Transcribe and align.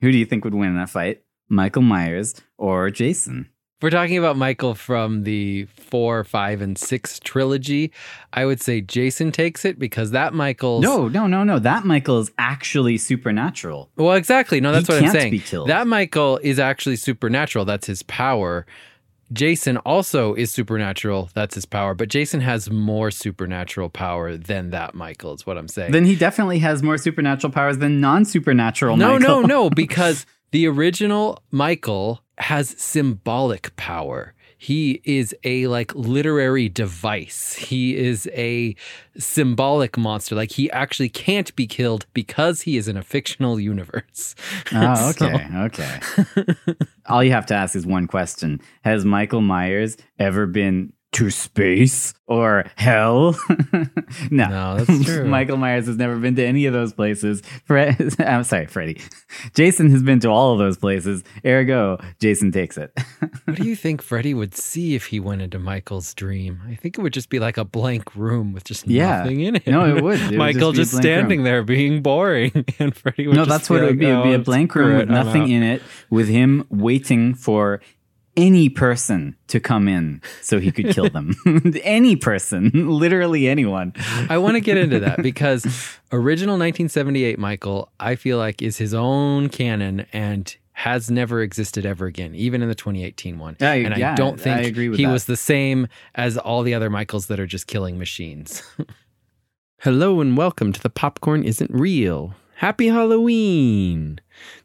Who 0.00 0.12
do 0.12 0.18
you 0.18 0.26
think 0.26 0.44
would 0.44 0.54
win 0.54 0.70
in 0.70 0.78
a 0.78 0.86
fight? 0.86 1.22
Michael 1.48 1.82
Myers 1.82 2.34
or 2.58 2.90
Jason? 2.90 3.50
If 3.78 3.82
we're 3.82 3.90
talking 3.90 4.16
about 4.16 4.38
Michael 4.38 4.74
from 4.74 5.24
the 5.24 5.66
four, 5.66 6.24
five, 6.24 6.62
and 6.62 6.78
six 6.78 7.20
trilogy, 7.20 7.92
I 8.32 8.46
would 8.46 8.62
say 8.62 8.80
Jason 8.80 9.32
takes 9.32 9.66
it 9.66 9.78
because 9.78 10.12
that 10.12 10.32
Michael. 10.32 10.80
No, 10.80 11.08
no, 11.08 11.26
no, 11.26 11.44
no. 11.44 11.58
That 11.58 11.84
Michael 11.84 12.18
is 12.18 12.32
actually 12.38 12.96
supernatural. 12.96 13.90
Well, 13.96 14.14
exactly. 14.14 14.62
No, 14.62 14.72
that's 14.72 14.86
He 14.86 14.94
what 14.94 15.02
I'm 15.02 15.10
saying. 15.10 15.66
That 15.66 15.86
Michael 15.86 16.38
is 16.38 16.58
actually 16.58 16.96
supernatural. 16.96 17.66
That's 17.66 17.86
his 17.86 18.02
power. 18.04 18.64
Jason 19.32 19.76
also 19.78 20.34
is 20.34 20.50
supernatural. 20.50 21.30
That's 21.34 21.54
his 21.54 21.66
power. 21.66 21.94
But 21.94 22.08
Jason 22.08 22.40
has 22.40 22.70
more 22.70 23.10
supernatural 23.10 23.88
power 23.88 24.36
than 24.36 24.70
that 24.70 24.94
Michael, 24.94 25.34
is 25.34 25.46
what 25.46 25.58
I'm 25.58 25.68
saying. 25.68 25.92
Then 25.92 26.04
he 26.04 26.16
definitely 26.16 26.60
has 26.60 26.82
more 26.82 26.98
supernatural 26.98 27.52
powers 27.52 27.78
than 27.78 28.00
non-supernatural 28.00 28.96
no, 28.96 29.18
Michael. 29.18 29.40
no, 29.42 29.46
no, 29.46 29.70
because 29.74 30.26
the 30.52 30.68
original 30.68 31.42
Michael 31.50 32.22
has 32.38 32.70
symbolic 32.78 33.74
power. 33.76 34.34
He 34.58 35.02
is 35.04 35.34
a 35.44 35.66
like 35.66 35.94
literary 35.94 36.68
device. 36.68 37.54
He 37.54 37.96
is 37.96 38.28
a 38.32 38.74
symbolic 39.18 39.98
monster. 39.98 40.34
Like 40.34 40.52
he 40.52 40.70
actually 40.70 41.08
can't 41.08 41.54
be 41.56 41.66
killed 41.66 42.06
because 42.14 42.62
he 42.62 42.76
is 42.76 42.88
in 42.88 42.96
a 42.96 43.02
fictional 43.02 43.60
universe. 43.60 44.34
Oh, 44.72 45.10
okay, 45.10 45.46
okay. 45.54 46.00
All 47.06 47.22
you 47.22 47.30
have 47.30 47.46
to 47.46 47.54
ask 47.54 47.76
is 47.76 47.86
one 47.86 48.06
question: 48.06 48.60
Has 48.82 49.04
Michael 49.04 49.40
Myers 49.40 49.96
ever 50.18 50.46
been 50.46 50.92
to 51.12 51.30
space 51.30 52.12
or 52.26 52.64
hell? 52.76 53.36
no, 54.30 54.48
No, 54.48 54.76
that's 54.84 55.04
true. 55.06 55.24
Michael 55.26 55.56
Myers 55.56 55.86
has 55.86 55.96
never 55.96 56.16
been 56.16 56.34
to 56.36 56.44
any 56.44 56.66
of 56.66 56.72
those 56.74 56.92
places. 56.92 57.40
Fred, 57.64 58.14
I'm 58.18 58.44
sorry, 58.44 58.66
Freddy. 58.66 59.00
Jason 59.54 59.90
has 59.90 60.02
been 60.02 60.20
to 60.20 60.28
all 60.28 60.52
of 60.52 60.58
those 60.58 60.76
places. 60.76 61.24
Ergo, 61.44 61.98
Jason 62.20 62.52
takes 62.52 62.76
it. 62.76 62.92
what 63.44 63.56
do 63.56 63.66
you 63.66 63.76
think 63.76 64.02
Freddy 64.02 64.34
would 64.34 64.54
see 64.54 64.94
if 64.94 65.06
he 65.06 65.20
went 65.20 65.40
into 65.40 65.58
Michael's 65.58 66.12
dream? 66.14 66.60
I 66.68 66.74
think 66.74 66.98
it 66.98 67.00
would 67.00 67.12
just 67.14 67.30
be 67.30 67.38
like 67.38 67.56
a 67.56 67.64
blank 67.64 68.14
room 68.14 68.52
with 68.52 68.64
just 68.64 68.86
Yeah. 68.86 69.18
nothing 69.20 69.40
in 69.40 69.56
it. 69.56 69.66
No, 69.66 69.86
it 69.96 70.02
would. 70.02 70.20
It 70.20 70.30
would 70.30 70.38
Michael 70.38 70.72
just 70.72 70.90
just, 70.90 70.92
blank 70.92 71.02
standing 71.04 71.38
room. 71.38 71.44
there 71.44 71.62
being 71.62 72.02
boring, 72.02 72.64
and 72.78 72.94
Freddy 72.94 73.26
would. 73.26 73.36
no, 73.36 73.44
just 73.44 73.48
that's 73.50 73.70
what 73.70 73.82
it 73.82 73.86
would 73.86 73.98
be. 73.98 74.06
It 74.06 74.14
would 74.16 74.24
be 74.24 74.32
a 74.34 74.38
"Oh, 74.38 74.42
blank 74.42 74.74
room 74.74 74.96
with 74.98 75.08
nothing 75.08 75.48
in 75.48 75.62
it, 75.62 75.82
with 76.10 76.28
him 76.28 76.66
waiting 76.68 77.32
for 77.34 77.80
any 78.36 78.68
person 78.68 79.34
to 79.48 79.58
come 79.60 79.88
in 79.88 80.20
so 80.42 80.58
he 80.60 80.70
could 80.70 80.90
kill 80.90 81.08
them. 81.08 81.34
any 81.82 82.16
person, 82.16 82.70
literally 82.74 83.48
anyone. 83.48 83.92
I 84.28 84.38
want 84.38 84.54
to 84.56 84.60
get 84.60 84.76
into 84.76 85.00
that 85.00 85.22
because 85.22 85.64
original 86.12 86.54
1978 86.54 87.38
Michael, 87.38 87.90
I 87.98 88.14
feel 88.16 88.38
like 88.38 88.60
is 88.62 88.76
his 88.76 88.92
own 88.94 89.48
canon 89.48 90.06
and 90.12 90.54
has 90.72 91.10
never 91.10 91.40
existed 91.40 91.86
ever 91.86 92.04
again, 92.04 92.34
even 92.34 92.60
in 92.62 92.68
the 92.68 92.74
2018 92.74 93.38
one. 93.38 93.56
I- 93.60 93.76
and 93.76 93.96
yeah, 93.96 94.12
I 94.12 94.14
don't 94.14 94.38
think 94.38 94.58
I 94.58 94.62
agree 94.62 94.90
with 94.90 94.98
he 94.98 95.06
that. 95.06 95.12
was 95.12 95.24
the 95.24 95.36
same 95.36 95.88
as 96.14 96.36
all 96.36 96.62
the 96.62 96.74
other 96.74 96.90
Michaels 96.90 97.28
that 97.28 97.40
are 97.40 97.46
just 97.46 97.66
killing 97.66 97.98
machines. 97.98 98.62
Hello 99.80 100.20
and 100.20 100.36
welcome 100.36 100.72
to 100.72 100.80
the 100.82 100.90
Popcorn 100.90 101.42
Isn't 101.44 101.70
Real. 101.72 102.34
Happy 102.60 102.86
Halloween! 102.86 104.18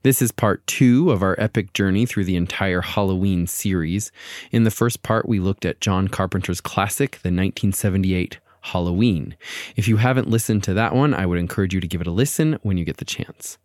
This 0.04 0.22
is 0.22 0.32
part 0.32 0.66
two 0.66 1.12
of 1.12 1.22
our 1.22 1.36
epic 1.38 1.74
journey 1.74 2.06
through 2.06 2.24
the 2.24 2.38
entire 2.38 2.80
Halloween 2.80 3.48
series. 3.48 4.14
In 4.50 4.64
the 4.64 4.72
first 4.72 5.04
part, 5.04 5.28
we 5.28 5.42
looked 5.42 5.66
at 5.66 5.82
John 5.82 6.08
Carpenter's 6.08 6.62
classic, 6.62 7.20
the 7.22 7.28
1978 7.28 8.40
Halloween. 8.62 9.36
If 9.76 9.88
you 9.88 9.98
haven't 9.98 10.30
listened 10.30 10.64
to 10.64 10.74
that 10.76 10.94
one, 10.94 11.14
I 11.14 11.26
would 11.26 11.40
encourage 11.40 11.74
you 11.74 11.82
to 11.82 11.88
give 11.88 12.02
it 12.02 12.08
a 12.08 12.12
listen 12.12 12.60
when 12.62 12.78
you 12.78 12.86
get 12.86 12.98
the 12.98 13.06
chance. 13.06 13.58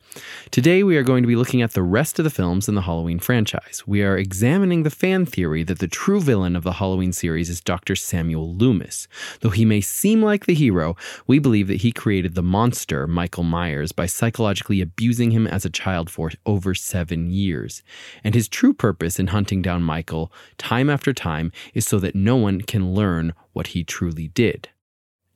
Today, 0.51 0.83
we 0.83 0.97
are 0.97 1.03
going 1.03 1.23
to 1.23 1.27
be 1.27 1.37
looking 1.37 1.61
at 1.61 1.73
the 1.73 1.83
rest 1.83 2.19
of 2.19 2.25
the 2.25 2.31
films 2.31 2.69
in 2.69 2.75
the 2.75 2.83
Halloween 2.83 3.19
franchise. 3.19 3.83
We 3.87 4.03
are 4.03 4.17
examining 4.17 4.83
the 4.83 4.91
fan 4.91 5.27
theory 5.27 5.63
that 5.65 5.79
the 5.79 5.89
true 5.89 6.21
villain 6.21 6.57
of 6.57 6.65
the 6.65 6.73
Halloween 6.73 7.13
series 7.13 7.51
is 7.51 7.61
Dr. 7.61 7.95
Samuel 7.95 8.55
Loomis. 8.55 9.07
Though 9.41 9.51
he 9.51 9.67
may 9.67 9.83
seem 9.83 10.23
like 10.23 10.47
the 10.47 10.55
hero, 10.55 10.97
we 11.27 11.39
believe 11.39 11.69
that 11.69 11.83
he 11.83 11.93
created 11.93 12.35
the 12.35 12.43
monster, 12.43 13.07
Michael 13.07 13.45
Myers, 13.45 13.93
by 13.93 14.07
psychologically 14.07 14.81
abusing 14.81 15.33
him 15.33 15.47
as 15.47 15.67
a 15.67 15.71
child 15.71 16.09
for 16.09 16.33
over 16.47 16.75
seven 16.75 17.31
years. 17.31 17.83
And 18.25 18.35
his 18.35 18.49
true 18.49 18.73
purpose 18.73 19.19
in 19.19 19.29
hunting 19.29 19.61
down 19.61 19.83
Michael, 19.83 20.33
time 20.57 20.89
after 20.89 21.13
time, 21.13 21.53
is 21.75 21.87
so 21.87 21.99
that 21.99 22.15
no 22.15 22.37
one 22.37 22.63
can 22.63 22.95
learn 22.95 23.35
what 23.53 23.69
he 23.69 23.85
truly 23.85 24.29
did. 24.29 24.71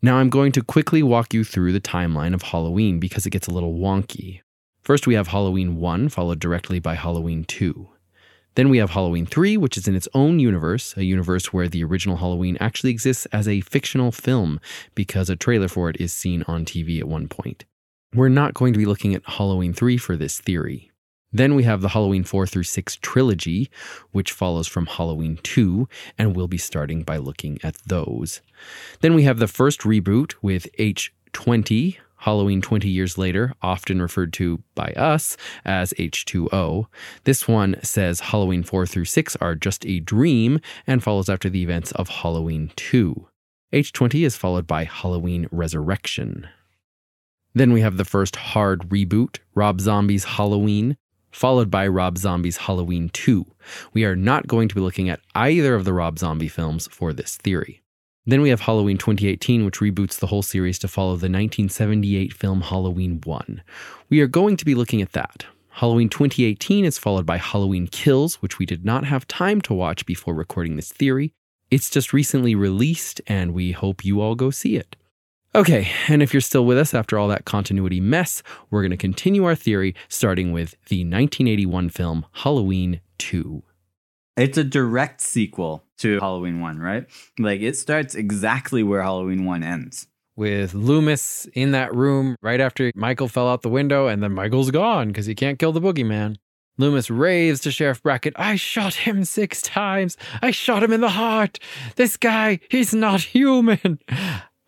Now, 0.02 0.16
I'm 0.16 0.30
going 0.30 0.52
to 0.52 0.62
quickly 0.62 1.02
walk 1.02 1.34
you 1.34 1.44
through 1.44 1.72
the 1.72 1.80
timeline 1.80 2.32
of 2.32 2.40
Halloween 2.40 2.98
because 2.98 3.26
it 3.26 3.30
gets 3.30 3.48
a 3.48 3.50
little 3.50 3.74
wonky. 3.74 4.40
First, 4.82 5.06
we 5.06 5.12
have 5.14 5.28
Halloween 5.28 5.76
1, 5.76 6.08
followed 6.08 6.40
directly 6.40 6.78
by 6.78 6.94
Halloween 6.94 7.44
2. 7.44 7.86
Then 8.54 8.70
we 8.70 8.78
have 8.78 8.90
Halloween 8.90 9.26
3, 9.26 9.58
which 9.58 9.76
is 9.76 9.86
in 9.86 9.94
its 9.94 10.08
own 10.14 10.40
universe, 10.40 10.96
a 10.96 11.04
universe 11.04 11.52
where 11.52 11.68
the 11.68 11.84
original 11.84 12.16
Halloween 12.16 12.56
actually 12.60 12.90
exists 12.90 13.26
as 13.26 13.46
a 13.46 13.60
fictional 13.60 14.10
film 14.10 14.58
because 14.94 15.28
a 15.28 15.36
trailer 15.36 15.68
for 15.68 15.90
it 15.90 16.00
is 16.00 16.14
seen 16.14 16.44
on 16.48 16.64
TV 16.64 16.98
at 16.98 17.06
one 17.06 17.28
point. 17.28 17.66
We're 18.14 18.30
not 18.30 18.54
going 18.54 18.72
to 18.72 18.78
be 18.78 18.86
looking 18.86 19.14
at 19.14 19.22
Halloween 19.26 19.74
3 19.74 19.98
for 19.98 20.16
this 20.16 20.40
theory. 20.40 20.89
Then 21.32 21.54
we 21.54 21.62
have 21.62 21.80
the 21.80 21.90
Halloween 21.90 22.24
4 22.24 22.46
through 22.46 22.64
6 22.64 22.96
trilogy, 22.96 23.70
which 24.10 24.32
follows 24.32 24.66
from 24.66 24.86
Halloween 24.86 25.38
2, 25.42 25.88
and 26.18 26.34
we'll 26.34 26.48
be 26.48 26.58
starting 26.58 27.02
by 27.02 27.18
looking 27.18 27.58
at 27.62 27.76
those. 27.86 28.40
Then 29.00 29.14
we 29.14 29.22
have 29.22 29.38
the 29.38 29.46
first 29.46 29.80
reboot 29.80 30.34
with 30.42 30.66
H20, 30.78 31.98
Halloween 32.16 32.60
20 32.60 32.88
years 32.88 33.16
later, 33.16 33.54
often 33.62 34.02
referred 34.02 34.32
to 34.34 34.62
by 34.74 34.92
us 34.96 35.36
as 35.64 35.94
H2O. 35.94 36.86
This 37.24 37.48
one 37.48 37.76
says 37.82 38.20
Halloween 38.20 38.62
4 38.62 38.84
through 38.86 39.06
6 39.06 39.36
are 39.36 39.54
just 39.54 39.86
a 39.86 40.00
dream 40.00 40.60
and 40.86 41.02
follows 41.02 41.28
after 41.28 41.48
the 41.48 41.62
events 41.62 41.92
of 41.92 42.08
Halloween 42.08 42.72
2. 42.76 43.26
H20 43.72 44.26
is 44.26 44.36
followed 44.36 44.66
by 44.66 44.84
Halloween 44.84 45.46
Resurrection. 45.52 46.48
Then 47.54 47.72
we 47.72 47.80
have 47.80 47.96
the 47.96 48.04
first 48.04 48.36
hard 48.36 48.88
reboot, 48.88 49.38
Rob 49.54 49.80
Zombie's 49.80 50.24
Halloween, 50.24 50.96
followed 51.30 51.70
by 51.70 51.86
Rob 51.86 52.18
Zombie's 52.18 52.56
Halloween 52.56 53.08
2. 53.10 53.44
We 53.92 54.04
are 54.04 54.16
not 54.16 54.46
going 54.46 54.68
to 54.68 54.74
be 54.74 54.80
looking 54.80 55.08
at 55.08 55.20
either 55.34 55.74
of 55.74 55.84
the 55.84 55.92
Rob 55.92 56.18
Zombie 56.18 56.48
films 56.48 56.88
for 56.88 57.12
this 57.12 57.36
theory. 57.36 57.82
Then 58.26 58.42
we 58.42 58.50
have 58.50 58.60
Halloween 58.60 58.98
2018, 58.98 59.64
which 59.64 59.80
reboots 59.80 60.18
the 60.18 60.26
whole 60.26 60.42
series 60.42 60.78
to 60.80 60.88
follow 60.88 61.12
the 61.12 61.26
1978 61.26 62.32
film 62.32 62.60
Halloween 62.60 63.20
1. 63.24 63.62
We 64.08 64.20
are 64.20 64.26
going 64.26 64.56
to 64.56 64.64
be 64.64 64.74
looking 64.74 65.00
at 65.00 65.12
that. 65.12 65.46
Halloween 65.70 66.08
2018 66.08 66.84
is 66.84 66.98
followed 66.98 67.24
by 67.24 67.38
Halloween 67.38 67.86
Kills, 67.86 68.42
which 68.42 68.58
we 68.58 68.66
did 68.66 68.84
not 68.84 69.04
have 69.04 69.26
time 69.26 69.60
to 69.62 69.74
watch 69.74 70.04
before 70.04 70.34
recording 70.34 70.76
this 70.76 70.92
theory. 70.92 71.32
It's 71.70 71.88
just 71.88 72.12
recently 72.12 72.54
released, 72.54 73.20
and 73.26 73.54
we 73.54 73.72
hope 73.72 74.04
you 74.04 74.20
all 74.20 74.34
go 74.34 74.50
see 74.50 74.76
it. 74.76 74.96
Okay, 75.52 75.88
and 76.06 76.22
if 76.22 76.32
you're 76.32 76.40
still 76.40 76.64
with 76.64 76.78
us 76.78 76.94
after 76.94 77.18
all 77.18 77.26
that 77.26 77.44
continuity 77.44 77.98
mess, 77.98 78.40
we're 78.70 78.82
going 78.82 78.92
to 78.92 78.96
continue 78.96 79.44
our 79.44 79.56
theory 79.56 79.96
starting 80.08 80.52
with 80.52 80.76
the 80.86 80.98
1981 80.98 81.88
film 81.90 82.24
Halloween 82.30 83.00
2. 83.18 83.60
It's 84.36 84.56
a 84.56 84.62
direct 84.62 85.20
sequel 85.20 85.82
to 85.98 86.20
Halloween 86.20 86.60
1, 86.60 86.78
right? 86.78 87.04
Like 87.36 87.62
it 87.62 87.76
starts 87.76 88.14
exactly 88.14 88.84
where 88.84 89.02
Halloween 89.02 89.44
1 89.44 89.64
ends. 89.64 90.06
With 90.36 90.72
Loomis 90.72 91.48
in 91.52 91.72
that 91.72 91.92
room 91.92 92.36
right 92.40 92.60
after 92.60 92.92
Michael 92.94 93.26
fell 93.26 93.48
out 93.48 93.62
the 93.62 93.68
window, 93.68 94.06
and 94.06 94.22
then 94.22 94.32
Michael's 94.32 94.70
gone 94.70 95.08
because 95.08 95.26
he 95.26 95.34
can't 95.34 95.58
kill 95.58 95.72
the 95.72 95.80
boogeyman. 95.80 96.36
Loomis 96.78 97.10
raves 97.10 97.60
to 97.62 97.72
Sheriff 97.72 98.04
Brackett, 98.04 98.34
I 98.36 98.54
shot 98.54 98.94
him 98.94 99.24
six 99.24 99.60
times. 99.60 100.16
I 100.40 100.52
shot 100.52 100.84
him 100.84 100.92
in 100.92 101.00
the 101.00 101.10
heart. 101.10 101.58
This 101.96 102.16
guy, 102.16 102.60
he's 102.70 102.94
not 102.94 103.20
human. 103.20 103.98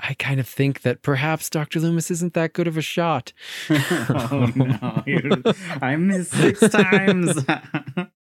I 0.03 0.15
kind 0.15 0.41
of 0.41 0.49
think 0.49 0.83
that 0.83 1.03
perhaps 1.03 1.49
Dr. 1.49 1.79
Loomis 1.81 2.11
isn't 2.11 2.35
that 2.35 2.53
good 2.53 2.67
of 2.67 2.77
a 2.77 2.83
shot. 2.83 3.33
oh 3.71 4.51
no. 4.57 5.03
you- 5.07 5.43
I 5.81 5.97
missed 5.97 6.33
six 6.33 6.61
times. 6.69 7.45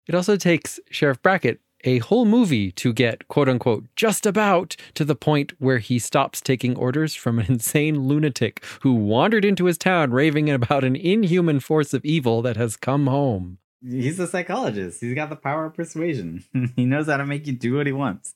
It 0.07 0.13
also 0.13 0.35
takes 0.37 0.79
Sheriff 0.91 1.21
Brackett 1.21 1.59
a 1.83 1.99
whole 1.99 2.25
movie 2.25 2.71
to 2.71 2.93
get 2.93 3.27
quote 3.27 3.47
unquote 3.49 3.85
just 3.95 4.25
about 4.25 4.75
to 4.95 5.05
the 5.05 5.15
point 5.15 5.53
where 5.59 5.77
he 5.79 5.99
stops 5.99 6.41
taking 6.41 6.75
orders 6.77 7.13
from 7.15 7.37
an 7.39 7.45
insane 7.49 7.99
lunatic 8.07 8.63
who 8.81 8.93
wandered 8.93 9.45
into 9.45 9.65
his 9.65 9.77
town 9.77 10.11
raving 10.11 10.49
about 10.49 10.83
an 10.83 10.95
inhuman 10.95 11.59
force 11.59 11.93
of 11.93 12.03
evil 12.05 12.41
that 12.41 12.57
has 12.57 12.75
come 12.77 13.07
home. 13.07 13.57
He's 13.87 14.19
a 14.19 14.25
psychologist. 14.27 15.01
He's 15.01 15.13
got 15.13 15.29
the 15.29 15.35
power 15.35 15.65
of 15.65 15.75
persuasion. 15.75 16.43
he 16.75 16.85
knows 16.85 17.05
how 17.07 17.17
to 17.17 17.25
make 17.25 17.45
you 17.45 17.53
do 17.53 17.75
what 17.77 17.85
he 17.85 17.91
wants. 17.93 18.33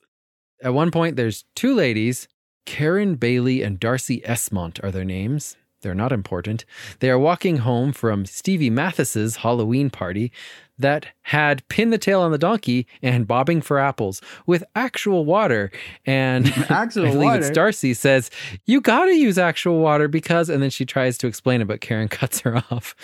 At 0.62 0.74
one 0.74 0.90
point, 0.92 1.16
there's 1.16 1.44
two 1.56 1.74
ladies, 1.74 2.28
Karen 2.66 3.14
Bailey 3.16 3.62
and 3.62 3.80
Darcy 3.80 4.20
Esmont 4.22 4.82
are 4.84 4.90
their 4.90 5.04
names. 5.04 5.56
They're 5.82 5.94
not 5.94 6.12
important. 6.12 6.66
They 6.98 7.08
are 7.08 7.18
walking 7.18 7.58
home 7.58 7.92
from 7.94 8.26
Stevie 8.26 8.68
Mathis's 8.68 9.36
Halloween 9.36 9.88
party 9.88 10.30
that 10.78 11.06
had 11.22 11.66
Pin 11.68 11.88
the 11.88 11.96
Tail 11.96 12.20
on 12.20 12.32
the 12.32 12.38
Donkey 12.38 12.86
and 13.00 13.26
Bobbing 13.26 13.62
for 13.62 13.78
Apples 13.78 14.20
with 14.46 14.62
actual 14.74 15.24
water. 15.24 15.70
And 16.04 16.48
Actual 16.70 17.06
I 17.06 17.10
believe 17.12 17.24
water? 17.24 17.38
it's 17.40 17.50
Darcy 17.50 17.94
says, 17.94 18.30
You 18.66 18.82
gotta 18.82 19.14
use 19.14 19.38
actual 19.38 19.78
water 19.78 20.06
because, 20.06 20.50
and 20.50 20.62
then 20.62 20.68
she 20.70 20.84
tries 20.84 21.16
to 21.18 21.26
explain 21.26 21.62
it, 21.62 21.66
but 21.66 21.80
Karen 21.80 22.08
cuts 22.10 22.40
her 22.40 22.58
off. 22.70 22.94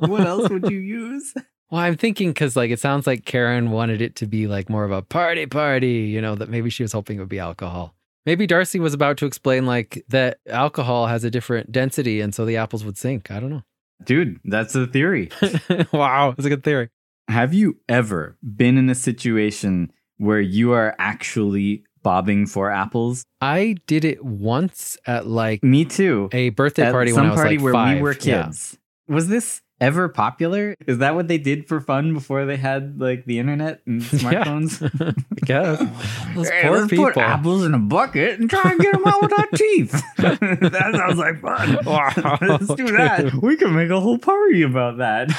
what 0.00 0.26
else 0.26 0.48
would 0.50 0.68
you 0.70 0.78
use? 0.78 1.34
Well, 1.70 1.80
I'm 1.82 1.96
thinking 1.96 2.30
because 2.30 2.56
like 2.56 2.72
it 2.72 2.80
sounds 2.80 3.06
like 3.06 3.24
Karen 3.24 3.70
wanted 3.70 4.02
it 4.02 4.16
to 4.16 4.26
be 4.26 4.48
like 4.48 4.68
more 4.68 4.82
of 4.84 4.90
a 4.90 5.02
party 5.02 5.46
party, 5.46 6.10
you 6.12 6.20
know, 6.20 6.34
that 6.34 6.48
maybe 6.48 6.68
she 6.68 6.82
was 6.82 6.90
hoping 6.92 7.18
it 7.18 7.20
would 7.20 7.28
be 7.28 7.38
alcohol. 7.38 7.94
Maybe 8.26 8.46
Darcy 8.46 8.78
was 8.78 8.92
about 8.94 9.16
to 9.18 9.26
explain 9.26 9.66
like 9.66 10.04
that 10.08 10.38
alcohol 10.48 11.06
has 11.06 11.24
a 11.24 11.30
different 11.30 11.72
density 11.72 12.20
and 12.20 12.34
so 12.34 12.44
the 12.44 12.56
apples 12.56 12.84
would 12.84 12.98
sink. 12.98 13.30
I 13.30 13.40
don't 13.40 13.50
know. 13.50 13.62
Dude, 14.04 14.40
that's 14.44 14.74
a 14.74 14.86
theory. 14.86 15.30
wow, 15.92 16.32
that's 16.36 16.46
a 16.46 16.48
good 16.50 16.64
theory. 16.64 16.88
Have 17.28 17.54
you 17.54 17.78
ever 17.88 18.36
been 18.42 18.76
in 18.78 18.88
a 18.90 18.94
situation 18.94 19.92
where 20.18 20.40
you 20.40 20.72
are 20.72 20.94
actually 20.98 21.84
bobbing 22.02 22.46
for 22.46 22.70
apples? 22.70 23.24
I 23.40 23.76
did 23.86 24.04
it 24.04 24.24
once 24.24 24.96
at 25.06 25.26
like 25.26 25.62
Me 25.62 25.84
too. 25.84 26.28
a 26.32 26.48
birthday 26.50 26.84
At 26.86 26.92
party 26.92 27.10
some 27.12 27.22
when 27.22 27.26
I 27.26 27.30
was 27.32 27.40
party 27.40 27.56
like 27.56 27.64
where 27.64 27.72
five. 27.72 27.96
we 27.96 28.02
were 28.02 28.12
Yeah. 28.20 28.44
kids. 28.44 28.78
Was 29.08 29.28
this 29.28 29.60
ever 29.80 30.08
popular? 30.08 30.74
Is 30.86 30.98
that 30.98 31.14
what 31.14 31.28
they 31.28 31.38
did 31.38 31.66
for 31.68 31.80
fun 31.80 32.12
before 32.14 32.44
they 32.46 32.56
had 32.56 33.00
like 33.00 33.24
the 33.24 33.38
internet 33.38 33.80
and 33.86 34.00
Yeah. 34.12 34.18
smartphones? 34.18 35.16
I 35.42 35.46
guess. 35.46 35.78
Those 36.34 36.48
Hey, 36.48 36.62
poor 36.62 36.78
let's 36.78 36.90
people. 36.90 37.04
put 37.06 37.16
apples 37.16 37.64
in 37.64 37.74
a 37.74 37.78
bucket 37.78 38.38
and 38.40 38.48
try 38.50 38.70
and 38.72 38.80
get 38.80 38.92
them 38.92 39.06
out 39.06 39.22
with 39.22 39.32
our 39.38 39.46
teeth. 39.54 39.92
that 40.18 40.92
sounds 40.96 41.18
like 41.18 41.40
fun. 41.40 41.78
Wow. 41.84 42.38
Let's 42.40 42.74
do 42.74 42.88
that. 42.96 43.32
We 43.42 43.56
can 43.56 43.74
make 43.74 43.90
a 43.90 44.00
whole 44.00 44.18
party 44.18 44.62
about 44.62 44.98
that. 44.98 45.30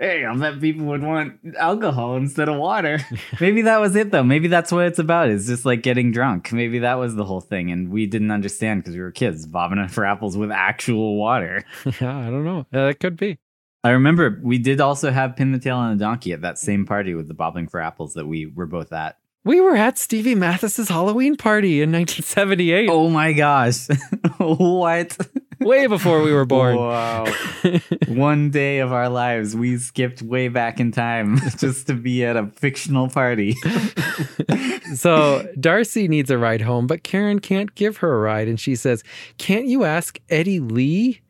hey, 0.00 0.24
I 0.24 0.34
bet 0.36 0.60
people 0.60 0.86
would 0.86 1.02
want 1.02 1.38
alcohol 1.58 2.16
instead 2.16 2.48
of 2.48 2.56
water. 2.56 3.00
Maybe 3.40 3.62
that 3.62 3.80
was 3.80 3.94
it 3.96 4.10
though. 4.10 4.22
Maybe 4.24 4.48
that's 4.48 4.72
what 4.72 4.86
it's 4.86 4.98
about. 4.98 5.28
It's 5.28 5.46
just 5.46 5.64
like 5.64 5.82
getting 5.82 6.10
drunk. 6.12 6.52
Maybe 6.52 6.80
that 6.80 6.94
was 6.94 7.14
the 7.14 7.24
whole 7.24 7.40
thing, 7.40 7.70
and 7.70 7.90
we 7.90 8.06
didn't 8.06 8.30
understand 8.30 8.82
because 8.82 8.94
we 8.94 9.00
were 9.00 9.12
kids 9.12 9.46
bobbing 9.46 9.86
for 9.88 10.04
apples 10.04 10.36
with 10.36 10.50
actual 10.50 11.16
water. 11.16 11.64
yeah, 12.00 12.16
I 12.16 12.24
don't 12.30 12.44
know. 12.44 12.66
Yeah, 12.72 12.86
that 12.86 13.00
could 13.00 13.16
be. 13.16 13.38
I 13.84 13.90
remember 13.90 14.40
we 14.42 14.58
did 14.58 14.80
also 14.80 15.10
have 15.10 15.36
pin 15.36 15.52
the 15.52 15.58
tail 15.58 15.76
on 15.76 15.92
a 15.92 15.96
donkey 15.96 16.32
at 16.32 16.42
that 16.42 16.58
same 16.58 16.84
party 16.84 17.14
with 17.14 17.28
the 17.28 17.34
bobbing 17.34 17.68
for 17.68 17.80
apples 17.80 18.14
that 18.14 18.26
we 18.26 18.46
were 18.46 18.66
both 18.66 18.92
at. 18.92 19.18
We 19.44 19.60
were 19.60 19.76
at 19.76 19.98
Stevie 19.98 20.34
Mathis's 20.34 20.88
Halloween 20.88 21.36
party 21.36 21.80
in 21.80 21.92
1978, 21.92 22.88
Oh 22.90 23.08
my 23.08 23.32
gosh. 23.32 23.86
what? 24.38 25.16
way 25.60 25.86
before 25.86 26.22
we 26.22 26.32
were 26.32 26.44
born. 26.44 26.76
Wow. 26.76 27.26
One 28.08 28.50
day 28.50 28.78
of 28.78 28.92
our 28.92 29.08
lives, 29.08 29.56
we 29.56 29.78
skipped 29.78 30.22
way 30.22 30.48
back 30.48 30.80
in 30.80 30.92
time 30.92 31.38
just 31.56 31.86
to 31.86 31.94
be 31.94 32.24
at 32.24 32.36
a 32.36 32.48
fictional 32.48 33.08
party. 33.08 33.54
so 34.94 35.46
Darcy 35.58 36.08
needs 36.08 36.30
a 36.30 36.38
ride 36.38 36.60
home, 36.60 36.86
but 36.86 37.02
Karen 37.02 37.38
can't 37.38 37.74
give 37.74 37.98
her 37.98 38.14
a 38.14 38.20
ride. 38.20 38.48
And 38.48 38.58
she 38.58 38.76
says, 38.76 39.02
Can't 39.38 39.66
you 39.66 39.84
ask 39.84 40.20
Eddie 40.28 40.60
Lee? 40.60 41.20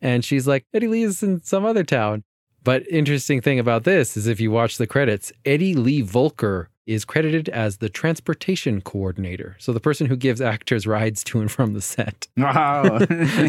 And 0.00 0.24
she's 0.24 0.46
like, 0.46 0.64
Eddie 0.72 0.88
Lee 0.88 1.02
is 1.02 1.22
in 1.22 1.42
some 1.42 1.64
other 1.64 1.84
town. 1.84 2.24
But 2.64 2.86
interesting 2.88 3.40
thing 3.40 3.58
about 3.58 3.84
this 3.84 4.16
is 4.16 4.26
if 4.26 4.40
you 4.40 4.50
watch 4.50 4.78
the 4.78 4.86
credits, 4.86 5.32
Eddie 5.44 5.74
Lee 5.74 6.02
Volker 6.02 6.68
is 6.86 7.04
credited 7.04 7.48
as 7.50 7.76
the 7.78 7.88
transportation 7.88 8.80
coordinator. 8.80 9.56
So 9.58 9.72
the 9.72 9.80
person 9.80 10.06
who 10.06 10.16
gives 10.16 10.40
actors 10.40 10.86
rides 10.86 11.22
to 11.24 11.40
and 11.40 11.50
from 11.50 11.74
the 11.74 11.82
set. 11.82 12.26
Wow. 12.36 12.98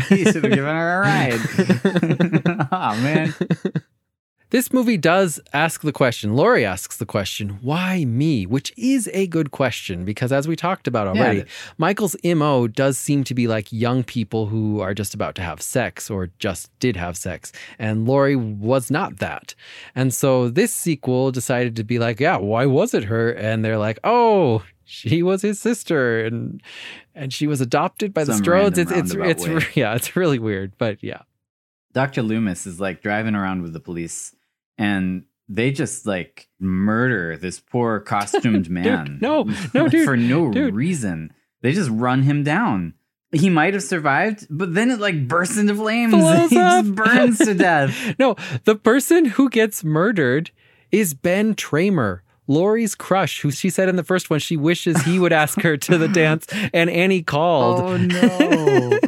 he 0.10 0.26
should 0.26 0.44
have 0.44 0.54
given 0.54 0.76
her 0.76 0.98
a 0.98 1.02
ride. 1.02 1.40
oh, 2.72 3.02
man. 3.02 3.34
This 4.52 4.74
movie 4.74 4.98
does 4.98 5.40
ask 5.54 5.82
the 5.82 5.92
question, 5.92 6.36
Laurie 6.36 6.66
asks 6.66 6.98
the 6.98 7.06
question, 7.06 7.60
why 7.62 8.04
me? 8.06 8.48
Which 8.48 8.74
is 8.76 9.08
a 9.14 9.28
good 9.28 9.52
question 9.52 10.06
because 10.06 10.32
as 10.32 10.48
we 10.48 10.56
talked 10.56 10.88
about 10.88 11.08
already, 11.08 11.40
Yeah. 11.40 11.46
Michael's 11.78 12.16
MO 12.24 12.68
does 12.68 12.98
seem 12.98 13.24
to 13.26 13.36
be 13.36 13.48
like 13.48 13.72
young 13.72 14.04
people 14.04 14.48
who 14.48 14.80
are 14.80 14.96
just 14.96 15.14
about 15.14 15.36
to 15.36 15.44
have 15.44 15.62
sex 15.62 16.10
or 16.10 16.32
just 16.40 16.72
did 16.80 16.96
have 16.96 17.16
sex. 17.16 17.52
And 17.78 18.08
Laurie 18.08 18.36
was 18.36 18.90
not 18.90 19.18
that. 19.18 19.54
And 19.94 20.12
so 20.14 20.50
this 20.50 20.74
sequel 20.74 21.32
decided 21.32 21.76
to 21.76 21.84
be 21.84 22.00
like, 22.00 22.20
yeah, 22.20 22.38
why 22.38 22.66
was 22.66 22.96
it 22.96 23.04
her? 23.04 23.32
And 23.32 23.64
they're 23.64 23.78
like, 23.78 24.00
oh, 24.04 24.64
she 24.84 25.22
was 25.22 25.44
his 25.44 25.60
sister 25.60 26.26
and 26.26 26.60
and 27.14 27.32
she 27.32 27.46
was 27.46 27.62
adopted 27.62 28.16
by 28.16 28.24
the 28.24 28.34
Some 28.34 28.44
Strodes. 28.44 28.80
It's 28.80 28.92
it's 28.92 29.14
it's 29.14 29.48
way. 29.48 29.62
yeah, 29.76 29.94
it's 29.94 30.16
really 30.16 30.40
weird, 30.40 30.72
but 30.80 31.04
yeah. 31.04 31.22
Dr. 31.94 32.24
Loomis 32.24 32.66
is 32.66 32.80
like 32.80 33.02
driving 33.02 33.36
around 33.36 33.62
with 33.62 33.74
the 33.74 33.80
police 33.80 34.36
and 34.80 35.26
they 35.48 35.72
just 35.72 36.06
like 36.08 36.48
murder 36.60 37.38
this 37.38 37.60
poor 37.60 38.00
costumed 38.00 38.70
man. 38.72 39.20
no, 39.22 39.48
no, 39.74 39.88
dude, 39.90 40.06
For 40.06 40.18
no 40.18 40.52
dude. 40.52 40.74
reason. 40.74 41.32
They 41.62 41.74
just 41.74 41.90
run 41.92 42.24
him 42.24 42.44
down. 42.44 42.94
He 43.32 43.50
might 43.50 43.74
have 43.76 43.84
survived, 43.84 44.48
but 44.50 44.74
then 44.74 44.90
it 44.90 45.00
like 45.00 45.28
bursts 45.28 45.58
into 45.58 45.76
flames. 45.76 46.14
He 46.50 46.56
just 46.56 46.96
burns 46.96 47.38
to 47.40 47.54
death. 47.54 48.16
No, 48.18 48.36
the 48.64 48.76
person 48.76 49.26
who 49.26 49.50
gets 49.50 49.84
murdered 49.84 50.50
is 50.92 51.14
Ben 51.14 51.54
Tramer. 51.54 52.22
Laurie's 52.50 52.96
crush, 52.96 53.40
who 53.42 53.52
she 53.52 53.70
said 53.70 53.88
in 53.88 53.96
the 53.96 54.04
first 54.04 54.30
one 54.30 54.40
she 54.40 54.58
wishes 54.58 55.02
he 55.04 55.20
would 55.20 55.32
ask 55.32 55.62
her 55.62 55.78
to 55.78 55.98
the 55.98 56.08
dance, 56.24 56.48
and 56.74 56.90
Annie 56.90 57.24
called. 57.24 57.80
Oh 57.80 57.96
no. 57.98 59.00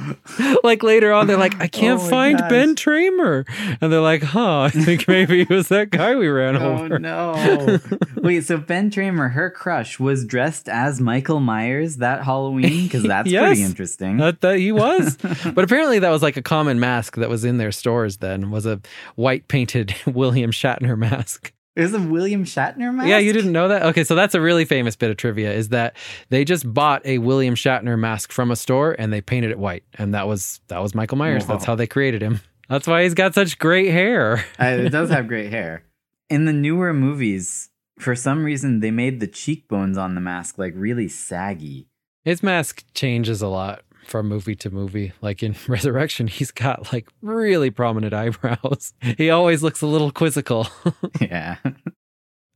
like 0.64 0.84
later 0.84 1.12
on, 1.12 1.28
they're 1.28 1.38
like, 1.38 1.60
I 1.60 1.68
can't 1.68 2.00
Oh 2.00 2.10
find 2.10 2.38
gosh. 2.38 2.50
Ben 2.50 2.76
Tramer. 2.76 3.46
And 3.82 3.92
they're 3.92 4.00
like, 4.00 4.22
huh, 4.24 4.62
I 4.62 4.70
think 4.70 5.08
maybe 5.08 5.42
it 5.42 5.50
was 5.50 5.68
that 5.70 5.90
guy 5.90 6.16
we 6.16 6.28
ran 6.28 6.56
Oh 6.56 6.74
over. 6.84 6.96
Oh 6.96 6.98
no. 6.98 7.80
Wait, 8.22 8.46
so 8.46 8.58
Ben 8.58 8.90
Tramer, 8.92 9.32
her 9.32 9.50
crush, 9.50 10.00
was 10.00 10.24
dressed 10.26 10.70
as 10.70 11.02
Michael 11.02 11.40
Myers 11.40 11.98
that 11.98 12.24
Halloween? 12.24 12.84
Because 12.84 13.04
that's 13.04 13.30
Yes. 13.30 13.48
pretty 13.48 13.64
interesting. 13.64 14.18
That, 14.18 14.42
that 14.42 14.58
he 14.60 14.72
was. 14.72 15.18
but 15.56 15.64
apparently 15.64 16.00
that 16.00 16.10
was 16.12 16.22
like 16.22 16.38
a 16.38 16.42
common 16.44 16.80
mask 16.80 17.16
that 17.18 17.30
was 17.30 17.44
in 17.44 17.58
their 17.58 17.72
stores 17.72 18.18
then, 18.18 18.52
was 18.52 18.66
a 18.66 18.80
white 19.16 19.48
painted 19.48 19.96
William 20.06 20.52
Shatner 20.52 20.98
mask. 20.98 21.52
Is 21.76 21.94
a 21.94 22.02
William 22.02 22.44
Shatner 22.44 22.94
mask? 22.94 23.08
Yeah, 23.08 23.20
you 23.20 23.32
didn't 23.32 23.54
know 23.54 23.70
that? 23.70 23.84
Okay, 23.84 24.04
so 24.04 24.14
that's 24.14 24.36
a 24.36 24.42
really 24.42 24.66
famous 24.66 24.98
bit 24.98 25.10
of 25.10 25.16
trivia 25.16 25.54
is 25.54 25.70
that 25.70 25.96
they 26.30 26.44
just 26.44 26.72
bought 26.72 27.06
a 27.06 27.20
William 27.20 27.56
Shatner 27.56 27.98
mask 27.98 28.34
from 28.34 28.52
a 28.52 28.58
store 28.58 28.96
and 29.00 29.14
they 29.14 29.22
painted 29.22 29.52
it 29.52 29.60
white. 29.60 29.84
And 29.94 30.14
that 30.14 30.28
was 30.28 30.60
that 30.68 30.80
was 30.80 30.94
Michael 30.94 31.18
Myers. 31.18 31.46
That's 31.46 31.64
how 31.64 31.76
they 31.76 31.88
created 31.88 32.22
him. 32.22 32.42
That's 32.68 32.88
why 32.88 33.04
he's 33.04 33.14
got 33.14 33.34
such 33.34 33.58
great 33.58 33.92
hair. 33.92 34.46
Uh, 34.60 34.66
it 34.66 34.90
does 34.90 35.10
have 35.12 35.28
great 35.28 35.50
hair. 35.50 35.84
In 36.30 36.46
the 36.46 36.54
newer 36.54 36.94
movies, 36.94 37.70
for 38.00 38.16
some 38.16 38.44
reason, 38.44 38.80
they 38.82 38.92
made 38.92 39.20
the 39.20 39.28
cheekbones 39.28 39.98
on 39.98 40.16
the 40.16 40.22
mask 40.22 40.58
like 40.58 40.74
really 40.76 41.08
saggy. 41.08 41.88
His 42.24 42.44
mask 42.44 42.84
changes 42.94 43.42
a 43.42 43.48
lot 43.48 43.84
from 44.04 44.28
movie 44.28 44.56
to 44.56 44.70
movie. 44.70 45.14
Like 45.22 45.44
in 45.44 45.56
Resurrection, 45.68 46.28
he's 46.28 46.52
got 46.52 46.92
like 46.94 47.08
really 47.22 47.70
prominent 47.72 48.14
eyebrows. 48.14 48.94
He 49.18 49.30
always 49.30 49.62
looks 49.64 49.82
a 49.82 49.88
little 49.88 50.12
quizzical. 50.12 50.68
Yeah. 51.22 51.58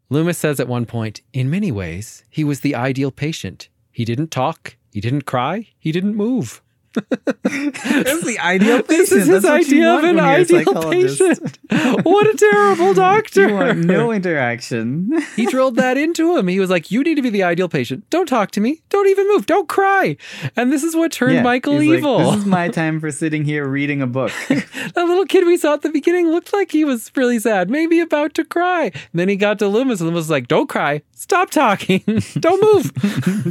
Loomis 0.10 0.38
says 0.38 0.60
at 0.60 0.68
one 0.68 0.86
point, 0.86 1.22
in 1.34 1.50
many 1.50 1.72
ways, 1.72 2.24
he 2.30 2.44
was 2.44 2.60
the 2.60 2.76
ideal 2.76 3.12
patient. 3.12 3.70
He 3.92 4.06
didn't 4.06 4.30
talk, 4.30 4.78
he 4.92 5.02
didn't 5.02 5.26
cry, 5.26 5.70
he 5.80 5.92
didn't 5.92 6.16
move. 6.16 6.62
That's 7.44 8.24
the 8.24 8.38
ideal 8.44 8.78
patient. 8.84 8.88
This 8.88 9.12
is 9.12 9.28
his 9.28 9.44
That's 9.44 9.68
idea 9.68 9.94
of 9.94 10.04
an 10.04 10.16
when 10.16 10.18
you're 10.18 10.26
a 10.26 10.28
ideal 10.40 10.90
patient. 10.92 11.60
what 12.06 12.28
a 12.28 12.38
terrible 12.38 12.94
doctor. 13.06 13.74
No 13.74 14.12
interaction. 14.12 15.12
he 15.36 15.46
drilled 15.46 15.76
that 15.76 15.98
into 15.98 16.38
him. 16.38 16.48
He 16.48 16.60
was 16.60 16.70
like, 16.70 16.92
You 16.92 17.04
need 17.04 17.16
to 17.16 17.22
be 17.22 17.30
the 17.30 17.44
ideal 17.44 17.70
patient. 17.70 18.10
Don't 18.10 18.28
talk 18.28 18.52
to 18.52 18.62
me. 18.62 18.82
Don't 18.90 19.08
even 19.08 19.28
move. 19.28 19.46
Don't 19.46 19.68
cry. 19.68 20.18
And 20.56 20.72
this 20.72 20.84
is 20.84 20.96
what 20.96 21.12
turned 21.12 21.36
Yeah, 21.36 21.44
Michael 21.44 21.80
he's 21.80 21.90
like, 21.90 21.98
evil. 22.00 22.32
this 22.32 22.40
is 22.42 22.46
my 22.46 22.70
time 22.70 23.00
for 23.00 23.12
sitting 23.12 23.46
here 23.46 23.68
reading 23.68 24.02
a 24.02 24.08
book. 24.08 24.32
that 24.50 24.94
little 24.96 25.26
kid 25.26 25.46
we 25.46 25.58
saw 25.58 25.74
at 25.74 25.82
the 25.82 25.90
beginning 25.90 26.30
looked 26.30 26.54
like 26.54 26.72
he 26.72 26.86
was 26.86 27.12
really 27.16 27.40
sad, 27.40 27.70
maybe 27.70 28.00
about 28.00 28.34
to 28.36 28.44
cry. 28.46 28.86
And 28.86 28.94
then 29.14 29.30
he 29.30 29.36
got 29.36 29.60
to 29.60 29.68
Loomis, 29.68 30.00
and 30.00 30.08
Loomis 30.08 30.20
was 30.22 30.30
like, 30.30 30.48
Don't 30.48 30.70
cry. 30.70 31.02
Stop 31.14 31.50
talking. 31.50 32.04
Don't 32.40 32.62
move. 32.76 32.94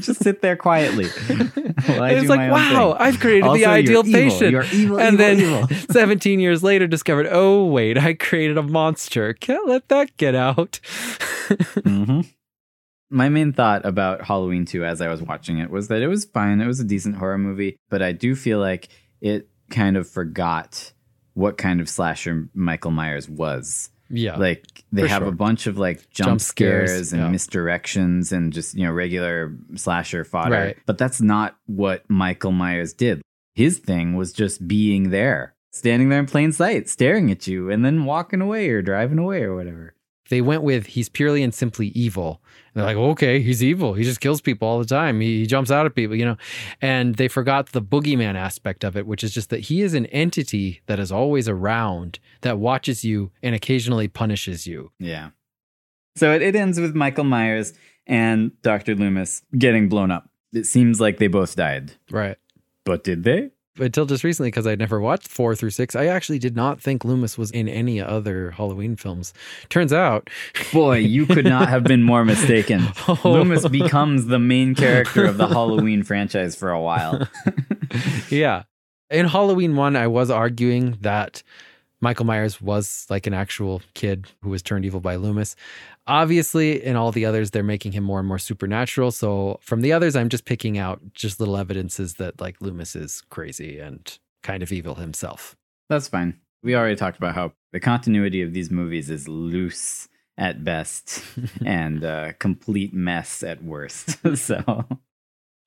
Just 0.03 0.23
sit 0.23 0.43
there 0.43 0.55
quietly. 0.57 1.07
it's 1.07 2.29
like, 2.29 2.51
wow. 2.51 2.97
I've 2.99 3.19
created 3.19 3.34
Also, 3.43 3.59
the 3.59 3.67
ideal 3.67 4.07
evil. 4.07 4.13
patient. 4.21 4.73
Evil, 4.73 4.99
and 4.99 5.15
evil, 5.15 5.17
then 5.19 5.41
evil. 5.41 5.77
17 5.91 6.41
years 6.41 6.63
later, 6.63 6.87
discovered, 6.87 7.27
oh, 7.31 7.65
wait, 7.67 7.99
I 7.99 8.15
created 8.15 8.59
a 8.59 8.63
monster. 8.63 9.33
Can't 9.35 9.69
let 9.69 9.89
that 9.89 10.17
get 10.17 10.35
out. 10.35 10.81
hmm 11.85 12.21
My 13.11 13.29
main 13.29 13.53
thought 13.53 13.85
about 13.85 14.23
Halloween 14.25 14.65
2 14.65 14.85
as 14.85 15.01
I 15.01 15.09
was 15.09 15.23
watching 15.23 15.59
it 15.59 15.71
was 15.71 15.89
that 15.89 16.03
it 16.03 16.09
was 16.09 16.25
fine. 16.25 16.61
It 16.61 16.67
was 16.67 16.81
a 16.81 16.85
decent 16.85 17.17
horror 17.17 17.39
movie, 17.39 17.77
but 17.91 18.03
I 18.03 18.13
do 18.13 18.35
feel 18.35 18.59
like 18.59 18.89
it 19.21 19.49
kind 19.71 19.97
of 19.97 20.09
forgot 20.09 20.93
what 21.35 21.59
kind 21.59 21.81
of 21.81 21.89
slasher 21.89 22.49
Michael 22.55 22.91
Myers 22.93 23.29
was. 23.29 23.91
Yeah. 24.17 24.37
Like 24.37 24.85
they 24.93 25.09
have 25.09 25.23
sure. 25.23 25.29
a 25.29 25.33
bunch 25.33 25.67
of 25.67 25.79
like 25.79 26.09
jump, 26.11 26.29
Jump 26.29 26.41
scares, 26.41 26.91
scares, 26.91 27.13
and 27.13 27.23
yeah. 27.23 27.29
misdirections 27.29 28.33
and 28.33 28.53
just, 28.53 28.75
you 28.75 28.85
know, 28.85 28.93
regular 28.93 29.57
slasher 29.75 30.25
fodder. 30.25 30.51
Right. 30.51 30.77
But 30.87 30.99
that's 30.99 31.21
not 31.21 31.57
what 31.67 32.09
Michael 32.09 32.53
Myers 32.53 32.93
did. 32.93 33.23
His 33.55 33.79
thing 33.79 34.15
was 34.15 34.33
just 34.33 34.67
being 34.67 35.11
there, 35.11 35.55
standing 35.73 36.09
there 36.09 36.19
in 36.19 36.27
plain 36.27 36.53
sight, 36.53 36.89
staring 36.89 37.31
at 37.31 37.47
you, 37.47 37.71
and 37.71 37.85
then 37.85 38.05
walking 38.05 38.41
away 38.41 38.69
or 38.71 38.83
driving 38.83 39.19
away 39.19 39.43
or 39.43 39.55
whatever. 39.55 39.95
They 40.31 40.41
went 40.41 40.63
with 40.63 40.87
he's 40.87 41.09
purely 41.09 41.43
and 41.43 41.55
simply 41.55 41.89
evil. 41.89 42.43
They're 42.75 42.85
like, 42.85 42.97
okay, 42.97 43.41
he's 43.41 43.63
evil. 43.63 43.95
He 43.95 44.03
just 44.03 44.21
kills 44.21 44.41
people 44.41 44.67
all 44.67 44.81
the 44.81 44.85
time. 44.85 45.21
He, 45.21 45.41
he 45.41 45.47
jumps 45.47 45.71
out 45.71 45.87
at 45.87 45.95
people, 45.95 46.17
you 46.17 46.25
know. 46.25 46.37
And 46.83 47.15
they 47.15 47.29
forgot 47.29 47.71
the 47.71 47.81
boogeyman 47.81 48.35
aspect 48.35 48.83
of 48.83 48.97
it, 48.97 49.07
which 49.07 49.23
is 49.23 49.33
just 49.33 49.51
that 49.51 49.61
he 49.61 49.81
is 49.81 49.95
an 49.95 50.07
entity 50.07 50.83
that 50.87 50.99
is 50.99 51.13
always 51.13 51.49
around, 51.49 52.19
that 52.41 52.59
watches 52.59 53.05
you 53.05 53.31
and 53.43 53.55
occasionally 53.55 54.09
punishes 54.09 54.67
you. 54.67 54.91
Yeah. 54.99 55.31
So 56.17 56.33
it, 56.33 56.43
it 56.43 56.57
ends 56.57 56.81
with 56.81 56.95
Michael 56.97 57.25
Myers 57.25 57.75
and 58.07 58.51
Dr. 58.63 58.97
Loomis 58.97 59.43
getting 59.57 59.89
blown 59.89 60.11
up. 60.11 60.29
It 60.53 60.67
seems 60.67 61.01
like 61.01 61.19
they 61.19 61.29
both 61.29 61.55
died. 61.55 61.93
Right. 62.11 62.37
But 62.85 63.05
did 63.05 63.23
they? 63.25 63.51
Until 63.77 64.07
just 64.07 64.23
recently, 64.23 64.49
because 64.49 64.69
I'd 64.69 64.79
never 64.79 65.01
watched 65.01 65.27
four 65.27 65.57
through 65.57 65.71
six, 65.71 65.97
I 65.97 66.07
actually 66.07 66.39
did 66.39 66.55
not 66.55 66.81
think 66.81 67.05
Loomis 67.05 67.37
was 67.37 67.51
in 67.51 67.69
any 67.69 68.01
other 68.01 68.53
Halloween 68.53 68.95
films. 68.95 69.35
Turns 69.69 69.93
out, 69.93 70.31
Boy, 70.73 70.99
you 70.99 71.27
could 71.27 71.45
not 71.45 71.69
have 71.69 71.83
been 71.83 72.03
more 72.03 72.25
mistaken. 72.25 72.83
Oh. 73.07 73.19
Loomis 73.25 73.69
becomes 73.69 74.27
the 74.27 74.39
main 74.39 74.75
character 74.75 75.27
of 75.27 75.37
the 75.37 75.47
Halloween 75.47 76.03
franchise 76.03 76.57
for 76.57 76.71
a 76.71 76.81
while. 76.81 77.29
yeah. 78.31 78.63
In 79.11 79.27
Halloween 79.27 79.77
1, 79.77 79.95
I 79.95 80.07
was 80.07 80.31
arguing 80.31 80.97
that 81.03 81.43
Michael 82.01 82.25
Myers 82.25 82.61
was 82.61 83.07
like 83.11 83.27
an 83.27 83.35
actual 83.35 83.83
kid 83.95 84.27
who 84.43 84.51
was 84.51 84.63
turned 84.63 84.85
evil 84.85 85.01
by 85.01 85.17
Loomis. 85.17 85.55
Obviously, 86.07 86.85
in 86.85 86.97
all 86.97 87.13
the 87.13 87.25
others, 87.25 87.51
they're 87.51 87.63
making 87.63 87.93
him 87.93 88.05
more 88.05 88.19
and 88.19 88.29
more 88.29 88.39
supernatural. 88.39 89.11
So 89.11 89.59
from 89.63 89.81
the 89.81 89.93
others, 89.93 90.17
I'm 90.17 90.29
just 90.29 90.45
picking 90.45 90.77
out 90.77 91.01
just 91.15 91.41
little 91.41 91.57
evidences 91.57 92.15
that 92.15 92.41
like 92.41 92.61
Loomis 92.61 92.95
is 92.95 93.23
crazy 93.31 93.79
and 93.79 94.19
kind 94.43 94.63
of 94.63 94.71
evil 94.71 94.97
himself. 94.97 95.57
That's 95.89 96.09
fine. 96.09 96.39
We 96.63 96.77
already 96.77 96.97
talked 96.97 97.17
about 97.17 97.35
how 97.35 97.53
the 97.73 97.81
continuity 97.81 98.43
of 98.43 98.53
these 98.53 98.71
movies 98.71 99.11
is 99.11 99.29
loose 99.29 100.09
at 100.37 100.65
best 100.65 101.23
and 101.65 102.05
a 102.05 102.35
complete 102.39 102.93
mess 102.93 103.43
at 103.43 103.63
worst. 103.63 104.19
so, 104.37 104.87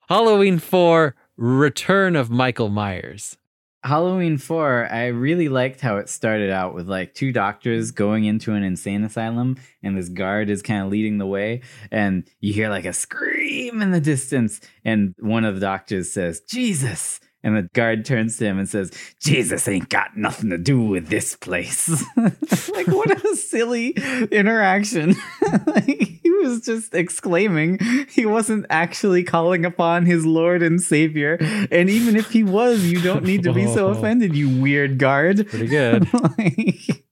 Halloween 0.08 0.58
4 0.58 1.14
Return 1.36 2.16
of 2.16 2.30
Michael 2.30 2.68
Myers. 2.68 3.36
Halloween 3.84 4.38
4, 4.38 4.88
I 4.90 5.06
really 5.06 5.48
liked 5.48 5.80
how 5.80 5.98
it 5.98 6.08
started 6.08 6.50
out 6.50 6.74
with 6.74 6.88
like 6.88 7.14
two 7.14 7.32
doctors 7.32 7.92
going 7.92 8.24
into 8.24 8.52
an 8.52 8.64
insane 8.64 9.04
asylum, 9.04 9.56
and 9.82 9.96
this 9.96 10.08
guard 10.08 10.50
is 10.50 10.62
kind 10.62 10.82
of 10.84 10.90
leading 10.90 11.18
the 11.18 11.26
way. 11.26 11.62
And 11.90 12.28
you 12.40 12.52
hear 12.52 12.70
like 12.70 12.84
a 12.84 12.92
scream 12.92 13.80
in 13.80 13.92
the 13.92 14.00
distance, 14.00 14.60
and 14.84 15.14
one 15.20 15.44
of 15.44 15.54
the 15.54 15.60
doctors 15.60 16.10
says, 16.10 16.40
Jesus. 16.40 17.20
And 17.44 17.56
the 17.56 17.62
guard 17.72 18.04
turns 18.04 18.36
to 18.38 18.46
him 18.46 18.58
and 18.58 18.68
says, 18.68 18.90
Jesus 19.20 19.68
ain't 19.68 19.88
got 19.88 20.16
nothing 20.16 20.50
to 20.50 20.58
do 20.58 20.82
with 20.82 21.06
this 21.06 21.36
place. 21.36 21.88
like, 22.16 22.88
what 22.88 23.24
a 23.24 23.36
silly 23.36 23.90
interaction. 24.32 25.14
like, 25.66 26.17
was 26.38 26.60
just 26.62 26.94
exclaiming. 26.94 27.78
He 28.10 28.26
wasn't 28.26 28.66
actually 28.70 29.22
calling 29.22 29.64
upon 29.64 30.06
his 30.06 30.26
Lord 30.26 30.62
and 30.62 30.80
Savior. 30.80 31.36
And 31.70 31.88
even 31.88 32.16
if 32.16 32.30
he 32.30 32.42
was, 32.42 32.84
you 32.84 33.00
don't 33.00 33.24
need 33.24 33.42
to 33.44 33.52
be 33.52 33.66
so 33.66 33.88
offended, 33.88 34.34
you 34.34 34.60
weird 34.60 34.98
guard. 34.98 35.46
Pretty 35.48 35.66
good. 35.66 36.08
like, 36.38 37.04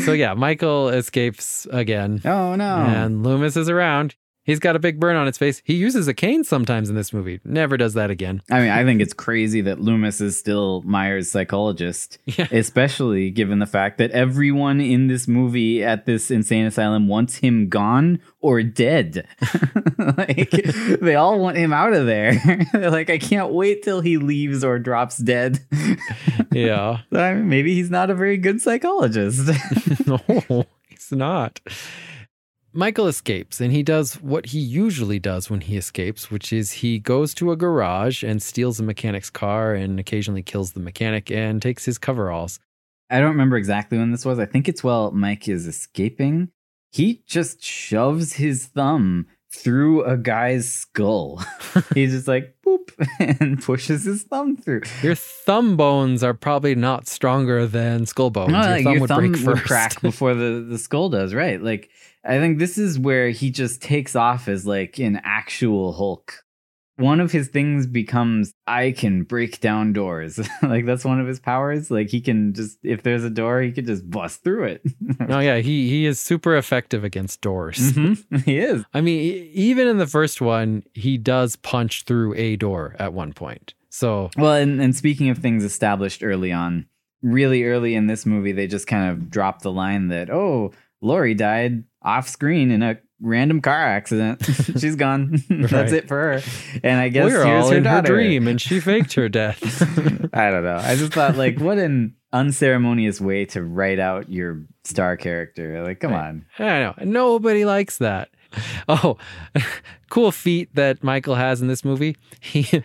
so 0.00 0.12
yeah, 0.12 0.34
Michael 0.34 0.90
escapes 0.90 1.66
again. 1.70 2.20
oh, 2.24 2.54
no. 2.54 2.76
And 2.76 3.24
Loomis 3.24 3.56
is 3.56 3.68
around. 3.68 4.14
He's 4.44 4.58
got 4.58 4.74
a 4.74 4.80
big 4.80 4.98
burn 4.98 5.14
on 5.16 5.26
his 5.26 5.38
face. 5.38 5.62
He 5.64 5.74
uses 5.74 6.08
a 6.08 6.14
cane 6.14 6.42
sometimes 6.42 6.88
in 6.90 6.96
this 6.96 7.12
movie. 7.12 7.40
Never 7.44 7.76
does 7.76 7.94
that 7.94 8.10
again. 8.10 8.42
I 8.50 8.60
mean, 8.60 8.70
I 8.70 8.82
think 8.84 9.00
it's 9.00 9.12
crazy 9.12 9.60
that 9.62 9.80
Loomis 9.80 10.20
is 10.20 10.36
still 10.38 10.82
Myers' 10.82 11.30
psychologist, 11.30 12.18
Yeah. 12.26 12.48
especially 12.50 13.30
given 13.30 13.60
the 13.60 13.66
fact 13.66 13.98
that 13.98 14.10
everyone 14.10 14.80
in 14.80 15.06
this 15.06 15.28
movie 15.28 15.84
at 15.84 16.06
this 16.06 16.30
insane 16.30 16.66
asylum 16.66 17.06
wants 17.06 17.36
him 17.36 17.68
gone 17.68 18.20
or 18.40 18.62
dead. 18.64 19.28
like, 19.98 20.50
they 21.00 21.14
all 21.14 21.38
want 21.38 21.56
him 21.56 21.72
out 21.72 21.92
of 21.92 22.06
there. 22.06 22.40
They're 22.72 22.90
like, 22.90 23.10
I 23.10 23.18
can't 23.18 23.52
wait 23.52 23.82
till 23.84 24.00
he 24.00 24.16
leaves 24.16 24.64
or 24.64 24.78
drops 24.80 25.18
dead. 25.18 25.60
Yeah. 26.50 26.98
I 27.12 27.34
mean, 27.34 27.48
maybe 27.48 27.74
he's 27.74 27.90
not 27.90 28.10
a 28.10 28.14
very 28.14 28.38
good 28.38 28.60
psychologist. 28.60 29.48
no, 30.06 30.18
he's 30.88 31.12
not. 31.12 31.60
Michael 32.74 33.06
escapes 33.06 33.60
and 33.60 33.70
he 33.72 33.82
does 33.82 34.14
what 34.14 34.46
he 34.46 34.58
usually 34.58 35.18
does 35.18 35.50
when 35.50 35.60
he 35.60 35.76
escapes, 35.76 36.30
which 36.30 36.52
is 36.52 36.72
he 36.72 36.98
goes 36.98 37.34
to 37.34 37.52
a 37.52 37.56
garage 37.56 38.22
and 38.22 38.42
steals 38.42 38.80
a 38.80 38.82
mechanic's 38.82 39.28
car 39.30 39.74
and 39.74 40.00
occasionally 40.00 40.42
kills 40.42 40.72
the 40.72 40.80
mechanic 40.80 41.30
and 41.30 41.60
takes 41.60 41.84
his 41.84 41.98
coveralls. 41.98 42.58
I 43.10 43.20
don't 43.20 43.30
remember 43.30 43.56
exactly 43.58 43.98
when 43.98 44.10
this 44.10 44.24
was. 44.24 44.38
I 44.38 44.46
think 44.46 44.68
it's 44.68 44.82
while 44.82 45.10
Mike 45.10 45.48
is 45.48 45.66
escaping. 45.66 46.48
He 46.90 47.22
just 47.26 47.62
shoves 47.62 48.34
his 48.34 48.66
thumb 48.66 49.26
through 49.50 50.04
a 50.04 50.16
guy's 50.16 50.72
skull. 50.72 51.42
He's 51.94 52.12
just 52.12 52.26
like 52.28 52.56
boop 52.66 52.90
and 53.40 53.62
pushes 53.62 54.04
his 54.04 54.22
thumb 54.22 54.56
through. 54.56 54.82
Your 55.02 55.14
thumb 55.14 55.76
bones 55.76 56.24
are 56.24 56.32
probably 56.32 56.74
not 56.74 57.06
stronger 57.06 57.66
than 57.66 58.06
skull 58.06 58.30
bones. 58.30 58.52
No, 58.52 58.60
your 58.62 58.70
like, 58.70 58.84
thumb 58.84 58.92
your 58.92 59.00
would 59.02 59.08
thumb 59.08 59.18
break 59.18 59.46
would 59.46 59.58
first. 59.58 59.64
crack 59.64 60.00
before 60.02 60.34
the, 60.34 60.64
the 60.66 60.78
skull 60.78 61.10
does, 61.10 61.34
right? 61.34 61.60
Like 61.62 61.90
I 62.24 62.38
think 62.38 62.58
this 62.58 62.78
is 62.78 62.98
where 62.98 63.30
he 63.30 63.50
just 63.50 63.82
takes 63.82 64.14
off 64.14 64.48
as 64.48 64.66
like 64.66 64.98
an 64.98 65.20
actual 65.24 65.92
Hulk. 65.92 66.44
One 66.96 67.20
of 67.20 67.32
his 67.32 67.48
things 67.48 67.86
becomes 67.86 68.52
I 68.66 68.92
can 68.92 69.22
break 69.24 69.60
down 69.60 69.92
doors. 69.92 70.38
like 70.62 70.86
that's 70.86 71.04
one 71.04 71.20
of 71.20 71.26
his 71.26 71.40
powers. 71.40 71.90
Like 71.90 72.10
he 72.10 72.20
can 72.20 72.52
just 72.54 72.78
if 72.82 73.02
there's 73.02 73.24
a 73.24 73.30
door, 73.30 73.60
he 73.60 73.72
could 73.72 73.86
just 73.86 74.08
bust 74.08 74.44
through 74.44 74.64
it. 74.64 74.82
oh 75.28 75.40
yeah, 75.40 75.56
he 75.58 75.88
he 75.88 76.06
is 76.06 76.20
super 76.20 76.56
effective 76.56 77.02
against 77.02 77.40
doors. 77.40 77.78
Mhm, 77.92 78.44
He 78.44 78.58
is. 78.58 78.84
I 78.94 79.00
mean, 79.00 79.50
even 79.52 79.88
in 79.88 79.98
the 79.98 80.06
first 80.06 80.40
one, 80.40 80.84
he 80.92 81.18
does 81.18 81.56
punch 81.56 82.04
through 82.04 82.34
a 82.36 82.56
door 82.56 82.94
at 82.98 83.12
one 83.12 83.32
point. 83.32 83.74
So 83.88 84.30
Well, 84.36 84.54
and, 84.54 84.80
and 84.80 84.94
speaking 84.94 85.28
of 85.28 85.38
things 85.38 85.64
established 85.64 86.22
early 86.22 86.52
on, 86.52 86.86
really 87.22 87.64
early 87.64 87.94
in 87.94 88.06
this 88.06 88.24
movie, 88.26 88.52
they 88.52 88.66
just 88.66 88.86
kind 88.86 89.10
of 89.10 89.28
dropped 89.30 89.62
the 89.62 89.72
line 89.72 90.08
that, 90.08 90.30
oh, 90.30 90.72
Laurie 91.00 91.34
died 91.34 91.84
off 92.04 92.28
screen 92.28 92.70
in 92.70 92.82
a 92.82 92.98
random 93.20 93.60
car 93.60 93.74
accident. 93.78 94.44
She's 94.78 94.96
gone. 94.96 95.42
That's 95.50 95.72
Right. 95.72 95.92
it 95.92 96.08
for 96.08 96.16
her. 96.38 96.42
And 96.82 97.00
I 97.00 97.08
guess 97.08 97.30
we're 97.30 97.44
here's 97.44 97.64
all 97.64 97.70
her 97.70 97.76
in 97.76 97.84
her 97.84 97.90
daughter. 98.02 98.14
dream, 98.14 98.48
and 98.48 98.60
she 98.60 98.80
faked 98.80 99.12
her 99.14 99.28
death. 99.30 99.62
I 100.34 100.50
don't 100.50 100.64
know. 100.64 100.76
I 100.76 100.96
just 100.96 101.12
thought, 101.12 101.36
like, 101.36 101.58
what 101.60 101.78
an 101.78 102.14
unceremonious 102.32 103.20
way 103.20 103.44
to 103.46 103.62
write 103.62 103.98
out 103.98 104.30
your 104.30 104.64
star 104.84 105.16
character. 105.16 105.82
Like, 105.84 106.00
come 106.00 106.12
on. 106.14 106.46
I 106.58 106.80
know. 106.80 106.94
Nobody 107.04 107.64
likes 107.64 107.98
that. 107.98 108.30
Oh, 108.88 109.16
cool 110.10 110.30
feat 110.32 110.74
that 110.74 111.02
Michael 111.02 111.36
has 111.36 111.62
in 111.62 111.68
this 111.68 111.84
movie. 111.84 112.16
He 112.40 112.82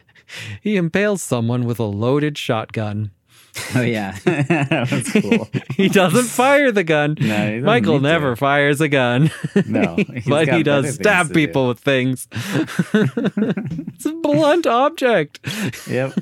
he 0.62 0.76
impales 0.78 1.22
someone 1.22 1.66
with 1.66 1.80
a 1.80 1.84
loaded 1.86 2.38
shotgun. 2.38 3.12
Oh, 3.76 3.82
yeah. 3.82 4.18
that 4.24 4.88
was 4.92 5.12
cool. 5.12 5.50
he 5.76 5.90
doesn't 5.90 6.26
fire 6.26 6.72
the 6.72 6.84
gun. 6.84 7.18
No, 7.20 7.52
he 7.56 7.60
Michael 7.60 7.94
need 7.94 8.00
to. 8.00 8.04
never 8.04 8.36
fires 8.36 8.82
a 8.82 8.88
gun. 8.88 9.32
No, 9.66 9.98
but 10.28 10.48
he 10.50 10.64
does 10.64 10.94
stab 10.96 11.28
to 11.28 11.34
do. 11.34 11.40
people 11.48 11.68
with 11.68 11.80
things. 11.80 12.28
it's 12.34 14.06
a 14.06 14.14
blunt 14.22 14.68
object. 14.68 15.40
Yep. 15.90 16.14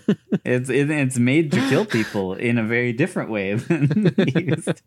It's 0.46 0.70
it, 0.70 0.90
it's 0.90 1.20
made 1.20 1.52
to 1.52 1.60
kill 1.70 1.86
people 1.86 2.34
in 2.34 2.58
a 2.58 2.64
very 2.64 2.94
different 2.94 3.30
way 3.30 3.54
than 3.56 4.16
used. 4.36 4.82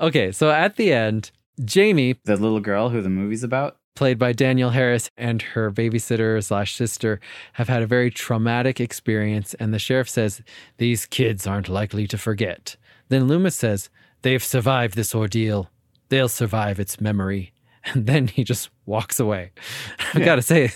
Okay, 0.00 0.32
so 0.32 0.50
at 0.50 0.76
the 0.76 0.92
end, 0.92 1.30
Jamie, 1.64 2.16
The 2.24 2.36
little 2.36 2.60
girl 2.60 2.90
who 2.90 3.00
the 3.00 3.08
movie's 3.08 3.42
about. 3.42 3.78
Played 3.96 4.18
by 4.18 4.32
Danielle 4.32 4.70
Harris, 4.70 5.10
and 5.16 5.42
her 5.42 5.72
babysitter 5.72 6.42
slash 6.44 6.76
sister 6.76 7.18
have 7.54 7.68
had 7.68 7.82
a 7.82 7.86
very 7.86 8.10
traumatic 8.10 8.80
experience, 8.80 9.54
and 9.54 9.74
the 9.74 9.78
sheriff 9.78 10.08
says 10.08 10.42
these 10.76 11.06
kids 11.06 11.46
aren't 11.46 11.68
likely 11.68 12.06
to 12.06 12.18
forget. 12.18 12.76
Then 13.08 13.26
Loomis 13.26 13.56
says 13.56 13.90
they've 14.22 14.44
survived 14.44 14.94
this 14.94 15.14
ordeal. 15.14 15.70
They'll 16.08 16.28
survive 16.28 16.78
its 16.78 17.00
memory. 17.00 17.52
And 17.94 18.08
then 18.08 18.26
he 18.26 18.42
just 18.42 18.68
walks 18.86 19.18
away. 19.20 19.50
I 20.14 20.18
Yeah. 20.20 20.24
gotta 20.24 20.42
say, 20.42 20.72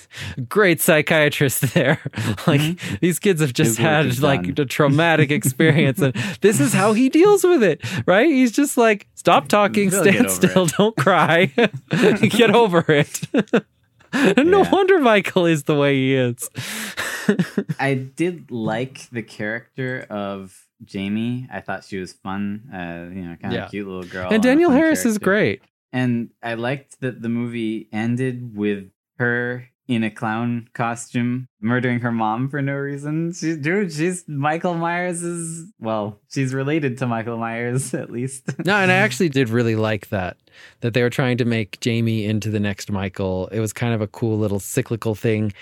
great 0.48 0.80
psychiatrist 0.80 1.72
there. 1.74 2.00
like 2.46 2.60
these 3.00 3.18
kids 3.18 3.40
have 3.40 3.52
just 3.52 3.78
had 3.78 4.18
like 4.20 4.54
done. 4.54 4.64
a 4.64 4.68
traumatic 4.68 5.30
experience, 5.30 6.00
and 6.00 6.14
this 6.40 6.60
is 6.60 6.72
how 6.72 6.92
he 6.92 7.08
deals 7.08 7.44
with 7.44 7.62
it, 7.62 7.80
right? 8.06 8.28
He's 8.28 8.52
just 8.52 8.76
like, 8.76 9.06
stop 9.14 9.48
talking, 9.48 9.90
They'll 9.90 10.02
stand 10.02 10.30
still, 10.30 10.64
it." 10.66 10.72
don't 10.76 10.96
cry, 10.96 11.46
get 12.20 12.50
over 12.54 12.84
it. 12.88 13.20
no 14.12 14.62
Yeah. 14.62 14.70
wonder 14.70 14.98
Michael 14.98 15.46
is 15.46 15.64
the 15.64 15.76
way 15.76 15.94
he 15.94 16.14
is. 16.14 16.50
I 17.78 17.94
did 17.94 18.50
like 18.50 19.08
the 19.10 19.22
character 19.22 20.04
of 20.10 20.66
Jamie. 20.84 21.46
I 21.52 21.60
thought 21.60 21.84
she 21.84 21.98
was 21.98 22.12
fun. 22.12 22.62
Uh, 22.72 23.14
you 23.14 23.22
know, 23.22 23.36
kind 23.36 23.54
of 23.54 23.60
Yeah. 23.60 23.68
cute 23.68 23.86
little 23.86 24.02
girl. 24.02 24.28
and 24.32 24.42
Danielle 24.42 24.70
fun 24.70 24.78
Harris 24.78 25.04
is 25.04 25.18
great. 25.18 25.62
And 25.92 26.30
I 26.42 26.54
liked 26.54 27.00
that 27.00 27.22
the 27.22 27.28
movie 27.28 27.88
ended 27.92 28.56
with 28.56 28.90
her 29.18 29.70
in 29.90 30.04
a 30.04 30.10
clown 30.10 30.68
costume, 30.72 31.48
murdering 31.60 31.98
her 31.98 32.12
mom 32.12 32.48
for 32.48 32.62
no 32.62 32.74
reason. 32.74 33.32
She, 33.32 33.56
dude, 33.56 33.92
she's 33.92 34.24
Michael 34.28 34.74
Myers 34.74 35.24
is 35.24 35.72
well, 35.80 36.20
she's 36.28 36.54
related 36.54 36.98
to 36.98 37.08
Michael 37.08 37.36
Myers 37.36 37.92
at 37.94 38.08
least. 38.10 38.44
No, 38.64 38.76
and 38.76 38.92
I 38.92 38.94
actually 39.06 39.30
did 39.30 39.48
really 39.48 39.74
like 39.74 40.08
that. 40.10 40.36
That 40.80 40.94
they 40.94 41.02
were 41.02 41.10
trying 41.10 41.38
to 41.38 41.44
make 41.44 41.80
Jamie 41.80 42.24
into 42.24 42.50
the 42.50 42.60
next 42.60 42.90
Michael. 42.92 43.48
It 43.48 43.58
was 43.58 43.72
kind 43.72 43.92
of 43.92 44.00
a 44.00 44.06
cool 44.06 44.38
little 44.38 44.60
cyclical 44.60 45.16
thing. 45.16 45.52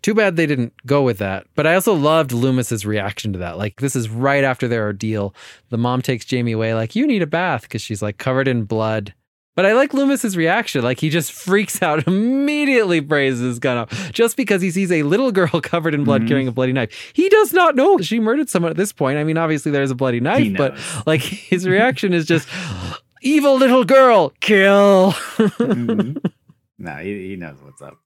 Too 0.00 0.14
bad 0.14 0.36
they 0.36 0.46
didn't 0.46 0.72
go 0.86 1.02
with 1.02 1.18
that. 1.18 1.46
But 1.54 1.66
I 1.66 1.74
also 1.74 1.92
loved 1.92 2.30
Loomis's 2.30 2.86
reaction 2.86 3.34
to 3.34 3.38
that. 3.40 3.58
Like 3.58 3.80
this 3.80 3.94
is 3.94 4.08
right 4.08 4.44
after 4.44 4.66
their 4.66 4.84
ordeal. 4.84 5.34
The 5.68 5.78
mom 5.78 6.00
takes 6.00 6.24
Jamie 6.24 6.52
away, 6.52 6.74
like, 6.74 6.96
you 6.96 7.06
need 7.06 7.22
a 7.22 7.26
bath, 7.26 7.62
because 7.62 7.82
she's 7.82 8.00
like 8.00 8.16
covered 8.16 8.48
in 8.48 8.64
blood. 8.64 9.12
But 9.56 9.66
I 9.66 9.72
like 9.72 9.92
Loomis's 9.92 10.36
reaction. 10.36 10.82
Like 10.82 10.98
he 10.98 11.10
just 11.10 11.32
freaks 11.32 11.80
out, 11.80 12.06
immediately 12.08 12.98
braises 13.00 13.40
his 13.40 13.58
gun 13.58 13.76
up 13.76 13.90
just 14.12 14.36
because 14.36 14.60
he 14.62 14.70
sees 14.70 14.90
a 14.90 15.02
little 15.04 15.30
girl 15.30 15.48
covered 15.62 15.94
in 15.94 16.02
blood 16.04 16.22
Mhm. 16.22 16.28
carrying 16.28 16.48
a 16.48 16.52
bloody 16.52 16.72
knife. 16.72 17.12
He 17.14 17.28
does 17.28 17.52
not 17.52 17.76
know 17.76 17.98
she 17.98 18.18
murdered 18.18 18.48
someone 18.48 18.70
at 18.70 18.76
this 18.76 18.92
point. 18.92 19.18
I 19.18 19.24
mean, 19.24 19.38
obviously 19.38 19.70
there's 19.70 19.90
a 19.92 19.94
bloody 19.94 20.18
knife, 20.20 20.56
but 20.56 20.76
like 21.06 21.20
his 21.22 21.68
reaction 21.68 22.12
is 22.12 22.26
just 22.26 22.48
evil 23.22 23.56
little 23.56 23.84
girl, 23.84 24.30
kill. 24.40 25.12
Mhm. 25.12 26.24
no, 26.78 26.96
he, 26.96 27.28
he 27.28 27.36
knows 27.36 27.58
what's 27.62 27.80
up. 27.80 27.98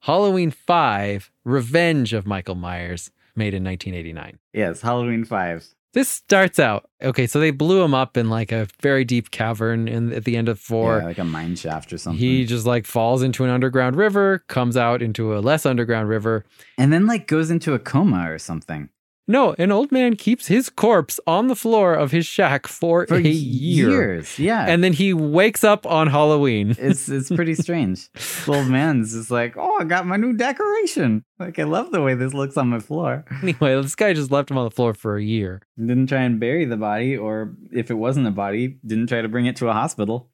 Halloween 0.00 0.50
5, 0.50 1.30
Revenge 1.44 2.12
of 2.12 2.26
Michael 2.26 2.54
Myers, 2.54 3.10
made 3.34 3.54
in 3.54 3.64
1989. 3.64 4.38
Yes, 4.52 4.80
Halloween 4.80 5.24
five. 5.24 5.66
This 5.96 6.10
starts 6.10 6.58
out 6.58 6.90
okay. 7.02 7.26
So 7.26 7.40
they 7.40 7.50
blew 7.50 7.82
him 7.82 7.94
up 7.94 8.18
in 8.18 8.28
like 8.28 8.52
a 8.52 8.68
very 8.82 9.02
deep 9.02 9.30
cavern 9.30 9.88
in, 9.88 10.12
at 10.12 10.24
the 10.24 10.36
end 10.36 10.50
of 10.50 10.60
four. 10.60 10.98
yeah, 10.98 11.04
like 11.04 11.16
a 11.16 11.24
mine 11.24 11.56
shaft 11.56 11.90
or 11.90 11.96
something. 11.96 12.18
He 12.18 12.44
just 12.44 12.66
like 12.66 12.84
falls 12.84 13.22
into 13.22 13.44
an 13.44 13.50
underground 13.50 13.96
river, 13.96 14.44
comes 14.46 14.76
out 14.76 15.00
into 15.00 15.34
a 15.34 15.40
less 15.40 15.64
underground 15.64 16.10
river. 16.10 16.44
and 16.76 16.92
then 16.92 17.06
like 17.06 17.26
goes 17.26 17.50
into 17.50 17.72
a 17.72 17.78
coma 17.78 18.30
or 18.30 18.38
something 18.38 18.90
No, 19.28 19.56
an 19.58 19.72
old 19.72 19.90
man 19.90 20.14
keeps 20.14 20.46
his 20.46 20.70
corpse 20.70 21.18
on 21.26 21.48
the 21.48 21.56
floor 21.56 21.94
of 21.94 22.12
his 22.12 22.26
shack 22.26 22.68
for, 22.68 23.06
for 23.06 23.16
a 23.16 23.20
year. 23.20 23.90
years. 23.90 24.38
Yeah, 24.38 24.64
And 24.68 24.84
then 24.84 24.92
he 24.92 25.12
wakes 25.12 25.64
up 25.64 25.84
on 25.84 26.06
Halloween. 26.06 26.76
it's 26.78 27.08
it's 27.08 27.28
pretty 27.30 27.54
strange. 27.54 28.10
This 28.12 28.48
old 28.48 28.68
man's 28.68 29.14
just 29.14 29.30
like, 29.32 29.56
oh, 29.56 29.78
I 29.80 29.84
got 29.84 30.06
my 30.06 30.16
new 30.16 30.32
decoration. 30.32 31.24
Like, 31.40 31.58
I 31.58 31.64
love 31.64 31.90
the 31.90 32.02
way 32.02 32.14
this 32.14 32.34
looks 32.34 32.56
on 32.56 32.68
my 32.68 32.78
floor. 32.78 33.24
Anyway, 33.42 33.80
this 33.80 33.94
guy 33.96 34.12
just 34.12 34.30
left 34.30 34.50
him 34.50 34.58
on 34.58 34.64
the 34.64 34.70
floor 34.70 34.94
for 34.94 35.16
a 35.16 35.22
year. 35.22 35.62
Didn't 35.76 36.06
try 36.06 36.22
and 36.22 36.38
bury 36.38 36.64
the 36.64 36.76
body, 36.76 37.16
or 37.16 37.54
if 37.72 37.90
it 37.90 37.94
wasn't 37.94 38.26
a 38.28 38.30
body, 38.30 38.78
didn't 38.86 39.08
try 39.08 39.22
to 39.22 39.28
bring 39.28 39.46
it 39.46 39.56
to 39.56 39.68
a 39.68 39.72
hospital. 39.72 40.30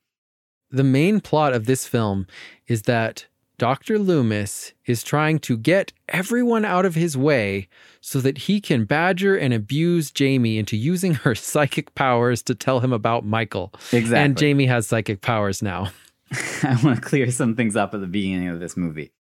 The 0.71 0.85
main 0.85 1.21
plot 1.21 1.53
of 1.53 1.67
this 1.67 1.87
film 1.87 2.27
is 2.67 2.83
that 2.83 3.27
Dr. 3.59 3.99
Loomis 3.99 4.73
is 4.87 5.03
trying 5.03 5.39
to 5.41 5.57
get 5.57 5.93
everyone 6.09 6.65
out 6.65 6.85
of 6.85 6.95
his 6.95 7.17
way 7.17 7.69
so 8.01 8.21
that 8.21 8.39
he 8.39 8.61
can 8.61 8.85
badger 8.85 9.37
and 9.37 9.55
abuse 9.55 10.11
Jamie 10.11 10.59
into 10.59 10.77
using 10.77 11.15
her 11.15 11.35
psychic 11.37 11.95
powers 11.95 12.43
to 12.45 12.55
tell 12.55 12.81
him 12.81 12.93
about 12.93 13.25
Michael. 13.25 13.73
Exactly. 13.93 14.19
And 14.19 14.37
Jamie 14.37 14.67
has 14.67 14.87
psychic 14.87 15.21
powers 15.21 15.63
now. 15.63 15.91
I 16.63 16.79
want 16.83 16.97
to 16.97 17.01
clear 17.03 17.31
some 17.31 17.55
things 17.55 17.77
up 17.77 17.95
at 17.95 18.01
the 18.01 18.07
beginning 18.07 18.49
of 18.49 18.59
this 18.59 18.77
movie. 18.77 19.13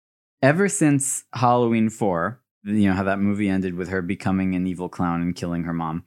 Ever 0.42 0.70
since 0.70 1.26
Halloween 1.34 1.90
4, 1.90 2.40
you 2.64 2.88
know 2.90 2.94
how 2.94 3.04
that 3.04 3.20
movie 3.20 3.50
ended 3.50 3.76
with 3.76 3.90
her 3.90 4.02
becoming 4.02 4.56
an 4.56 4.66
evil 4.66 4.88
clown 4.90 5.22
and 5.22 5.36
killing 5.36 5.64
her 5.66 5.74
mom, 5.74 6.06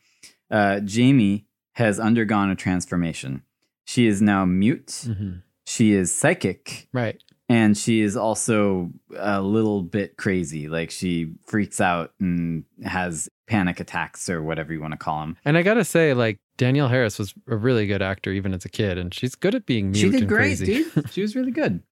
uh, 0.51 0.81
Jamie 0.81 1.47
has 1.75 2.01
undergone 2.01 2.51
a 2.51 2.57
transformation. 2.57 3.43
She 3.85 4.07
is 4.07 4.23
now 4.23 4.45
mute, 4.47 4.87
Mhm. 5.07 5.43
she 5.67 5.93
is 5.93 6.13
psychic, 6.13 6.89
Right. 6.93 7.23
And 7.49 7.77
she 7.77 8.01
is 8.01 8.17
also 8.17 8.91
a 9.17 9.41
little 9.43 9.83
bit 9.83 10.17
crazy. 10.17 10.69
Like 10.69 10.91
she 10.91 11.33
freaks 11.47 11.81
out 11.81 12.13
and 12.21 12.65
has 12.85 13.29
panic 13.47 13.81
attacks 13.81 14.29
or 14.31 14.43
whatever 14.43 14.73
you 14.73 14.81
want 14.81 14.93
to 14.93 14.99
call 14.99 15.21
them. 15.21 15.37
And 15.45 15.57
I 15.59 15.63
gotta 15.63 15.85
say, 15.85 16.15
like, 16.15 16.39
Danielle 16.57 16.89
Harris 16.89 17.19
was 17.19 17.35
a 17.49 17.57
really 17.57 17.87
good 17.87 18.01
actor 18.01 18.31
even 18.33 18.55
as 18.55 18.65
a 18.65 18.69
kid, 18.69 18.97
and 18.97 19.13
she's 19.13 19.35
good 19.35 19.55
at 19.55 19.67
being 19.67 19.91
mute 19.91 20.01
She 20.01 20.09
did 20.11 20.21
and 20.21 20.29
great, 20.29 20.59
crazy. 20.59 20.85
dude. 20.85 21.11
She 21.13 21.21
was 21.23 21.35
really 21.37 21.51
good. 21.51 21.83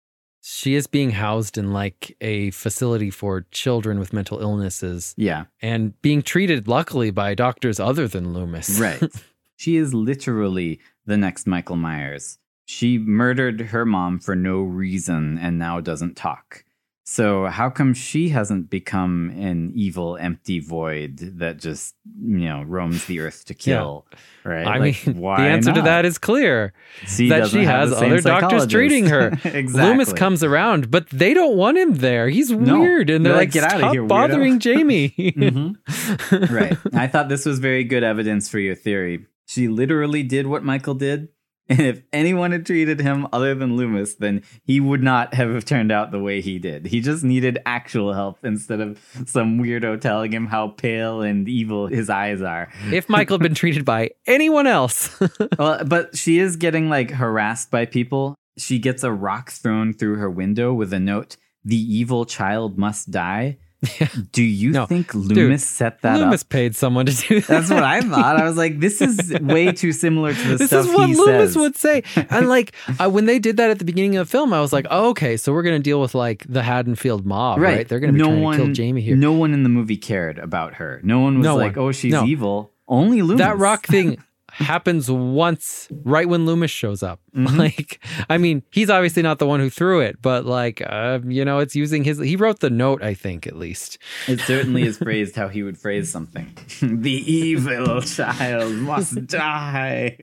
She 0.44 0.74
is 0.74 0.86
being 0.88 1.10
housed 1.10 1.56
in 1.58 1.72
like 1.72 2.16
a 2.20 2.50
facility 2.50 3.10
for 3.10 3.46
children 3.52 3.98
with 4.00 4.12
mental 4.12 4.40
illnesses 4.40 5.14
Yeah. 5.16 5.44
and 5.60 6.00
being 6.02 6.20
treated 6.22 6.66
luckily 6.66 7.10
by 7.12 7.34
doctors 7.34 7.78
other 7.78 8.08
than 8.08 8.32
Loomis. 8.32 8.80
Right. 8.80 9.00
she 9.56 9.76
is 9.76 9.92
literally 9.94 10.80
the 11.06 11.16
next 11.16 11.46
Michael 11.46 11.76
Myers. 11.76 12.38
She 12.64 12.98
murdered 12.98 13.60
her 13.60 13.84
mom 13.84 14.18
for 14.18 14.34
no 14.36 14.60
reason 14.62 15.38
and 15.38 15.58
now 15.58 15.80
doesn't 15.80 16.16
talk. 16.16 16.64
So 17.04 17.46
how 17.46 17.68
come 17.68 17.92
she 17.94 18.28
hasn't 18.28 18.70
become 18.70 19.30
an 19.36 19.72
evil, 19.74 20.16
empty 20.16 20.60
void 20.60 21.18
that 21.38 21.58
just 21.58 21.96
you 22.24 22.48
know 22.48 22.62
roams 22.62 23.04
the 23.06 23.18
earth 23.20 23.44
to 23.46 23.54
kill? 23.54 24.06
Right? 24.44 24.64
I 24.66 24.78
Like, 24.78 25.06
mean, 25.06 25.18
why 25.18 25.42
the 25.42 25.48
answer 25.48 25.72
to 25.74 25.82
that 25.82 26.04
is 26.06 26.16
clear. 26.16 26.72
She 27.06 27.28
that 27.28 27.48
she 27.48 27.64
has 27.64 27.92
other 27.92 28.20
doctors 28.20 28.68
treating 28.68 29.06
her. 29.06 29.28
exactly. 29.44 29.82
Loomis 29.82 30.12
comes 30.12 30.44
around, 30.44 30.90
but 30.92 31.08
they 31.10 31.34
don't 31.34 31.56
want 31.56 31.76
him 31.76 31.94
there. 31.96 32.28
He's 32.28 32.50
No. 32.52 32.78
weird, 32.80 33.10
and 33.10 33.26
they're, 33.26 33.32
They're 33.32 33.40
like, 33.42 33.48
like, 33.48 33.52
"Get 33.52 33.72
out 33.72 33.82
of 33.82 33.92
here, 33.92 34.04
bothering 34.04 34.58
Jamie." 34.60 35.10
Mhm. 35.18 36.50
right. 36.50 36.78
I 36.94 37.08
thought 37.08 37.28
this 37.28 37.44
was 37.44 37.58
very 37.58 37.82
good 37.82 38.04
evidence 38.04 38.48
for 38.48 38.60
your 38.60 38.76
theory. 38.76 39.26
She 39.46 39.66
literally 39.68 40.22
did 40.22 40.46
what 40.46 40.62
Michael 40.64 40.94
did. 40.94 41.28
And 41.72 41.80
if 41.80 42.02
anyone 42.12 42.52
had 42.52 42.66
treated 42.66 43.00
him 43.00 43.26
other 43.32 43.54
than 43.54 43.76
Loomis, 43.78 44.16
then 44.16 44.42
he 44.62 44.78
would 44.78 45.02
not 45.02 45.32
have 45.32 45.64
turned 45.64 45.90
out 45.90 46.10
the 46.10 46.18
way 46.18 46.42
he 46.42 46.58
did. 46.58 46.84
He 46.86 47.00
just 47.00 47.24
needed 47.24 47.58
actual 47.64 48.12
help 48.12 48.44
instead 48.44 48.80
of 48.80 49.00
some 49.24 49.58
weirdo 49.58 49.98
telling 49.98 50.32
him 50.32 50.46
how 50.46 50.68
pale 50.68 51.22
and 51.22 51.48
evil 51.48 51.86
his 51.86 52.10
eyes 52.10 52.42
are. 52.42 52.70
if 52.92 53.08
Michael 53.08 53.38
had 53.38 53.42
been 53.42 53.54
treated 53.54 53.86
by 53.86 54.10
anyone 54.26 54.66
else, 54.66 55.18
Well, 55.58 55.82
but 55.86 56.14
she 56.14 56.38
is 56.38 56.56
getting 56.56 56.90
like 56.90 57.10
harassed 57.10 57.70
by 57.70 57.86
people. 57.86 58.34
She 58.58 58.78
gets 58.78 59.02
a 59.02 59.10
rock 59.10 59.50
thrown 59.50 59.94
through 59.94 60.16
her 60.16 60.30
window 60.30 60.74
with 60.74 60.92
a 60.92 61.00
note, 61.00 61.38
The 61.64 61.76
evil 61.76 62.26
child 62.26 62.76
must 62.76 63.10
die. 63.10 63.56
Do 64.32 64.42
you 64.42 64.70
No. 64.70 64.86
think 64.86 65.12
Loomis 65.14 65.64
set 65.66 66.02
that 66.02 66.10
Loomis 66.12 66.20
up? 66.22 66.26
Loomis 66.26 66.42
paid 66.44 66.76
someone 66.76 67.06
to 67.06 67.12
do 67.14 67.40
that. 67.40 67.46
That's 67.48 67.70
what 67.70 67.82
I 67.82 68.00
thought. 68.00 68.36
I 68.36 68.44
was 68.44 68.56
like, 68.56 68.78
this 68.78 69.00
is 69.00 69.32
way 69.40 69.72
too 69.72 69.92
similar 69.92 70.32
to 70.34 70.48
the 70.48 70.56
this 70.56 70.68
stuff 70.68 70.84
This 70.84 70.90
is 70.90 70.96
what 70.96 71.10
Loomis 71.10 71.52
says. 71.52 71.56
would 71.56 71.76
say. 71.76 72.02
And 72.30 72.48
like 72.48 72.72
uh, 73.00 73.10
when 73.10 73.26
they 73.26 73.38
did 73.38 73.56
that 73.56 73.70
at 73.70 73.78
the 73.78 73.84
beginning 73.84 74.16
of 74.16 74.26
the 74.26 74.30
film, 74.30 74.52
I 74.52 74.60
was 74.60 74.72
like, 74.72 74.86
oh, 74.90 75.10
okay, 75.10 75.36
so 75.36 75.52
we're 75.52 75.62
gonna 75.64 75.78
deal 75.80 76.00
with 76.00 76.14
like 76.14 76.46
the 76.48 76.62
Haddonfield 76.62 77.26
mob, 77.26 77.58
right? 77.58 77.86
They're 77.88 78.00
gonna 78.00 78.12
be 78.12 78.18
no 78.20 78.26
trying 78.28 78.42
one, 78.42 78.58
to 78.58 78.64
kill 78.66 78.72
Jamie 78.74 79.00
here. 79.02 79.16
No 79.16 79.32
one 79.32 79.52
in 79.52 79.62
the 79.64 79.68
movie 79.68 79.96
cared 79.96 80.38
about 80.38 80.74
her. 80.74 81.00
No 81.02 81.20
one 81.20 81.38
was 81.38 81.44
No 81.44 81.56
like, 81.56 81.76
one. 81.76 81.86
oh, 81.86 81.92
she's 81.92 82.12
No. 82.12 82.24
evil. 82.24 82.70
Only 82.88 83.22
Loomis. 83.22 83.38
that 83.40 83.58
rock 83.58 83.86
thing 83.86 84.22
happens 84.52 85.10
once 85.10 85.88
right 86.04 86.28
when 86.28 86.44
Loomis 86.46 86.70
shows 86.70 87.02
up. 87.02 87.20
Mhm. 87.34 87.56
Like, 87.62 88.04
I 88.28 88.38
mean, 88.38 88.62
he's 88.70 88.90
obviously 88.90 89.22
not 89.22 89.38
the 89.38 89.46
one 89.46 89.60
who 89.60 89.70
threw 89.70 90.00
it, 90.00 90.20
but 90.20 90.44
like, 90.44 90.82
uh, 90.84 91.20
you 91.26 91.44
know, 91.44 91.58
it's 91.58 91.74
using 91.76 92.04
his. 92.04 92.18
He 92.18 92.36
wrote 92.36 92.60
the 92.60 92.70
note, 92.70 93.02
I 93.02 93.14
think, 93.14 93.46
at 93.46 93.56
least. 93.56 93.98
It 94.28 94.40
certainly 94.40 94.82
is 94.82 94.98
phrased 95.06 95.36
how 95.36 95.48
he 95.48 95.62
would 95.62 95.78
phrase 95.78 96.10
something. 96.10 96.52
the 96.82 97.12
evil 97.32 98.02
child 98.02 98.72
must 98.74 99.26
die. 99.26 100.18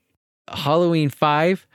Halloween 0.48 1.10
Five, 1.10 1.66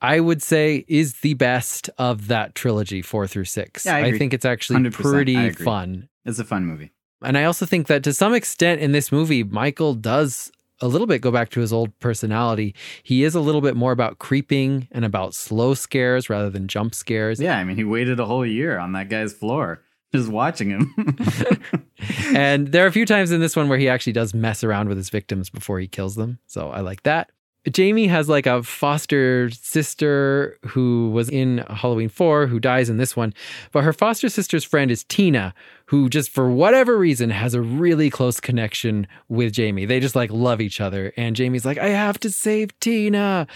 I 0.00 0.20
would 0.20 0.42
say, 0.42 0.84
is 0.88 1.20
the 1.20 1.34
best 1.34 1.90
of 1.98 2.28
that 2.28 2.54
trilogy, 2.54 3.02
four 3.02 3.26
through 3.26 3.44
six. 3.46 3.84
Yeah, 3.86 3.96
I 3.96 4.00
agree. 4.00 4.18
think 4.18 4.34
it's 4.34 4.44
actually 4.44 4.88
pretty 4.90 5.50
fun. 5.50 6.08
It's 6.24 6.38
a 6.38 6.44
fun 6.44 6.66
movie. 6.66 6.92
And 7.22 7.36
I 7.36 7.44
also 7.44 7.66
think 7.66 7.86
that 7.88 8.02
to 8.04 8.12
some 8.14 8.32
extent 8.34 8.80
in 8.80 8.92
this 8.92 9.12
movie, 9.12 9.44
Michael 9.44 9.94
does 9.94 10.50
a 10.80 10.88
little 10.88 11.06
bit 11.06 11.20
go 11.20 11.30
back 11.30 11.50
to 11.50 11.60
his 11.60 11.72
old 11.72 11.96
personality. 11.98 12.74
He 13.02 13.24
is 13.24 13.34
a 13.34 13.40
little 13.40 13.60
bit 13.60 13.76
more 13.76 13.92
about 13.92 14.18
creeping 14.18 14.88
and 14.90 15.04
about 15.04 15.34
slow 15.34 15.74
scares 15.74 16.30
rather 16.30 16.50
than 16.50 16.68
jump 16.68 16.94
scares. 16.94 17.40
Yeah, 17.40 17.58
I 17.58 17.64
mean, 17.64 17.76
he 17.76 17.84
waited 17.84 18.20
a 18.20 18.26
whole 18.26 18.46
year 18.46 18.78
on 18.78 18.92
that 18.92 19.08
guy's 19.08 19.32
floor 19.32 19.82
just 20.14 20.28
watching 20.28 20.70
him. 20.70 20.94
and 22.34 22.68
there 22.68 22.84
are 22.84 22.88
a 22.88 22.92
few 22.92 23.06
times 23.06 23.30
in 23.30 23.40
this 23.40 23.56
one 23.56 23.68
where 23.68 23.78
he 23.78 23.88
actually 23.88 24.12
does 24.12 24.34
mess 24.34 24.64
around 24.64 24.88
with 24.88 24.96
his 24.96 25.10
victims 25.10 25.50
before 25.50 25.78
he 25.78 25.86
kills 25.86 26.16
them. 26.16 26.38
So 26.46 26.70
I 26.70 26.80
like 26.80 27.02
that. 27.04 27.30
Jamie 27.70 28.06
has 28.06 28.28
like 28.28 28.46
a 28.46 28.62
foster 28.62 29.50
sister 29.50 30.58
who 30.68 31.10
was 31.10 31.28
in 31.28 31.58
Halloween 31.68 32.08
4 32.08 32.46
who 32.46 32.58
dies 32.58 32.88
in 32.88 32.96
this 32.96 33.14
one. 33.14 33.34
But 33.70 33.84
her 33.84 33.92
foster 33.92 34.30
sister's 34.30 34.64
friend 34.64 34.90
is 34.90 35.04
Tina, 35.04 35.52
who 35.86 36.08
just 36.08 36.30
for 36.30 36.50
whatever 36.50 36.96
reason 36.96 37.28
has 37.30 37.52
a 37.52 37.60
really 37.60 38.08
close 38.08 38.40
connection 38.40 39.06
with 39.28 39.52
Jamie. 39.52 39.84
They 39.84 40.00
just 40.00 40.16
like 40.16 40.30
love 40.30 40.60
each 40.62 40.80
other. 40.80 41.12
And 41.18 41.36
Jamie's 41.36 41.66
like, 41.66 41.76
I 41.76 41.88
have 41.88 42.18
to 42.20 42.30
save 42.30 42.78
Tina. 42.80 43.46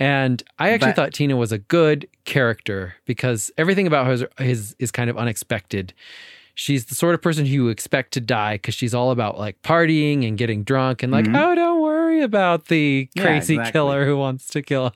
And 0.00 0.42
I 0.58 0.70
actually 0.70 0.88
But- 0.88 0.96
thought 0.96 1.12
Tina 1.14 1.36
was 1.36 1.52
a 1.52 1.58
good 1.58 2.08
character 2.24 2.94
because 3.04 3.52
everything 3.56 3.86
about 3.86 4.06
her 4.06 4.12
is, 4.14 4.24
is, 4.40 4.76
is 4.80 4.90
kind 4.90 5.08
of 5.08 5.16
unexpected 5.16 5.94
she's 6.54 6.86
the 6.86 6.94
sort 6.94 7.14
of 7.14 7.22
person 7.22 7.44
who 7.46 7.52
you 7.52 7.68
expect 7.68 8.12
to 8.14 8.20
die 8.20 8.54
because 8.54 8.74
she's 8.74 8.94
all 8.94 9.10
about 9.10 9.38
like 9.38 9.60
partying 9.62 10.26
and 10.26 10.38
getting 10.38 10.62
drunk 10.64 11.02
and 11.02 11.12
like, 11.12 11.26
Mhm. 11.26 11.36
oh, 11.36 11.54
don't 11.54 11.80
worry 11.82 12.22
about 12.22 12.66
the 12.66 13.08
Yeah, 13.14 13.22
crazy 13.22 13.54
exactly. 13.54 13.72
killer 13.72 14.06
who 14.06 14.16
wants 14.16 14.46
to 14.48 14.62
kill. 14.62 14.92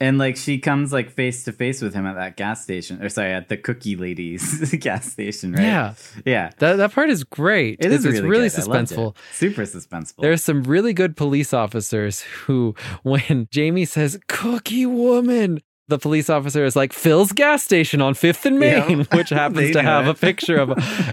And 0.00 0.18
like 0.18 0.36
she 0.36 0.58
comes 0.58 0.92
like 0.92 1.10
face 1.10 1.44
to 1.44 1.52
face 1.52 1.80
with 1.80 1.94
him 1.94 2.06
at 2.06 2.16
that 2.16 2.36
gas 2.36 2.60
station, 2.64 3.00
or 3.00 3.08
sorry, 3.08 3.30
at 3.32 3.48
the 3.48 3.56
cookie 3.56 3.94
lady's 3.94 4.74
gas 4.80 5.12
station, 5.12 5.52
right? 5.52 5.62
Yeah. 5.62 5.94
yeah. 6.26 6.50
That 6.58 6.74
that 6.76 6.92
part 6.92 7.08
is 7.08 7.22
great. 7.22 7.76
It 7.78 7.92
is 7.92 8.04
it's, 8.04 8.14
really, 8.14 8.28
really 8.28 8.48
good. 8.48 8.58
I 8.58 8.64
loved 8.64 8.90
it. 8.90 8.94
suspenseful. 8.96 9.16
super 9.32 9.62
suspenseful. 9.62 10.22
There's 10.22 10.42
some 10.42 10.64
really 10.64 10.92
good 10.92 11.16
police 11.16 11.52
officers 11.54 12.22
who, 12.22 12.74
when 13.04 13.46
Jamie 13.52 13.84
says 13.84 14.18
"cookie 14.26 14.86
woman," 14.86 15.60
the 15.92 15.98
police 15.98 16.30
officer 16.30 16.64
is 16.64 16.74
like 16.74 16.90
Phil's 16.92 17.32
gas 17.32 17.62
station 17.62 18.00
on 18.00 18.14
Fifth 18.14 18.46
and. 18.46 18.58
Main, 18.58 19.04
which 19.12 19.28
happens 19.28 19.72
to 19.76 19.82
have 19.82 20.06
it. 20.06 20.10
a 20.10 20.14
picture 20.14 20.56
of 20.56 20.72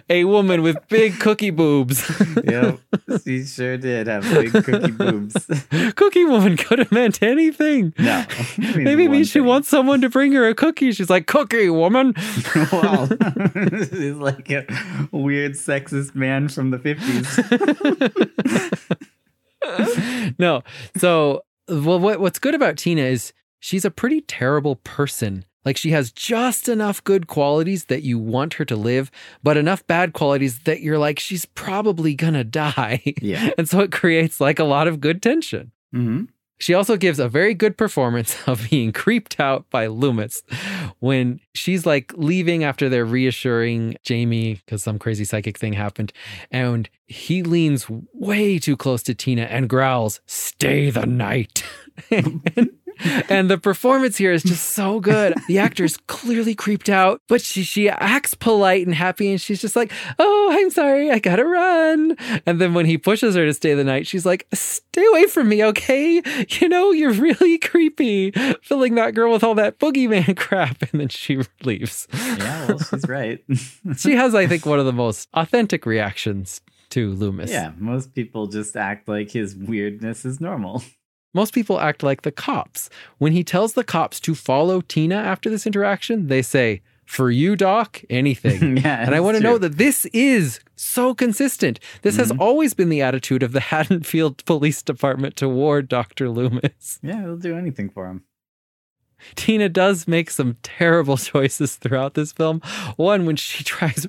a, 0.10 0.24
woman 0.24 0.62
with 0.62 0.78
big 0.88 1.20
cookie 1.20 1.50
boobs. 1.50 2.10
yep, 2.44 2.80
she 3.24 3.44
sure 3.44 3.78
did 3.78 4.08
have 4.08 4.24
big 4.24 4.52
cookie 4.52 4.92
boobs. 4.92 5.36
cookie 5.96 6.24
woman 6.26 6.56
could 6.56 6.80
have 6.80 6.92
meant 6.92 7.22
anything. 7.22 7.94
No, 7.98 8.26
Maybe 8.58 9.06
it 9.06 9.12
means 9.12 9.30
she 9.30 9.42
wants 9.42 9.68
someone 9.68 10.00
to 10.02 10.10
bring 10.10 10.32
her 10.32 10.48
a 10.48 10.56
cookie. 10.56 10.92
She's 10.94 11.10
like, 11.10 11.28
"Cookie 11.28 11.70
woman." 11.70 12.14
wow, 12.72 13.08
he's 13.54 14.16
like 14.16 14.50
a 14.50 14.66
weird 15.12 15.54
sexist 15.54 16.16
man 16.16 16.48
from 16.48 16.72
the 16.72 16.80
fifties. 16.80 17.38
no. 20.40 20.64
So, 20.98 21.44
well, 21.68 22.00
what, 22.00 22.20
what's 22.20 22.40
good 22.40 22.56
about 22.56 22.78
Tina 22.78 23.02
is 23.02 23.34
she's 23.60 23.86
a 23.86 23.92
pretty 23.92 24.22
terrible 24.22 24.78
person. 24.78 25.46
Like, 25.66 25.76
she 25.78 25.92
has 25.92 26.12
just 26.12 26.70
enough 26.70 27.04
good 27.04 27.28
qualities 27.28 27.86
that 27.86 28.02
you 28.02 28.18
want 28.18 28.54
her 28.56 28.66
to 28.66 28.76
live, 28.78 29.12
but 29.44 29.58
enough 29.58 29.86
bad 29.88 30.14
qualities 30.14 30.60
that 30.60 30.80
you're 30.82 30.98
like, 30.98 31.20
she's 31.20 31.46
probably 31.46 32.16
gonna 32.16 32.44
die. 32.66 33.04
Yeah. 33.22 33.50
And 33.58 33.68
so 33.68 33.82
it 33.82 33.92
creates 33.92 34.40
like 34.40 34.58
a 34.60 34.64
lot 34.64 34.88
of 34.88 35.02
good 35.02 35.22
tension. 35.22 35.72
hmm 35.92 36.24
She 36.60 36.74
also 36.74 36.96
gives 36.98 37.20
a 37.20 37.28
very 37.30 37.54
good 37.54 37.78
performance 37.78 38.38
of 38.48 38.70
being 38.70 38.94
creeped 38.94 39.40
out 39.40 39.70
by 39.70 39.88
Loomis 39.88 40.44
when 41.00 41.40
she's 41.54 41.86
like 41.86 42.14
leaving 42.16 42.64
after 42.64 42.88
they're 42.90 43.06
reassuring 43.06 43.96
Jamie 44.04 44.56
because 44.56 44.82
some 44.82 44.98
crazy 44.98 45.26
psychic 45.26 45.58
thing 45.58 45.74
happened. 45.74 46.14
And 46.52 46.90
he 47.06 47.44
leans 47.44 47.86
way 48.14 48.60
too 48.60 48.78
close 48.78 49.04
to 49.04 49.14
Tina 49.14 49.44
and 49.44 49.70
growls, 49.70 50.22
Stay 50.26 50.90
the 50.90 51.06
night. 51.06 51.64
and, 52.12 52.70
and 53.30 53.50
the 53.50 53.58
performance 53.58 54.18
here 54.18 54.32
is 54.32 54.44
just 54.44 54.72
so 54.72 55.00
good. 55.00 55.34
The 55.48 55.60
actor's 55.60 55.98
clearly 56.08 56.56
creeped 56.56 56.90
out, 56.90 57.22
but 57.28 57.42
she, 57.42 57.64
she 57.64 57.90
acts 57.90 58.34
polite 58.34 58.86
and 58.86 58.96
happy. 58.96 59.32
And 59.32 59.40
she's 59.42 59.62
just 59.62 59.76
like, 59.76 59.92
Oh, 60.18 60.50
I'm 60.52 60.70
sorry. 60.70 61.12
I 61.12 61.20
gotta 61.20 61.46
run. 61.46 62.16
And 62.46 62.60
then 62.60 62.74
when 62.74 62.86
he 62.86 62.98
pushes 62.98 63.36
her 63.36 63.46
to 63.46 63.54
stay 63.54 63.74
the 63.74 63.84
night, 63.84 64.08
she's 64.08 64.26
like, 64.26 64.48
Stay 64.54 65.06
away 65.06 65.26
from 65.28 65.50
me, 65.50 65.64
okay? 65.66 66.22
You 66.62 66.70
know, 66.70 66.92
you're 66.92 67.12
really 67.14 67.58
creepy, 67.58 68.32
filling 68.62 68.96
that 68.96 69.16
girl 69.16 69.32
with 69.32 69.44
all 69.44 69.56
that 69.56 69.80
boogeyman 69.80 70.36
crap. 70.38 70.82
And 70.82 71.02
then 71.02 71.10
she 71.10 71.40
leaves. 71.64 72.08
Yeah, 72.14 72.68
well, 72.68 72.80
she's 72.80 73.08
right. 73.08 73.44
She 73.98 74.16
has, 74.16 74.36
I 74.36 74.46
think, 74.48 74.66
one 74.66 74.80
of 74.80 74.86
the 74.86 74.94
most 74.94 75.28
authentic 75.34 75.86
reactions 75.86 76.62
to 76.92 77.12
Loomis. 77.12 77.52
yeah, 77.52 77.72
most 77.78 78.14
people 78.14 78.48
just 78.48 78.76
act 78.76 79.08
like 79.08 79.32
his 79.32 79.56
weirdness 79.56 80.26
is 80.26 80.40
normal. 80.42 80.84
Most 81.34 81.54
people 81.54 81.80
act 81.80 82.02
like 82.04 82.24
the 82.24 82.32
cops. 82.32 82.90
When 83.20 83.32
he 83.34 83.44
tells 83.44 83.74
the 83.74 83.84
cops 83.84 84.20
to 84.22 84.34
follow 84.36 84.82
Tina 84.82 85.16
after 85.16 85.50
this 85.50 85.68
interaction, 85.68 86.28
they 86.28 86.42
say, 86.42 86.82
For 87.06 87.30
you, 87.32 87.56
Doc, 87.56 88.02
anything. 88.10 88.78
yeah, 88.84 89.04
And 89.06 89.14
I 89.16 89.20
want 89.20 89.38
to 89.38 89.44
know 89.44 89.58
that 89.58 89.78
this 89.78 90.06
is 90.08 90.60
so 90.76 91.14
consistent. 91.14 91.80
This 92.04 92.16
has 92.18 92.32
Mhm. 92.32 92.40
always 92.40 92.74
been 92.74 92.90
the 92.90 93.02
attitude 93.02 93.44
of 93.44 93.52
the 93.52 93.60
Haddonfield 93.72 94.44
Police 94.46 94.82
Department 94.82 95.36
toward 95.36 95.88
Dr. 95.88 96.30
Loomis. 96.30 97.00
Yeah, 97.04 97.22
they'll 97.22 97.38
do 97.38 97.56
anything 97.58 97.90
for 97.90 98.08
him. 98.08 98.24
Tina 99.36 99.68
does 99.70 100.08
make 100.08 100.30
some 100.30 100.56
terrible 100.64 101.18
choices 101.32 101.76
throughout 101.76 102.14
this 102.14 102.32
film. 102.32 102.62
One, 102.96 103.26
when 103.26 103.36
she 103.36 103.64
tries 103.64 104.08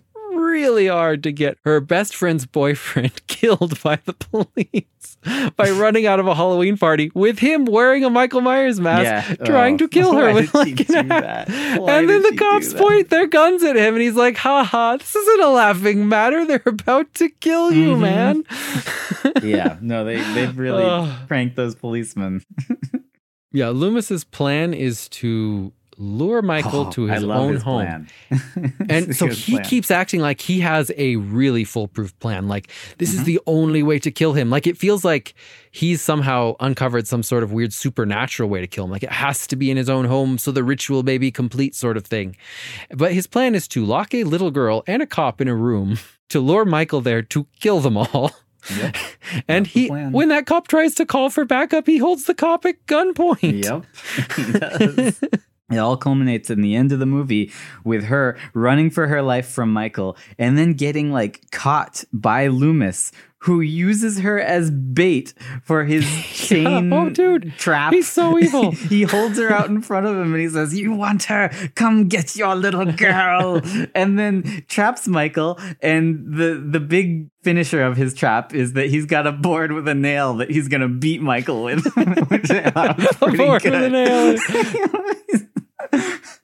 really 0.50 0.86
hard 0.88 1.22
to 1.22 1.32
get 1.32 1.58
her 1.64 1.80
best 1.80 2.14
friend's 2.16 2.46
boyfriend 2.46 3.12
killed 3.26 3.80
by 3.82 3.98
the 4.04 4.12
police 4.12 4.84
by 5.56 5.70
running 5.70 6.06
out 6.06 6.18
of 6.20 6.26
a 6.26 6.34
Halloween 6.34 6.76
party 6.78 7.10
with 7.14 7.38
him 7.38 7.64
wearing 7.66 8.04
a 8.04 8.10
Michael 8.10 8.40
Myers 8.40 8.80
mask, 8.80 9.04
Yeah. 9.40 9.46
trying 9.46 9.74
Oh, 9.74 9.78
to 9.78 9.88
kill 9.88 10.12
her 10.14 10.28
why 10.28 10.32
with 10.32 10.54
like 10.54 10.88
an 10.90 11.08
that? 11.08 11.24
axe. 11.48 11.50
And 11.52 12.08
then 12.08 12.22
the 12.22 12.34
cops 12.36 12.72
point 12.74 13.10
their 13.10 13.26
guns 13.26 13.62
at 13.62 13.76
him 13.76 13.94
and 13.94 14.02
he's 14.02 14.14
like, 14.16 14.36
ha 14.36 14.64
ha, 14.64 14.96
this 14.96 15.14
isn't 15.14 15.40
a 15.42 15.48
laughing 15.48 16.08
matter. 16.08 16.44
They're 16.46 16.62
about 16.66 17.12
to 17.14 17.28
kill 17.28 17.72
you, 17.72 17.96
Mhm. 17.96 18.00
man. 18.00 18.44
yeah, 19.42 19.76
no, 19.80 20.04
they 20.04 20.16
they've 20.34 20.56
really 20.56 20.84
Ugh. 20.84 21.28
pranked 21.28 21.56
those 21.56 21.74
policemen. 21.74 22.42
Yeah, 23.52 23.70
Loomis's 23.70 24.22
plan 24.22 24.72
is 24.72 25.08
to 25.08 25.72
lure 26.00 26.40
Michael 26.40 26.86
Oh, 26.86 26.90
to 26.92 27.04
his 27.04 27.22
own 27.22 27.52
his 27.52 27.62
home. 27.62 28.06
And 28.88 29.14
so 29.14 29.26
he 29.26 29.52
plan. 29.52 29.64
keeps 29.64 29.90
acting 29.90 30.20
like 30.20 30.40
he 30.40 30.60
has 30.60 30.90
a 30.96 31.16
really 31.16 31.62
foolproof 31.64 32.18
plan. 32.20 32.48
Like, 32.48 32.70
this 32.98 33.12
is 33.14 33.20
Mhm. 33.20 33.24
the 33.26 33.40
only 33.46 33.82
way 33.82 33.98
to 34.00 34.10
kill 34.10 34.32
him. 34.32 34.48
Like, 34.50 34.66
it 34.66 34.78
feels 34.78 35.04
like 35.04 35.34
he's 35.70 36.00
somehow 36.00 36.54
uncovered 36.58 37.06
some 37.06 37.22
sort 37.22 37.42
of 37.42 37.52
weird 37.52 37.72
supernatural 37.74 38.48
way 38.48 38.60
to 38.60 38.66
kill 38.66 38.84
him. 38.86 38.90
Like, 38.90 39.02
it 39.02 39.12
has 39.12 39.46
to 39.48 39.56
be 39.56 39.70
in 39.70 39.76
his 39.76 39.90
own 39.90 40.06
home 40.06 40.38
so 40.38 40.50
the 40.50 40.64
ritual 40.64 41.02
may 41.02 41.18
be 41.18 41.30
complete, 41.30 41.74
sort 41.74 41.96
of 41.98 42.04
thing. 42.06 42.34
But 42.90 43.12
his 43.12 43.26
plan 43.26 43.54
is 43.54 43.68
to 43.68 43.84
lock 43.84 44.14
a 44.14 44.24
little 44.24 44.50
girl 44.50 44.82
and 44.86 45.02
a 45.02 45.06
cop 45.06 45.40
in 45.40 45.48
a 45.48 45.54
room 45.54 45.98
to 46.30 46.40
lure 46.40 46.64
Michael 46.64 47.02
there 47.02 47.22
to 47.22 47.46
kill 47.60 47.80
them 47.80 47.96
all. 47.98 48.32
Yep. 48.76 48.96
And 49.48 49.64
That's 49.66 49.74
he, 49.74 49.88
when 49.88 50.28
that 50.30 50.44
cop 50.46 50.66
tries 50.68 50.94
to 50.96 51.06
call 51.06 51.30
for 51.30 51.44
backup, 51.44 51.86
he 51.86 51.98
holds 51.98 52.24
the 52.24 52.34
cop 52.34 52.64
at 52.66 52.84
gunpoint. 52.86 53.64
Yep. 53.64 55.24
It 55.70 55.78
all 55.78 55.96
culminates 55.96 56.50
in 56.50 56.62
the 56.62 56.74
end 56.74 56.92
of 56.92 56.98
the 56.98 57.06
movie 57.06 57.52
with 57.84 58.04
her 58.04 58.36
running 58.54 58.90
for 58.90 59.06
her 59.08 59.22
life 59.22 59.48
from 59.48 59.72
Michael 59.72 60.16
and 60.38 60.58
then 60.58 60.72
getting 60.74 61.12
like 61.12 61.50
caught 61.52 62.04
by 62.12 62.48
Loomis, 62.48 63.12
who 63.44 63.60
uses 63.62 64.18
her 64.18 64.38
as 64.38 64.70
bait 64.70 65.32
for 65.62 65.84
his 65.84 66.04
chain 66.32 66.92
Oh, 66.92 67.08
dude. 67.08 67.54
trap. 67.56 67.92
He's 67.92 68.06
so 68.10 68.38
evil. 68.38 68.70
he 68.90 69.02
holds 69.04 69.38
her 69.38 69.50
out 69.50 69.68
in 69.70 69.80
front 69.80 70.04
of 70.06 70.14
him 70.16 70.34
and 70.34 70.40
he 70.42 70.48
says, 70.48 70.78
You 70.78 70.92
want 70.92 71.24
her? 71.24 71.50
Come 71.74 72.08
get 72.08 72.36
your 72.36 72.54
little 72.54 72.92
girl. 72.92 73.62
and 73.94 74.18
then 74.18 74.64
traps 74.68 75.08
Michael. 75.08 75.58
And 75.80 76.34
the, 76.34 76.62
the 76.68 76.80
big 76.80 77.30
finisher 77.42 77.82
of 77.82 77.96
his 77.96 78.12
trap 78.12 78.54
is 78.54 78.74
that 78.74 78.90
he's 78.90 79.06
got 79.06 79.26
a 79.26 79.32
board 79.32 79.72
with 79.72 79.88
a 79.88 79.94
nail 79.94 80.34
that 80.34 80.50
he's 80.50 80.68
going 80.68 80.82
to 80.82 80.88
beat 80.88 81.22
Michael 81.22 81.64
with. 81.64 81.82
which 82.28 82.50
I 82.50 82.64
uh, 82.76 82.94
A 83.22 83.30
board 83.32 83.62
with 83.64 83.72
a 83.72 83.88
nail. 83.88 84.36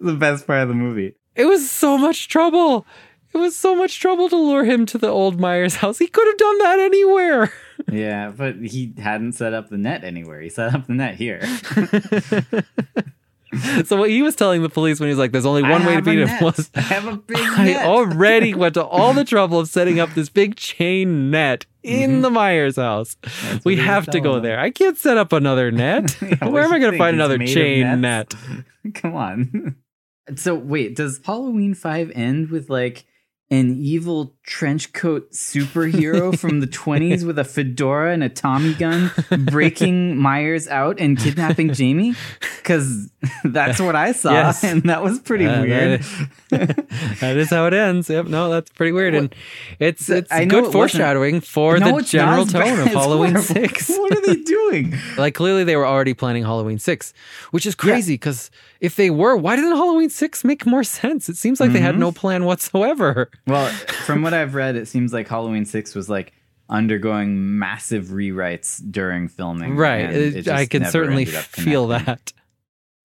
The 0.06 0.14
best 0.14 0.46
part 0.46 0.62
of 0.62 0.68
the 0.68 0.74
movie. 0.74 1.14
It 1.34 1.44
was 1.44 1.70
so 1.70 1.98
much 1.98 2.28
trouble. 2.28 2.86
It 3.34 3.38
was 3.38 3.54
so 3.54 3.74
much 3.74 4.00
trouble 4.00 4.30
to 4.30 4.36
lure 4.36 4.64
him 4.64 4.86
to 4.86 4.98
the 4.98 5.08
old 5.08 5.38
Myers 5.38 5.76
house. 5.76 5.98
He 5.98 6.06
could 6.06 6.26
have 6.26 6.38
done 6.38 6.58
that 6.58 6.78
anywhere. 6.80 7.52
Yeah, 7.92 8.32
but 8.34 8.56
he 8.56 8.94
hadn't 8.98 9.32
set 9.34 9.52
up 9.52 9.68
the 9.68 9.76
net 9.76 10.02
anywhere. 10.02 10.40
He 10.40 10.48
set 10.48 10.74
up 10.74 10.86
the 10.86 10.94
net 10.94 11.16
here. 11.16 11.42
so 13.84 13.96
what 13.96 14.10
he 14.10 14.22
was 14.22 14.34
telling 14.34 14.62
the 14.62 14.68
police 14.68 14.98
when 14.98 15.08
he 15.08 15.10
was 15.10 15.18
like, 15.18 15.30
"There's 15.30 15.46
only 15.46 15.62
I 15.62 15.70
one 15.70 15.84
way 15.84 15.94
to 15.96 16.02
beat 16.02 16.18
him," 16.18 16.28
was 16.42 16.70
I 16.74 16.80
have 16.80 17.06
a 17.06 17.16
big 17.16 17.36
I 17.38 17.64
net. 17.66 17.86
already 17.86 18.54
went 18.54 18.74
to 18.74 18.84
all 18.84 19.12
the 19.12 19.24
trouble 19.24 19.60
of 19.60 19.68
setting 19.68 20.00
up 20.00 20.14
this 20.14 20.28
big 20.30 20.56
chain 20.56 21.30
net 21.30 21.66
in 21.82 22.18
Mhm. 22.18 22.22
the 22.22 22.30
Myers 22.30 22.76
house. 22.76 23.16
That's 23.22 23.64
we 23.64 23.72
what 23.72 23.74
he 23.74 23.80
was 23.80 23.86
have 23.86 24.06
to 24.08 24.20
go 24.20 24.34
them. 24.34 24.42
there. 24.44 24.58
I 24.58 24.70
can't 24.70 24.96
set 24.98 25.16
up 25.18 25.32
another 25.32 25.70
net. 25.70 26.16
Yeah, 26.20 26.48
Where 26.48 26.64
am 26.64 26.72
I 26.72 26.78
going 26.78 26.92
to 26.92 26.98
find 26.98 27.14
another 27.14 27.38
chain 27.38 28.00
net? 28.00 28.34
Come 28.94 29.14
on. 29.14 29.76
So 30.34 30.54
wait, 30.54 30.96
does 30.96 31.20
Halloween 31.24 31.74
5 31.74 32.10
end 32.14 32.50
with 32.50 32.68
like 32.68 33.06
an 33.50 33.76
evil 33.78 34.35
trench 34.46 34.92
coat 34.92 35.30
superhero 35.32 36.38
from 36.42 36.60
the 36.60 36.66
20s 36.68 37.24
with 37.26 37.36
a 37.38 37.44
fedora 37.44 38.12
and 38.12 38.22
a 38.22 38.28
Tommy 38.28 38.74
gun 38.74 39.10
breaking 39.50 40.16
Myers 40.22 40.68
out 40.68 41.00
and 41.00 41.18
kidnapping 41.18 41.72
Jamie? 41.72 42.14
Cuz 42.62 43.10
that's 43.44 43.80
what 43.80 43.96
I 43.96 44.12
saw 44.12 44.32
Yes. 44.32 44.62
and 44.64 44.82
that 44.84 45.02
was 45.02 45.18
pretty 45.18 45.46
Uh, 45.46 45.62
weird. 45.62 46.02
that 46.50 47.36
is 47.36 47.50
how 47.50 47.66
it 47.66 47.74
ends. 47.74 48.08
Yep. 48.08 48.26
No, 48.26 48.48
that's 48.50 48.70
pretty 48.70 48.92
weird, 48.92 49.14
and 49.14 49.34
it's 49.80 50.08
it's 50.08 50.30
it 50.32 50.46
good 50.48 50.58
wasn't- 50.64 50.72
foreshadowing 50.72 51.40
for 51.40 51.78
No, 51.78 51.96
the 51.98 52.02
general 52.04 52.46
tone 52.46 52.78
of 52.80 52.86
Halloween 52.86 53.34
horrible. 53.34 53.42
Six. 53.54 53.88
what 53.90 54.12
are 54.16 54.20
they 54.26 54.36
doing? 54.42 54.94
Like 55.16 55.34
clearly 55.34 55.64
they 55.64 55.76
were 55.76 55.86
already 55.86 56.14
planning 56.14 56.44
Halloween 56.44 56.78
6, 56.78 57.12
which 57.50 57.66
is 57.66 57.74
crazy 57.74 58.14
because 58.14 58.50
if 58.80 58.94
they 58.96 59.10
were, 59.10 59.36
why 59.36 59.56
didn't 59.56 59.76
Halloween 59.76 60.10
6 60.10 60.44
make 60.44 60.66
more 60.66 60.84
sense? 60.84 61.28
It 61.28 61.36
seems 61.36 61.60
like 61.60 61.72
they 61.72 61.80
had 61.80 61.94
Mhm. 61.94 61.98
no 61.98 62.12
plan 62.12 62.44
whatsoever. 62.44 63.30
Well, 63.46 63.68
from 64.04 64.22
what 64.22 64.34
I've 64.36 64.54
read, 64.54 64.76
it 64.76 64.86
seems 64.86 65.12
like 65.12 65.26
Halloween 65.28 65.64
6 65.64 65.94
was 65.94 66.08
like 66.08 66.32
undergoing 66.68 67.58
massive 67.58 68.06
rewrites 68.06 68.80
during 68.90 69.28
filming. 69.28 69.76
Right. 69.76 70.10
It- 70.10 70.36
it 70.36 70.48
I 70.48 70.66
can 70.66 70.84
certainly 70.84 71.24
feel 71.24 71.88
that. 71.88 72.32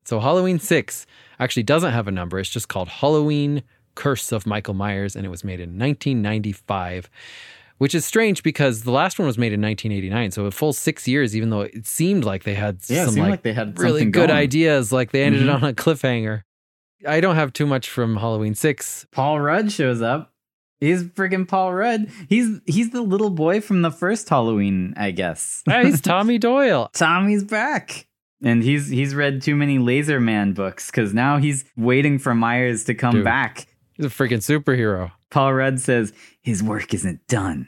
So 0.05 0.19
Halloween 0.19 0.59
6 0.59 1.05
actually 1.39 1.63
doesn't 1.63 1.91
have 1.93 2.07
a 2.07 2.11
number. 2.11 2.39
It's 2.39 2.49
just 2.49 2.67
called 2.67 2.87
Halloween 2.89 3.63
Curse 3.95 4.31
of 4.31 4.45
Michael 4.45 4.73
Myers 4.73 5.15
and 5.15 5.25
it 5.25 5.29
was 5.29 5.43
made 5.43 5.59
in 5.59 5.77
1995 5.77 7.09
which 7.77 7.95
is 7.95 8.05
strange 8.05 8.43
because 8.43 8.83
the 8.83 8.91
last 8.91 9.17
one 9.17 9.25
was 9.25 9.39
made 9.39 9.53
in 9.53 9.59
1989. 9.59 10.29
So 10.29 10.45
a 10.45 10.51
full 10.51 10.71
six 10.71 11.07
years, 11.07 11.35
even 11.35 11.49
though 11.49 11.61
it 11.61 11.87
seemed 11.87 12.23
like 12.23 12.43
they 12.43 12.53
had 12.53 12.77
Yeah, 12.87 13.05
some 13.07 13.15
like, 13.15 13.29
like 13.31 13.41
they 13.41 13.53
had 13.53 13.79
really 13.79 14.05
good 14.05 14.27
going. 14.27 14.29
ideas. 14.29 14.91
Like 14.91 15.09
they 15.11 15.23
ended 15.23 15.47
Mhm. 15.47 15.55
on 15.55 15.63
a 15.63 15.73
cliffhanger. 15.73 16.43
I 17.07 17.19
don't 17.21 17.33
have 17.37 17.53
too 17.53 17.65
much 17.65 17.89
from 17.89 18.17
Halloween 18.17 18.53
6. 18.53 19.07
Paul 19.11 19.39
Rudd 19.41 19.71
shows 19.71 19.99
up. 19.99 20.30
He's 20.81 21.03
freaking 21.03 21.47
Paul 21.47 21.73
Rudd. 21.73 22.09
He's 22.27 22.59
he's 22.65 22.89
the 22.89 23.01
little 23.01 23.29
boy 23.29 23.61
from 23.61 23.81
the 23.83 23.91
first 23.91 24.27
Halloween, 24.27 24.93
I 24.97 25.11
guess. 25.11 25.61
Hey, 25.65 25.85
he's 25.85 26.01
Tommy 26.01 26.37
Doyle. 26.37 26.89
Tommy's 26.93 27.43
back. 27.45 28.07
And 28.43 28.63
he's 28.63 28.89
he's 28.89 29.13
read 29.15 29.41
too 29.43 29.55
many 29.55 29.77
Laser 29.77 30.19
Man 30.19 30.53
books 30.53 30.87
because 30.87 31.13
now 31.13 31.37
he's 31.37 31.63
waiting 31.77 32.17
for 32.17 32.33
Myers 32.33 32.83
to 32.85 32.95
come 32.95 33.13
Dude. 33.13 33.23
back. 33.23 33.67
He's 33.93 34.07
a 34.07 34.09
freaking 34.09 34.39
superhero. 34.41 35.11
Paul 35.29 35.53
Rudd 35.53 35.79
says 35.79 36.11
his 36.41 36.61
work 36.63 36.93
isn't 36.93 37.27
done. 37.27 37.67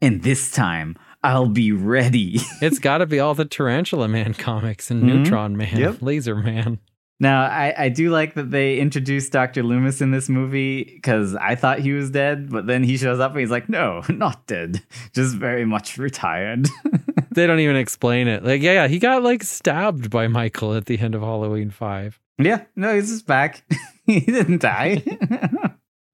And 0.00 0.22
this 0.22 0.50
time 0.52 0.96
I'll 1.24 1.48
be 1.48 1.72
ready. 1.72 2.38
It's 2.62 2.78
got 2.78 2.98
to 2.98 3.06
be 3.06 3.18
all 3.18 3.34
the 3.34 3.44
Tarantula 3.44 4.06
Man 4.06 4.34
comics 4.34 4.90
and 4.90 5.02
Mhm. 5.02 5.06
Neutron 5.06 5.56
Man, 5.56 5.76
Yep. 5.76 5.96
Laser 6.02 6.36
Man. 6.36 6.78
Now, 7.22 7.42
I, 7.42 7.72
I 7.78 7.88
do 7.88 8.10
like 8.10 8.34
that 8.34 8.50
they 8.50 8.80
introduced 8.80 9.30
Dr. 9.30 9.62
Loomis 9.62 10.00
in 10.00 10.10
this 10.10 10.28
movie 10.28 10.82
because 10.82 11.36
I 11.36 11.54
thought 11.54 11.78
he 11.78 11.92
was 11.92 12.10
dead, 12.10 12.50
but 12.50 12.66
then 12.66 12.82
he 12.82 12.96
shows 12.96 13.20
up 13.20 13.30
and 13.30 13.38
he's 13.38 13.50
like, 13.50 13.68
no, 13.68 14.02
not 14.08 14.44
dead, 14.48 14.82
just 15.12 15.36
very 15.36 15.64
much 15.64 15.96
retired. 15.98 16.68
They 17.34 17.46
don't 17.46 17.60
even 17.60 17.76
explain 17.76 18.28
it. 18.28 18.44
Like, 18.44 18.60
yeah, 18.60 18.72
yeah, 18.72 18.88
he 18.88 18.98
got 18.98 19.22
like 19.22 19.42
stabbed 19.42 20.10
by 20.10 20.28
Michael 20.28 20.74
at 20.74 20.84
the 20.84 20.98
end 20.98 21.14
of 21.14 21.22
Halloween 21.22 21.70
5. 21.70 22.20
yeah, 22.36 22.64
no, 22.76 22.94
he's 22.94 23.08
just 23.08 23.26
back. 23.26 23.64
he 24.06 24.20
didn't 24.20 24.60
die. 24.60 25.02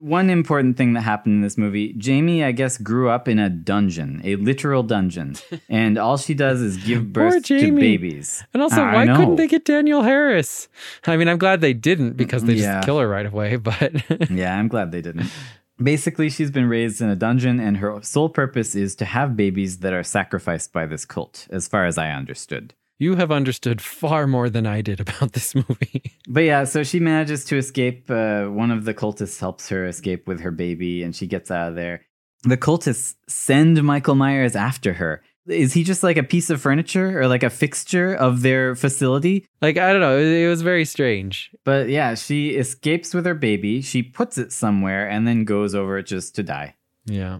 One 0.00 0.30
important 0.30 0.76
thing 0.76 0.92
that 0.92 1.00
happened 1.00 1.34
in 1.36 1.40
this 1.40 1.58
movie 1.58 1.92
Jamie, 1.98 2.44
I 2.44 2.52
guess, 2.52 2.78
grew 2.78 3.08
up 3.08 3.26
in 3.26 3.40
a 3.40 3.48
dungeon, 3.50 4.20
a 4.22 4.36
literal 4.36 4.84
dungeon, 4.84 5.34
and 5.68 5.98
all 5.98 6.16
she 6.16 6.34
does 6.34 6.60
is 6.60 6.76
give 6.76 7.12
birth 7.12 7.42
to 7.46 7.72
babies. 7.74 8.44
And 8.54 8.62
also, 8.62 8.80
I 8.80 8.94
why 8.94 9.04
know. 9.06 9.16
couldn't 9.16 9.36
they 9.36 9.48
get 9.48 9.64
Danielle 9.64 10.02
Harris? 10.04 10.68
I 11.06 11.16
mean, 11.16 11.26
I'm 11.26 11.38
glad 11.38 11.60
they 11.60 11.72
didn't 11.72 12.12
because 12.16 12.44
they 12.44 12.54
Yeah. 12.54 12.76
just 12.76 12.86
kill 12.86 13.00
her 13.00 13.08
right 13.08 13.26
away, 13.26 13.56
but 13.70 14.30
Yeah, 14.30 14.56
I'm 14.56 14.68
glad 14.68 14.92
they 14.92 15.02
didn't. 15.02 15.30
Basically, 15.82 16.28
she's 16.30 16.50
been 16.50 16.68
raised 16.68 17.00
in 17.00 17.08
a 17.08 17.16
dungeon, 17.16 17.58
and 17.60 17.76
her 17.78 17.98
sole 18.02 18.28
purpose 18.28 18.74
is 18.76 18.94
to 18.96 19.04
have 19.04 19.36
babies 19.36 19.78
that 19.78 19.92
are 19.92 20.02
sacrificed 20.04 20.72
by 20.72 20.86
this 20.86 21.04
cult, 21.04 21.46
as 21.50 21.66
far 21.68 21.86
as 21.86 21.98
I 21.98 22.10
understood. 22.10 22.74
You 22.98 23.16
have 23.16 23.30
understood 23.30 23.80
far 23.80 24.26
more 24.26 24.50
than 24.50 24.66
I 24.66 24.82
did 24.82 25.00
about 25.00 25.32
this 25.32 25.54
movie. 25.54 26.14
But 26.30 26.40
yeah, 26.40 26.64
so 26.64 26.82
she 26.82 27.00
manages 27.00 27.46
to 27.46 27.56
escape. 27.56 28.10
Uh, 28.10 28.48
one 28.48 28.70
of 28.70 28.84
the 28.84 28.92
cultists 28.92 29.40
helps 29.40 29.70
her 29.70 29.86
escape 29.86 30.28
with 30.28 30.40
her 30.40 30.50
baby, 30.50 31.02
and 31.02 31.16
she 31.16 31.26
gets 31.26 31.50
out 31.50 31.70
of 31.70 31.74
there. 31.74 32.02
The 32.42 32.58
cultists 32.58 33.14
send 33.26 33.82
Michael 33.82 34.14
Myers 34.14 34.54
after 34.54 34.92
her. 34.94 35.22
Is 35.46 35.72
he 35.72 35.84
just 35.84 36.02
like 36.02 36.18
a 36.18 36.22
piece 36.22 36.50
of 36.50 36.60
furniture 36.60 37.18
or 37.18 37.26
like 37.28 37.42
a 37.42 37.48
fixture 37.48 38.14
of 38.14 38.42
their 38.42 38.74
facility? 38.74 39.46
like, 39.62 39.78
I 39.78 39.90
don't 39.92 40.02
know. 40.02 40.18
It, 40.18 40.48
was 40.48 40.60
very 40.60 40.84
strange. 40.84 41.50
But 41.64 41.88
yeah, 41.88 42.14
she 42.14 42.50
escapes 42.50 43.14
with 43.14 43.24
her 43.24 43.34
baby. 43.34 43.80
She 43.80 44.02
puts 44.02 44.36
it 44.36 44.52
somewhere 44.52 45.08
and 45.08 45.26
then 45.26 45.44
goes 45.44 45.74
over 45.74 45.96
it 45.96 46.06
just 46.06 46.34
to 46.34 46.42
die. 46.42 46.74
Yeah. 47.06 47.38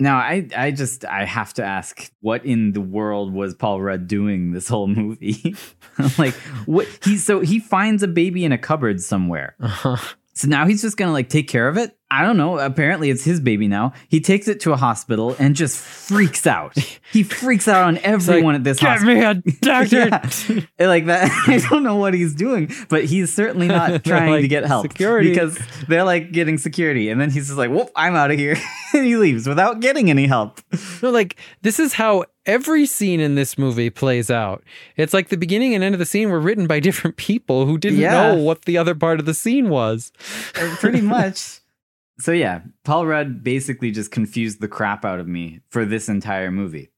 Now, 0.00 0.18
I, 0.18 0.48
I 0.56 0.70
just, 0.70 1.04
I 1.04 1.24
have 1.24 1.52
to 1.54 1.64
ask, 1.64 2.10
what 2.20 2.44
in 2.44 2.72
the 2.72 2.80
world 2.80 3.32
was 3.32 3.54
Paul 3.54 3.80
Rudd 3.80 4.06
doing 4.06 4.52
this 4.52 4.68
whole 4.68 4.86
movie? 4.86 5.56
like, 6.18 6.34
what 6.66 6.86
he, 7.02 7.16
so 7.16 7.40
he 7.40 7.58
finds 7.58 8.04
a 8.04 8.08
baby 8.08 8.44
in 8.44 8.52
a 8.52 8.58
cupboard 8.58 9.00
somewhere. 9.00 9.56
Uh-huh. 9.60 9.96
So 10.34 10.46
now 10.46 10.66
he's 10.66 10.82
just 10.82 10.96
gonna 10.96 11.12
like 11.12 11.28
take 11.28 11.48
care 11.48 11.66
of 11.66 11.76
it. 11.76 11.97
I 12.10 12.22
don't 12.22 12.38
know. 12.38 12.58
Apparently, 12.58 13.10
it's 13.10 13.22
his 13.24 13.38
baby 13.38 13.68
now. 13.68 13.92
He 14.08 14.20
takes 14.20 14.48
it 14.48 14.60
to 14.60 14.72
a 14.72 14.76
hospital 14.76 15.36
and 15.38 15.54
just 15.54 15.78
freaks 15.78 16.46
out. 16.46 16.74
He 17.10 17.22
freaks 17.22 17.66
out 17.66 17.84
on 17.84 17.96
It's 17.96 18.04
like, 18.04 18.12
everyone 18.36 18.54
at 18.54 18.64
this 18.64 18.80
Get 18.80 18.98
hospital. 18.98 19.14
me 19.14 19.22
a 19.24 19.34
doctor. 19.62 20.08
Yeah. 20.78 20.86
like 20.86 21.06
that. 21.06 21.30
I 21.46 21.56
don't 21.70 21.82
know 21.82 21.96
what 21.96 22.12
he's 22.12 22.34
doing, 22.34 22.70
but 22.90 23.06
he's 23.06 23.34
certainly 23.34 23.66
not 23.66 24.04
trying 24.04 24.42
to 24.42 24.46
get 24.46 24.66
help 24.66 24.82
"Security." 24.82 25.30
because 25.30 25.58
they're 25.88 26.04
like 26.04 26.32
getting 26.32 26.58
security, 26.58 27.08
and 27.08 27.18
then 27.18 27.30
he's 27.30 27.46
just 27.46 27.56
like, 27.56 27.70
"Whoop, 27.70 27.90
I'm 27.96 28.14
out 28.14 28.30
of 28.30 28.38
here," 28.38 28.58
and 28.92 29.06
he 29.06 29.16
leaves 29.16 29.48
without 29.48 29.80
getting 29.80 30.10
any 30.10 30.26
help. 30.26 30.60
No, 31.02 31.08
like 31.08 31.36
this 31.62 31.80
is 31.80 31.94
how 31.94 32.26
every 32.44 32.84
scene 32.84 33.20
in 33.20 33.36
this 33.36 33.56
movie 33.56 33.88
plays 33.88 34.30
out. 34.30 34.62
It's 34.98 35.14
like 35.14 35.30
the 35.30 35.38
beginning 35.38 35.74
and 35.74 35.82
end 35.82 35.94
of 35.94 35.98
the 35.98 36.04
scene 36.04 36.28
were 36.28 36.40
written 36.40 36.66
by 36.66 36.78
different 36.78 37.16
people 37.16 37.64
who 37.64 37.78
didn't 37.78 38.00
Yeah. 38.00 38.12
know 38.12 38.34
what 38.34 38.66
the 38.66 38.76
other 38.76 38.94
part 38.94 39.18
of 39.18 39.24
the 39.24 39.32
scene 39.32 39.70
was. 39.70 40.12
Uh, 40.60 40.76
pretty 40.78 41.00
much. 41.00 41.57
So 42.20 42.32
yeah, 42.32 42.62
Paul 42.84 43.06
Rudd 43.06 43.44
basically 43.44 43.90
just 43.90 44.10
confused 44.10 44.60
the 44.60 44.68
crap 44.68 45.04
out 45.04 45.20
of 45.20 45.28
me 45.28 45.60
for 45.70 45.84
this 45.84 46.08
entire 46.08 46.50
movie. 46.50 46.90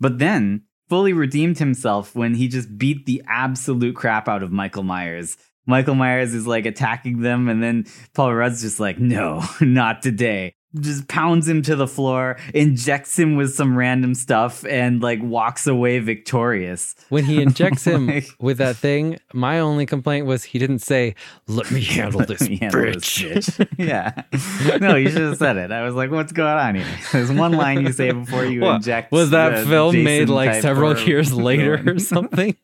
But 0.00 0.18
then 0.18 0.64
fully 0.88 1.12
redeemed 1.12 1.58
himself 1.58 2.14
when 2.14 2.34
he 2.34 2.48
just 2.48 2.76
beat 2.76 3.06
the 3.06 3.22
absolute 3.28 3.96
crap 3.96 4.28
out 4.28 4.42
of 4.42 4.52
Michael 4.52 4.82
Myers. 4.82 5.36
Michael 5.66 5.94
Myers 5.94 6.34
is 6.34 6.46
like 6.46 6.66
attacking 6.66 7.20
them 7.20 7.48
and 7.48 7.62
then 7.62 7.86
Paul 8.14 8.34
Rudd's 8.34 8.62
just 8.62 8.80
like, 8.80 8.98
"No, 8.98 9.42
not 9.60 10.02
today." 10.02 10.54
Just 10.80 11.06
pounds 11.08 11.46
him 11.48 11.62
to 11.62 11.76
the 11.76 11.86
floor, 11.86 12.36
injects 12.52 13.18
him 13.18 13.36
with 13.36 13.54
some 13.54 13.76
random 13.76 14.14
stuff 14.14 14.64
and 14.66 15.00
like 15.02 15.20
walks 15.22 15.66
away 15.66 15.98
victorious. 16.00 16.94
When 17.10 17.24
he 17.24 17.40
injects 17.46 17.84
him 17.86 18.06
Like- 18.08 18.28
with 18.40 18.58
that 18.58 18.76
thing, 18.76 19.18
my 19.32 19.60
only 19.60 19.86
complaint 19.86 20.26
was 20.26 20.42
he 20.44 20.58
didn't 20.58 20.80
say, 20.80 21.14
"Let 21.46 21.70
me 21.70 21.80
handle 21.82 22.18
Let 22.20 22.28
this 22.28 22.48
me 22.48 22.56
handle 22.56 22.80
this 22.82 23.04
bitch." 23.04 23.56
bitch. 23.58 23.68
yeah. 23.78 24.78
No, 24.78 24.96
you 24.96 25.10
should 25.10 25.22
have 25.22 25.36
said 25.36 25.56
it. 25.56 25.70
I 25.70 25.82
was 25.84 25.94
like, 25.94 26.10
what's 26.10 26.32
going 26.32 26.58
on 26.58 26.74
here? 26.74 26.86
There's 27.12 27.30
one 27.30 27.52
line 27.52 27.82
you 27.86 27.92
say 27.92 28.10
before 28.12 28.44
you 28.44 28.60
What, 28.62 28.76
inject. 28.76 29.12
was 29.12 29.30
that 29.30 29.66
film 29.66 30.02
made 30.02 30.28
like 30.28 30.60
several 30.62 30.98
years 30.98 31.32
later 31.32 31.82
or 31.86 31.98
something? 31.98 32.56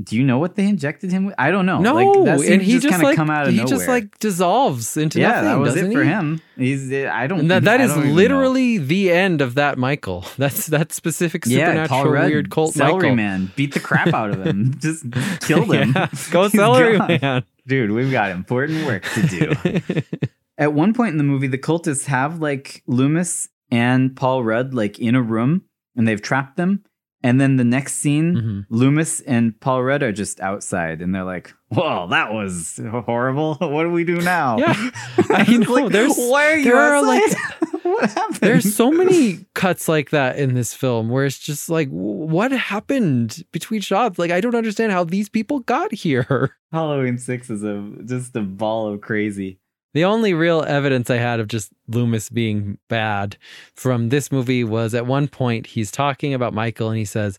Do 0.00 0.16
you 0.16 0.22
know 0.22 0.38
what 0.38 0.54
they 0.54 0.68
injected 0.68 1.10
him 1.10 1.26
with? 1.26 1.34
I 1.38 1.50
don't 1.50 1.66
know. 1.66 1.80
no, 1.80 1.94
like, 1.94 2.48
and 2.48 2.62
he 2.62 2.74
just, 2.74 2.84
just 2.84 2.92
kind 2.92 3.02
of 3.02 3.08
like 3.08 3.16
come 3.16 3.30
out 3.30 3.48
of 3.48 3.52
he 3.52 3.56
nowhere. 3.56 3.68
just 3.68 3.88
like 3.88 4.16
dissolves 4.20 4.96
into 4.96 5.18
yeah, 5.18 5.28
nothing. 5.28 5.44
that 5.44 5.58
was 5.58 5.76
it 5.76 5.92
for 5.92 6.04
he? 6.04 6.08
him. 6.08 6.40
He's. 6.56 6.92
Uh, 6.92 7.10
I 7.12 7.26
don't. 7.26 7.48
That, 7.48 7.64
that 7.64 7.80
I 7.80 7.84
is 7.84 7.94
don't 7.94 8.14
literally 8.14 8.78
the 8.78 9.10
end 9.10 9.40
of 9.40 9.56
that 9.56 9.76
Michael. 9.76 10.24
That's 10.38 10.66
that 10.66 10.92
specific 10.92 11.44
yeah. 11.46 11.88
Paul 11.88 12.04
supernatural 12.04 12.28
weird 12.28 12.50
cult 12.50 12.74
Celery 12.74 12.94
Michael. 12.94 13.16
Man 13.16 13.52
beat 13.56 13.74
the 13.74 13.80
crap 13.80 14.14
out 14.14 14.30
of 14.30 14.46
him. 14.46 14.74
just 14.78 15.04
killed 15.40 15.74
him. 15.74 15.92
Yeah, 15.96 16.08
go 16.30 16.48
celery 16.48 16.98
man. 16.98 17.44
Dude, 17.66 17.90
we've 17.90 18.12
got 18.12 18.30
important 18.30 18.86
work 18.86 19.04
to 19.14 19.22
do. 19.26 20.02
At 20.58 20.74
one 20.74 20.94
point 20.94 21.10
in 21.10 21.18
the 21.18 21.24
movie, 21.24 21.48
the 21.48 21.58
cultists 21.58 22.06
have 22.06 22.40
like 22.40 22.84
Loomis 22.86 23.48
and 23.70 24.14
Paul 24.14 24.44
Rudd 24.44 24.74
like 24.74 25.00
in 25.00 25.16
a 25.16 25.22
room 25.22 25.64
and 25.96 26.06
they've 26.06 26.22
trapped 26.22 26.56
them. 26.56 26.84
And 27.22 27.40
then 27.40 27.56
the 27.56 27.64
next 27.64 27.94
scene, 27.96 28.36
Mhm. 28.36 28.66
Loomis 28.70 29.20
and 29.22 29.58
Paul 29.60 29.82
Rudd 29.82 30.02
are 30.04 30.12
just 30.12 30.38
outside 30.40 31.02
and 31.02 31.14
they're 31.14 31.24
like, 31.24 31.52
Whoa, 31.70 32.06
that 32.10 32.32
was 32.32 32.80
horrible. 33.04 33.54
What 33.60 33.82
do 33.82 33.90
we 33.90 34.04
do 34.04 34.20
now? 34.20 34.56
Yeah, 34.58 34.74
I 35.30 35.56
know, 35.56 35.72
like, 35.74 35.92
there's- 35.92 36.16
Why 36.30 36.52
are 36.52 36.56
you 36.56 36.64
there 36.64 36.76
are, 36.78 37.02
like- 37.04 37.36
what 37.82 38.10
happened? 38.10 38.36
There's 38.40 38.74
so 38.74 38.90
many 38.90 39.46
cuts 39.54 39.88
like 39.88 40.10
that 40.10 40.38
in 40.38 40.54
this 40.54 40.74
film 40.74 41.08
where 41.08 41.24
it's 41.24 41.38
just 41.38 41.68
like, 41.70 41.88
what 41.88 42.52
happened 42.52 43.42
between 43.52 43.80
shots? 43.80 44.18
Like, 44.18 44.30
I 44.30 44.40
don't 44.40 44.54
understand 44.54 44.92
how 44.92 45.04
these 45.04 45.28
people 45.28 45.60
got 45.60 45.92
here. 45.92 46.54
Halloween 46.72 47.18
6 47.18 47.50
is 47.50 47.62
a 47.64 47.90
just 48.04 48.36
a 48.36 48.42
ball 48.42 48.92
of 48.92 49.00
crazy. 49.00 49.58
The 49.94 50.04
only 50.04 50.34
real 50.34 50.62
evidence 50.62 51.08
I 51.10 51.16
had 51.16 51.40
of 51.40 51.48
just 51.48 51.72
Loomis 51.88 52.28
being 52.28 52.78
bad 52.88 53.36
from 53.74 54.10
this 54.10 54.30
movie 54.30 54.64
was 54.64 54.94
at 54.94 55.06
one 55.06 55.28
point 55.28 55.68
he's 55.68 55.90
talking 55.90 56.34
about 56.34 56.52
Michael 56.54 56.90
and 56.90 56.98
he 56.98 57.04
says, 57.04 57.38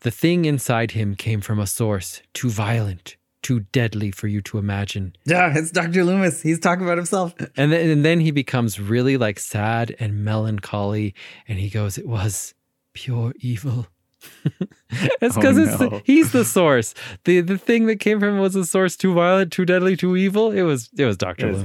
The 0.00 0.10
thing 0.10 0.44
inside 0.46 0.92
him 0.92 1.14
came 1.14 1.40
from 1.40 1.58
a 1.58 1.66
source 1.66 2.22
too 2.32 2.48
violent, 2.48 3.16
too 3.42 3.60
deadly 3.72 4.10
for 4.10 4.26
you 4.26 4.40
to 4.42 4.58
imagine. 4.58 5.14
Yeah, 5.26 5.52
it's 5.54 5.70
Dr. 5.70 6.04
Loomis. 6.04 6.40
He's 6.42 6.58
talking 6.58 6.84
about 6.84 6.96
himself. 6.96 7.34
And 7.56 7.70
then, 7.72 7.90
and 7.90 8.04
then 8.04 8.20
he 8.20 8.30
becomes 8.30 8.80
really 8.80 9.16
like 9.18 9.38
sad 9.38 9.94
and 9.98 10.24
melancholy 10.24 11.14
and 11.46 11.58
he 11.58 11.68
goes, 11.68 11.98
It 11.98 12.08
was 12.08 12.54
pure 12.94 13.34
evil. 13.40 13.86
it's 15.20 15.36
Oh, 15.36 15.40
because 15.40 15.58
it's 15.58 15.80
no. 15.80 15.88
the, 15.88 16.02
he's 16.04 16.32
the 16.32 16.44
source. 16.44 16.94
The 17.24 17.40
the 17.40 17.58
thing 17.58 17.86
that 17.86 17.96
came 18.00 18.20
from 18.20 18.30
him 18.36 18.38
was 18.40 18.54
a 18.56 18.64
source 18.64 18.96
too 18.96 19.14
violent, 19.14 19.52
too 19.52 19.64
deadly, 19.64 19.96
too 19.96 20.16
evil. 20.16 20.50
It 20.50 20.62
was 20.62 20.90
it 20.96 21.04
was 21.04 21.16
Dr. 21.16 21.48
It 21.48 21.52
was 21.52 21.62
him. 21.62 21.64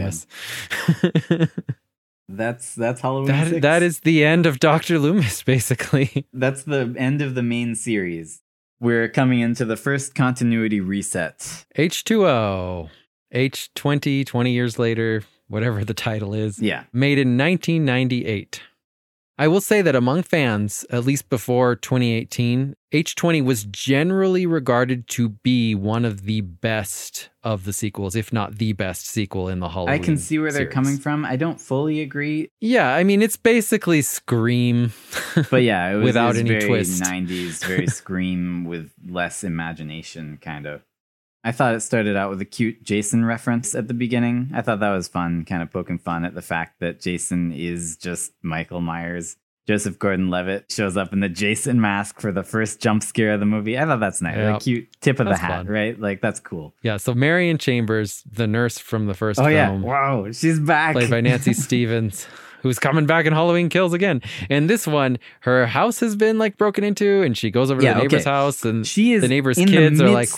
Loomis. 1.03 1.49
That's 2.29 2.75
that's 2.75 2.99
Halloween 3.01 3.27
That 3.27 3.47
6. 3.47 3.61
that 3.61 3.81
is 3.83 4.01
the 4.01 4.25
end 4.25 4.45
of 4.45 4.59
Doctor 4.59 4.99
Loomis, 4.99 5.43
basically. 5.43 6.25
that's 6.33 6.63
the 6.63 6.93
end 6.97 7.21
of 7.21 7.35
the 7.35 7.43
main 7.43 7.73
series. 7.73 8.41
We're 8.81 9.07
coming 9.07 9.39
into 9.39 9.63
the 9.63 9.77
first 9.77 10.13
continuity 10.13 10.81
reset. 10.81 11.65
H 11.77 12.03
two 12.03 12.27
O, 12.27 12.89
H 13.31 13.73
20, 13.75 14.25
20 14.25 14.51
years 14.51 14.77
later, 14.77 15.23
whatever 15.47 15.85
the 15.85 15.93
title 15.93 16.33
is, 16.33 16.59
Yeah. 16.59 16.83
made 16.91 17.17
in 17.17 17.37
nineteen 17.37 17.85
ninety 17.85 18.25
eight. 18.25 18.61
I 19.39 19.47
will 19.47 19.61
say 19.61 19.83
that 19.83 19.95
among 19.95 20.23
fans, 20.23 20.83
at 20.89 21.05
least 21.05 21.29
before 21.29 21.75
2018, 21.75 22.75
H20 22.91 23.45
was 23.45 23.65
generally 23.65 24.47
regarded 24.47 25.07
to 25.09 25.29
be 25.29 25.75
one 25.75 26.05
of 26.05 26.23
the 26.23 26.41
best 26.41 27.29
of 27.43 27.63
the 27.63 27.71
sequels, 27.71 28.15
if 28.15 28.33
not 28.33 28.55
the 28.55 28.73
best 28.73 29.05
sequel 29.05 29.47
in 29.47 29.59
the 29.59 29.69
Halloween. 29.69 29.93
I 29.93 29.99
can 29.99 30.17
see 30.17 30.39
where 30.39 30.51
they're 30.51 30.61
series. 30.61 30.73
coming 30.73 30.97
from. 30.97 31.23
I 31.23 31.35
don't 31.35 31.61
fully 31.61 32.01
agree, 32.01 32.49
Yeah, 32.61 32.91
I 32.91 33.03
mean 33.03 33.21
it's 33.21 33.37
basically 33.37 34.01
Scream. 34.01 34.93
but 35.51 35.61
yeah, 35.61 35.91
it 35.91 35.95
was, 35.97 36.05
Without 36.05 36.35
any 36.35 36.49
very 36.49 36.65
twist. 36.65 37.03
90s, 37.03 37.63
very 37.63 37.87
scream 37.87 38.65
with 38.65 38.91
less 39.07 39.43
imagination, 39.43 40.39
kind 40.41 40.65
of. 40.65 40.81
I 41.43 41.51
thought 41.51 41.75
it 41.75 41.79
started 41.81 42.15
out 42.17 42.29
with 42.29 42.41
a 42.41 42.45
cute 42.45 42.83
Jason 42.83 43.23
reference 43.23 43.73
at 43.75 43.87
the 43.87 43.93
beginning. 43.93 44.51
I 44.53 44.61
thought 44.61 44.79
that 44.81 44.89
was 44.91 45.07
fun, 45.07 45.45
kind 45.45 45.61
of 45.61 45.71
poking 45.71 45.97
fun 45.99 46.25
at 46.25 46.35
the 46.35 46.41
fact 46.41 46.79
that 46.81 46.99
Jason 46.99 47.51
is 47.53 47.95
just 47.97 48.33
Michael 48.41 48.81
Myers. 48.81 49.37
Joseph 49.67 49.99
Gordon 49.99 50.29
Levitt 50.29 50.71
shows 50.71 50.95
up 50.95 51.11
in 51.11 51.19
the 51.19 51.27
Jason 51.27 51.81
mask 51.81 52.21
for 52.21 52.31
the 52.31 52.43
first 52.43 52.79
jump 52.81 53.03
scare 53.03 53.33
of 53.33 53.41
the 53.41 53.45
movie. 53.45 53.77
I 53.77 53.83
thought 53.85 53.99
that's 53.99 54.21
nice. 54.21 54.37
A 54.37 54.57
cute 54.63 54.87
tip 55.01 55.19
of 55.19 55.27
the 55.27 55.35
hat, 55.37 55.49
fun. 55.49 55.67
right? 55.67 55.99
Like, 55.99 56.21
that's 56.21 56.39
cool. 56.39 56.73
yeah, 56.83 56.95
so 56.97 57.13
Marion 57.13 57.57
Chambers, 57.57 58.23
the 58.31 58.47
nurse 58.47 58.77
from 58.77 59.07
the 59.07 59.13
first 59.13 59.39
Oh, 59.39 59.43
film, 59.43 59.53
yeah. 59.53 59.69
Whoa, 59.77 60.31
she's 60.31 60.59
back. 60.59 60.93
played 60.93 61.09
by 61.09 61.19
Nancy 61.19 61.51
Stephens, 61.53 62.25
who's 62.61 62.79
coming 62.79 63.05
back 63.07 63.25
in 63.25 63.33
Halloween 63.33 63.67
Kills 63.67 63.91
again. 63.91 64.21
And 64.49 64.69
this 64.69 64.87
one, 64.87 65.19
her 65.41 65.65
house 65.67 65.99
has 65.99 66.15
been 66.15 66.37
like 66.39 66.57
broken 66.57 66.85
into, 66.85 67.21
and 67.23 67.37
she 67.37 67.51
goes 67.51 67.69
over 67.69 67.81
Yeah, 67.81 67.89
to 67.89 67.95
the 67.97 68.03
neighbor's 68.03 68.21
okay. 68.21 68.29
house, 68.29 68.63
and 68.63 68.87
she 68.87 69.11
is 69.13 69.21
the 69.21 69.27
neighbor's 69.27 69.57
kids 69.57 69.99
are 69.99 70.09
like, 70.09 70.29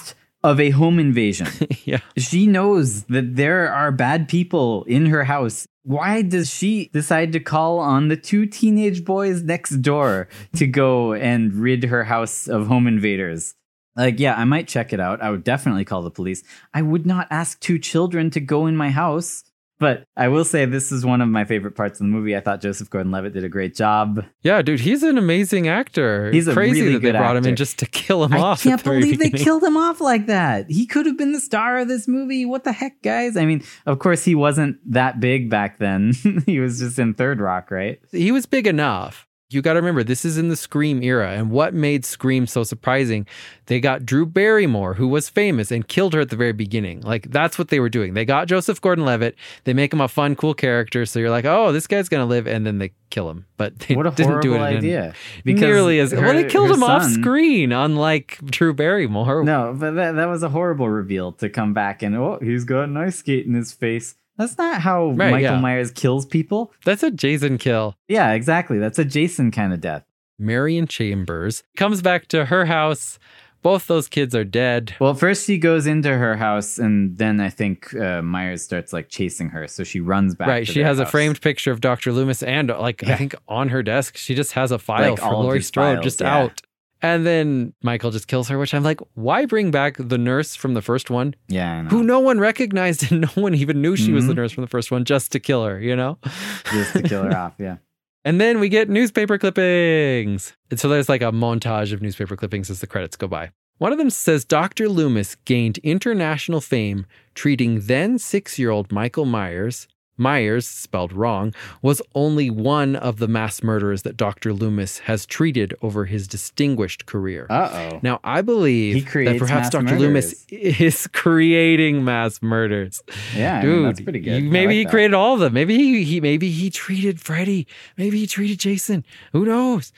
of 0.43 0.59
a 0.59 0.69
home 0.71 0.99
invasion. 0.99 1.47
yeah, 1.85 1.99
she 2.17 2.47
knows 2.47 3.03
that 3.05 3.35
there 3.35 3.71
are 3.71 3.91
bad 3.91 4.27
people 4.27 4.83
in 4.85 5.07
her 5.07 5.23
house. 5.23 5.67
Why 5.83 6.21
does 6.21 6.49
she 6.49 6.89
decide 6.93 7.31
to 7.33 7.39
call 7.39 7.79
on 7.79 8.09
the 8.09 8.17
two 8.17 8.45
teenage 8.45 9.03
boys 9.03 9.41
next 9.41 9.81
door 9.81 10.27
to 10.55 10.67
go 10.67 11.13
and 11.13 11.53
rid 11.53 11.85
her 11.85 12.03
house 12.03 12.47
of 12.47 12.67
home 12.67 12.87
invaders? 12.87 13.55
Like, 13.95 14.19
yeah, 14.19 14.35
I 14.35 14.45
might 14.45 14.67
check 14.67 14.93
it 14.93 14.99
out. 14.99 15.21
I 15.21 15.29
would 15.29 15.43
definitely 15.43 15.83
call 15.83 16.01
the 16.01 16.11
police. 16.11 16.43
I 16.73 16.81
would 16.81 17.05
not 17.05 17.27
ask 17.31 17.59
two 17.59 17.79
children 17.79 18.29
to 18.31 18.39
go 18.39 18.65
in 18.67 18.77
my 18.77 18.91
house. 18.91 19.43
But 19.79 20.05
I 20.17 20.27
will 20.27 20.43
say 20.43 20.65
this 20.65 20.91
is 20.91 21.05
one 21.05 21.21
of 21.21 21.29
my 21.29 21.45
favorite 21.45 21.75
parts 21.75 21.99
of 21.99 22.05
the 22.05 22.11
movie. 22.11 22.35
I 22.35 22.41
thought 22.41 22.59
Joseph 22.61 22.89
Gordon-Levitt 22.89 23.33
did 23.33 23.45
a 23.45 23.49
great 23.49 23.75
job. 23.75 24.25
yeah, 24.43 24.61
dude, 24.61 24.81
he's 24.81 25.03
an 25.03 25.17
amazing 25.17 25.69
actor. 25.69 26.31
He's 26.31 26.47
crazy 26.49 26.81
really 26.81 26.93
that 26.93 26.99
they 26.99 27.11
brought 27.11 27.37
him 27.37 27.45
in 27.45 27.55
just 27.55 27.79
to 27.79 27.85
kill 27.85 28.25
him 28.25 28.33
I 28.33 28.39
off. 28.39 28.65
I 28.65 28.69
can't 28.69 28.83
the 28.83 28.89
believe 28.89 29.19
they 29.19 29.29
killed 29.29 29.63
him 29.63 29.77
off 29.77 30.01
like 30.01 30.25
that. 30.25 30.69
He 30.69 30.85
could 30.85 31.05
have 31.05 31.17
been 31.17 31.31
the 31.31 31.39
star 31.39 31.77
of 31.77 31.87
this 31.87 32.07
movie. 32.07 32.45
What 32.45 32.65
the 32.65 32.73
heck, 32.73 33.01
guys? 33.01 33.37
I 33.37 33.45
mean, 33.45 33.63
of 33.85 33.99
course, 33.99 34.25
he 34.25 34.35
wasn't 34.35 34.77
that 34.91 35.21
big 35.21 35.49
back 35.49 35.77
then. 35.77 36.11
he 36.45 36.59
was 36.59 36.79
just 36.79 36.99
in 36.99 37.13
Third 37.13 37.39
Rock, 37.39 37.71
right? 37.71 37.99
he 38.11 38.31
was 38.33 38.45
big 38.45 38.67
enough. 38.67 39.28
You 39.51 39.63
got 39.63 39.73
to 39.73 39.79
remember, 39.79 40.03
this 40.03 40.25
is 40.25 40.37
in 40.37 40.49
the 40.49 40.55
Scream 40.55 41.01
era. 41.01 41.31
And 41.31 41.49
what 41.49 41.73
made 41.73 42.05
Scream 42.05 42.45
so 42.45 42.63
surprising? 42.63 43.25
They 43.65 43.79
got 43.79 44.05
Drew 44.05 44.27
Barrymore, 44.27 44.93
who 44.93 45.07
was 45.07 45.27
famous, 45.27 45.71
and 45.71 45.87
killed 45.87 46.13
her 46.13 46.19
at 46.19 46.29
the 46.29 46.35
very 46.35 46.53
beginning. 46.53 47.01
Like, 47.01 47.31
that's 47.31 47.57
what 47.57 47.69
they 47.69 47.79
were 47.79 47.89
doing. 47.89 48.13
They 48.13 48.25
got 48.25 48.47
Joseph 48.47 48.79
Gordon 48.79 49.05
Levitt. 49.05 49.35
They 49.63 49.73
make 49.73 49.91
him 49.91 50.01
a 50.01 50.07
fun, 50.07 50.35
cool 50.35 50.53
character. 50.53 51.03
So 51.07 51.17
you're 51.17 51.31
like, 51.31 51.45
oh, 51.45 51.71
this 51.71 51.87
guy's 51.87 52.09
going 52.09 52.21
to 52.21 52.29
live. 52.29 52.45
And 52.45 52.63
then 52.63 52.77
they 52.77 52.91
kill 53.09 53.27
him. 53.27 53.47
But 53.57 53.79
they 53.79 53.95
didn't 53.95 54.41
do 54.41 54.53
it 54.53 54.59
idea. 54.59 55.15
nearly 55.43 55.99
as 55.99 56.13
well. 56.13 56.31
They 56.31 56.43
killed 56.43 56.67
her 56.67 56.75
him 56.75 56.83
off 56.83 57.05
screen, 57.05 57.71
unlike 57.71 58.37
Drew 58.45 58.75
Barrymore. 58.75 59.43
No, 59.43 59.75
but 59.75 59.95
that, 59.95 60.11
that 60.11 60.27
was 60.27 60.43
a 60.43 60.49
horrible 60.49 60.89
reveal 60.89 61.31
to 61.33 61.49
come 61.49 61.73
back 61.73 62.03
and, 62.03 62.15
oh, 62.15 62.37
he's 62.39 62.65
got 62.65 62.83
an 62.83 62.97
ice 62.97 63.15
skate 63.15 63.47
in 63.47 63.55
his 63.55 63.71
face. 63.71 64.13
That's 64.39 64.57
not 64.57 64.81
how 64.81 65.09
Right, 65.09 65.31
Michael 65.31 65.41
yeah. 65.41 65.59
Myers 65.59 65.91
kills 65.91 66.25
people. 66.25 66.73
That's 66.85 67.03
a 67.03 67.11
Jason 67.11 67.57
kill. 67.57 67.95
Yeah, 68.07 68.31
exactly. 68.31 68.79
That's 68.79 68.97
a 68.97 69.05
Jason 69.05 69.51
kind 69.51 69.73
of 69.73 69.81
death. 69.81 70.05
Marion 70.39 70.87
Chambers 70.87 71.61
comes 71.75 72.01
back 72.01 72.27
to 72.29 72.45
her 72.45 72.65
house. 72.65 73.19
Both 73.61 73.87
those 73.87 74.07
kids 74.07 74.33
are 74.33 74.45
dead. 74.45 74.95
Well, 75.01 75.13
first 75.13 75.45
she 75.45 75.57
goes 75.57 75.85
into 75.85 76.17
her 76.17 76.37
house, 76.37 76.77
and 76.77 77.17
then 77.17 77.41
I 77.41 77.49
think 77.49 77.93
uh, 77.93 78.21
Myers 78.21 78.63
starts 78.63 78.93
like 78.93 79.09
chasing 79.09 79.49
her. 79.49 79.67
So 79.67 79.83
she 79.83 79.99
runs 79.99 80.33
back. 80.33 80.47
right. 80.47 80.65
She 80.65 80.79
has 80.79 80.99
a 80.99 81.05
framed 81.05 81.41
picture 81.41 81.73
of 81.73 81.81
Dr. 81.81 82.13
Loomis 82.13 82.41
and 82.41 82.69
like 82.69 83.05
I 83.05 83.17
think 83.17 83.35
on 83.49 83.67
her 83.67 83.83
desk, 83.83 84.15
she 84.15 84.33
just 84.33 84.53
has 84.53 84.71
a 84.71 84.79
file 84.79 85.11
Like, 85.11 85.19
for 85.19 85.35
Laurie 85.35 85.61
Strode 85.61 85.95
files, 85.95 86.03
just 86.05 86.21
yeah. 86.21 86.37
out. 86.37 86.61
And 87.01 87.25
then 87.25 87.73
Michael 87.81 88.11
just 88.11 88.27
kills 88.27 88.49
her, 88.49 88.57
which 88.59 88.73
I'm 88.73 88.83
like, 88.83 88.99
why 89.13 89.45
bring 89.45 89.71
back 89.71 89.95
the 89.97 90.17
nurse 90.17 90.55
from 90.55 90.73
the 90.73 90.81
first 90.81 91.09
one, 91.09 91.33
Yeah, 91.47 91.71
I 91.77 91.81
know. 91.83 91.89
who 91.89 92.03
no 92.03 92.19
one 92.19 92.39
recognized 92.39 93.03
and 93.11 93.21
no 93.21 93.27
one 93.41 93.55
even 93.55 93.81
knew 93.81 93.95
she 93.95 94.11
was 94.11 94.27
the 94.27 94.33
Mhm. 94.33 94.37
nurse 94.37 94.51
from 94.51 94.63
the 94.63 94.67
first 94.69 94.91
one, 94.91 95.05
just 95.05 95.31
to 95.31 95.39
kill 95.39 95.63
her, 95.65 95.79
you 95.79 95.95
know? 95.95 96.17
just 96.73 96.93
to 96.93 97.01
kill 97.03 97.23
her 97.23 97.35
off. 97.35 97.53
Yeah. 97.57 97.77
And 98.25 98.39
then 98.41 98.59
we 98.59 98.67
get 98.67 98.89
newspaper 98.89 99.37
clippings. 99.37 100.53
And 100.69 100.77
so 100.79 100.89
there's 100.89 101.07
like 101.07 101.21
a 101.21 101.31
montage 101.31 101.93
of 101.93 102.01
newspaper 102.01 102.35
clippings 102.35 102.69
as 102.69 102.81
the 102.81 102.85
credits 102.87 103.15
go 103.15 103.27
by. 103.29 103.51
One 103.77 103.93
of 103.93 103.97
them 103.97 104.09
says 104.09 104.43
Dr. 104.43 104.89
Loomis 104.89 105.35
gained 105.45 105.77
international 105.79 106.59
fame 106.59 107.05
treating 107.33 107.79
then 107.79 108.19
six 108.19 108.59
year 108.59 108.71
old 108.71 108.91
Michael 108.91 109.23
Myers. 109.25 109.87
Myers, 110.19 110.67
spelled 110.67 111.13
wrong, 111.13 111.53
was 111.81 112.01
only 112.13 112.49
one 112.49 112.95
of 112.95 113.17
the 113.17 113.27
mass 113.27 113.63
murderers 113.63 114.01
that 114.03 114.17
Dr. 114.17 114.53
Loomis 114.53 114.99
has 114.99 115.25
treated 115.25 115.73
over 115.81 116.05
his 116.05 116.27
distinguished 116.27 117.05
career. 117.05 117.47
Uh 117.49 117.69
oh. 117.93 117.99
now, 118.03 118.19
I 118.23 118.41
believe 118.41 119.05
that 119.11 119.37
perhaps 119.39 119.69
Dr. 119.69 119.97
Loomis 119.97 120.45
is 120.49 121.07
creating 121.13 122.03
mass 122.03 122.41
murders. 122.41 123.01
Yeah, 123.35 123.59
I 123.59 123.61
Dude, 123.61 123.73
mean, 123.75 123.83
that's 123.85 124.01
pretty 124.01 124.19
good. 124.19 124.43
he- 124.43 124.49
maybe 124.49 124.67
like 124.67 124.73
he 124.75 124.83
that. 124.83 124.89
created 124.91 125.13
all 125.13 125.35
of 125.35 125.39
them. 125.39 125.53
Maybe 125.53 125.77
he, 125.77 126.03
he 126.03 126.21
maybe 126.21 126.51
he 126.51 126.69
treated 126.69 127.19
Freddy. 127.21 127.65
Maybe 127.97 128.19
he 128.19 128.27
treated 128.27 128.59
Jason. 128.59 129.05
Who 129.31 129.45
knows? 129.45 129.93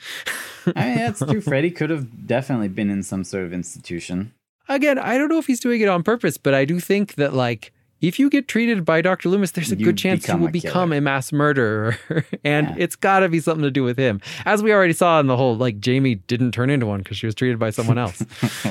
I 0.76 0.84
mean, 0.86 0.96
that's 0.98 1.18
true. 1.18 1.40
Freddy 1.42 1.70
could 1.70 1.90
have 1.90 2.26
definitely 2.26 2.68
been 2.68 2.88
in 2.90 3.02
some 3.02 3.24
sort 3.24 3.44
of 3.44 3.52
institution. 3.52 4.32
Again, 4.68 4.98
I 4.98 5.18
don't 5.18 5.28
know 5.28 5.38
if 5.38 5.46
he's 5.46 5.58
doing 5.60 5.80
it 5.80 5.88
on 5.88 6.02
purpose, 6.02 6.36
but 6.38 6.54
I 6.54 6.64
do 6.64 6.78
think 6.78 7.16
that 7.16 7.34
like 7.34 7.72
if 8.02 8.18
you 8.18 8.28
get 8.28 8.48
treated 8.48 8.84
by 8.84 9.00
Dr. 9.00 9.28
Loomis, 9.30 9.52
there's 9.52 9.72
a 9.72 9.76
You 9.76 9.86
good 9.86 9.96
chance 9.96 10.28
you 10.28 10.36
will 10.36 10.48
a 10.48 10.50
become 10.50 10.90
killer. 10.90 10.98
a 10.98 11.00
mass 11.00 11.32
murderer. 11.32 11.96
and 12.44 12.68
Yeah. 12.68 12.74
it's 12.78 12.96
got 12.96 13.20
to 13.20 13.28
be 13.28 13.40
something 13.40 13.62
to 13.62 13.70
do 13.70 13.82
with 13.84 13.96
him. 13.96 14.20
As 14.44 14.62
we 14.62 14.72
already 14.72 14.92
saw 14.92 15.18
in 15.20 15.26
the 15.28 15.36
whole 15.36 15.56
like 15.56 15.78
Jamie 15.80 16.16
didn't 16.16 16.52
turn 16.52 16.68
into 16.68 16.84
one 16.86 16.98
because 16.98 17.16
she 17.16 17.26
was 17.26 17.34
treated 17.34 17.58
by 17.58 17.70
someone 17.70 17.96
else. 17.98 18.20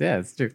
yeah, 0.00 0.18
it's 0.18 0.34
true. 0.34 0.50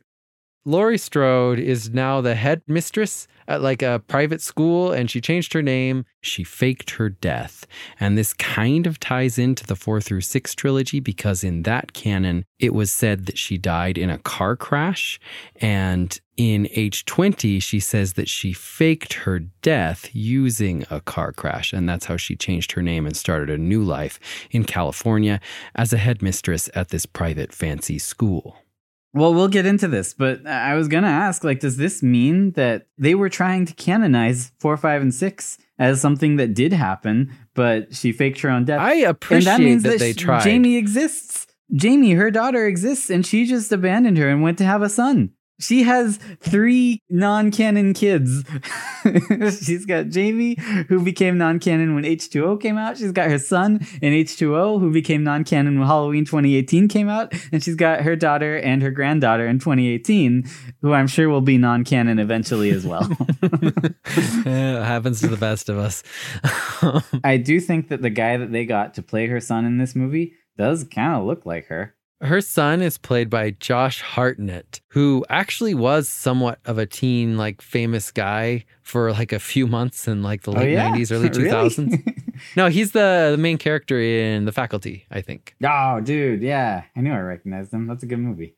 Laurie 0.69 0.99
Strode 0.99 1.57
is 1.57 1.89
now 1.89 2.21
the 2.21 2.35
headmistress 2.35 3.27
at 3.47 3.63
like 3.63 3.81
a 3.81 4.03
private 4.07 4.39
school 4.39 4.91
and 4.91 5.09
she 5.09 5.19
changed 5.19 5.51
her 5.53 5.63
name. 5.63 6.05
She 6.21 6.43
faked 6.43 6.91
her 6.91 7.09
death. 7.09 7.65
And 7.99 8.15
this 8.15 8.33
kind 8.33 8.85
of 8.85 8.99
ties 8.99 9.39
into 9.39 9.65
the 9.65 9.75
4 9.75 9.99
through 9.99 10.21
6 10.21 10.53
trilogy 10.53 10.99
because 10.99 11.43
in 11.43 11.63
that 11.63 11.93
canon 11.93 12.45
it 12.59 12.75
was 12.75 12.91
said 12.91 13.25
that 13.25 13.39
she 13.39 13.57
died 13.57 13.97
in 13.97 14.11
a 14.11 14.19
car 14.19 14.55
crash 14.55 15.19
and 15.55 16.21
in 16.37 16.65
H20 16.65 17.59
she 17.63 17.79
says 17.79 18.13
that 18.13 18.29
she 18.29 18.53
faked 18.53 19.13
her 19.13 19.39
death 19.39 20.11
using 20.13 20.85
a 20.91 21.01
car 21.01 21.31
crash 21.31 21.73
and 21.73 21.89
that's 21.89 22.05
how 22.05 22.15
she 22.15 22.35
changed 22.35 22.73
her 22.73 22.83
name 22.83 23.07
and 23.07 23.17
started 23.17 23.49
a 23.49 23.57
new 23.57 23.83
life 23.83 24.19
in 24.51 24.65
California 24.65 25.39
as 25.73 25.91
a 25.93 25.97
headmistress 25.97 26.69
at 26.75 26.89
this 26.89 27.07
private 27.07 27.53
fancy 27.53 27.97
school. 27.97 28.55
Well, 29.13 29.33
we'll 29.33 29.47
get 29.47 29.65
into 29.65 29.87
this, 29.87 30.13
but 30.13 30.45
I 30.45 30.75
was 30.75 30.87
gonna 30.87 31.07
ask, 31.07 31.43
like, 31.43 31.59
does 31.59 31.77
this 31.77 32.03
mean 32.03 32.51
that 32.51 32.87
they 32.97 33.15
were 33.15 33.29
trying 33.29 33.65
to 33.65 33.73
canonize 33.73 34.51
four, 34.59 34.77
five, 34.77 35.01
and 35.01 35.13
six 35.13 35.57
as 35.79 35.99
something 35.99 36.35
that 36.35 36.53
did 36.53 36.73
happen, 36.73 37.31
but 37.55 37.95
she 37.95 38.11
faked 38.11 38.41
her 38.41 38.49
own 38.49 38.65
death? 38.65 38.79
I 38.79 38.95
appreciate 38.95 39.51
and 39.51 39.61
that 39.61 39.65
means 39.65 39.83
that, 39.83 39.93
that, 39.93 39.99
they 39.99 40.13
tried. 40.13 40.43
Jamie 40.43 40.77
exists. 40.77 41.47
Jamie, 41.73 42.13
her 42.13 42.31
daughter 42.31 42.67
exists, 42.67 43.09
and 43.09 43.25
she 43.25 43.45
just 43.45 43.71
abandoned 43.71 44.17
her 44.17 44.29
and 44.29 44.41
went 44.41 44.57
to 44.59 44.63
have 44.63 44.81
a 44.81 44.89
son. 44.89 45.31
She 45.59 45.83
has 45.83 46.17
three 46.39 47.01
non-canon 47.09 47.93
kids. 47.93 48.43
She's 49.61 49.85
got 49.85 50.09
Jamie, 50.09 50.55
who 50.87 51.03
became 51.03 51.37
non-canon 51.37 51.95
when 51.95 52.03
H2O 52.03 52.61
came 52.61 52.77
out. 52.77 52.97
She's 52.97 53.11
got 53.11 53.29
her 53.29 53.39
son 53.39 53.85
in 54.01 54.13
H2O, 54.13 54.79
who 54.79 54.91
became 54.91 55.23
non-canon 55.23 55.77
when 55.79 55.87
Halloween 55.87 56.25
2018 56.25 56.87
came 56.87 57.09
out, 57.09 57.33
and 57.51 57.63
she's 57.63 57.75
got 57.75 58.01
her 58.01 58.15
daughter 58.15 58.57
and 58.57 58.81
her 58.81 58.91
granddaughter 58.91 59.47
in 59.47 59.59
2018, 59.59 60.49
who 60.81 60.93
I'm 60.93 61.07
sure 61.07 61.29
will 61.29 61.41
be 61.41 61.57
non-canon 61.57 62.19
eventually 62.19 62.69
as 62.71 62.85
well. 62.85 63.09
Yeah, 64.45 64.81
it 64.81 64.85
happens 64.85 65.21
to 65.21 65.27
the 65.27 65.37
best 65.37 65.69
of 65.69 65.77
us. 65.77 66.03
I 67.23 67.37
do 67.37 67.59
think 67.59 67.89
that 67.89 68.01
the 68.01 68.09
guy 68.09 68.37
that 68.37 68.51
they 68.51 68.65
got 68.65 68.95
to 68.95 69.03
play 69.03 69.27
her 69.27 69.39
son 69.39 69.65
in 69.65 69.77
this 69.77 69.95
movie 69.95 70.33
does 70.57 70.83
kind 70.83 71.15
of 71.15 71.25
look 71.25 71.45
like 71.45 71.67
her. 71.67 71.95
Her 72.21 72.41
son 72.41 72.81
is 72.81 72.97
played 72.97 73.29
by 73.29 73.51
Josh 73.51 74.01
Hartnett, 74.01 74.81
who 74.89 75.25
actually 75.29 75.73
was 75.73 76.09
somewhat 76.09 76.59
of 76.65 76.77
a 76.77 76.85
teen, 76.85 77.37
like 77.37 77.61
famous 77.61 78.11
guy 78.11 78.65
for 78.83 79.11
like 79.13 79.31
a 79.31 79.39
few 79.39 79.67
months 79.67 80.05
in 80.07 80.21
like 80.21 80.43
the 80.43 80.51
Oh, 80.51 80.55
late 80.55 80.73
yeah? 80.73 80.89
90s, 80.91 81.11
early 81.13 81.29
Really? 81.29 81.49
2000s. 81.49 82.15
no, 82.57 82.67
he's 82.67 82.91
the, 82.91 83.29
the 83.31 83.37
main 83.41 83.57
character 83.57 83.99
in 84.01 84.43
The 84.43 84.51
Faculty, 84.51 85.05
I 85.09 85.21
think. 85.21 85.55
Oh, 85.63 86.01
dude, 86.01 86.41
yeah. 86.41 86.83
I 86.95 86.99
knew 87.01 87.13
I 87.13 87.19
recognized 87.19 87.73
him. 87.73 87.87
That's 87.87 88.03
a 88.03 88.07
good 88.07 88.19
movie. 88.19 88.55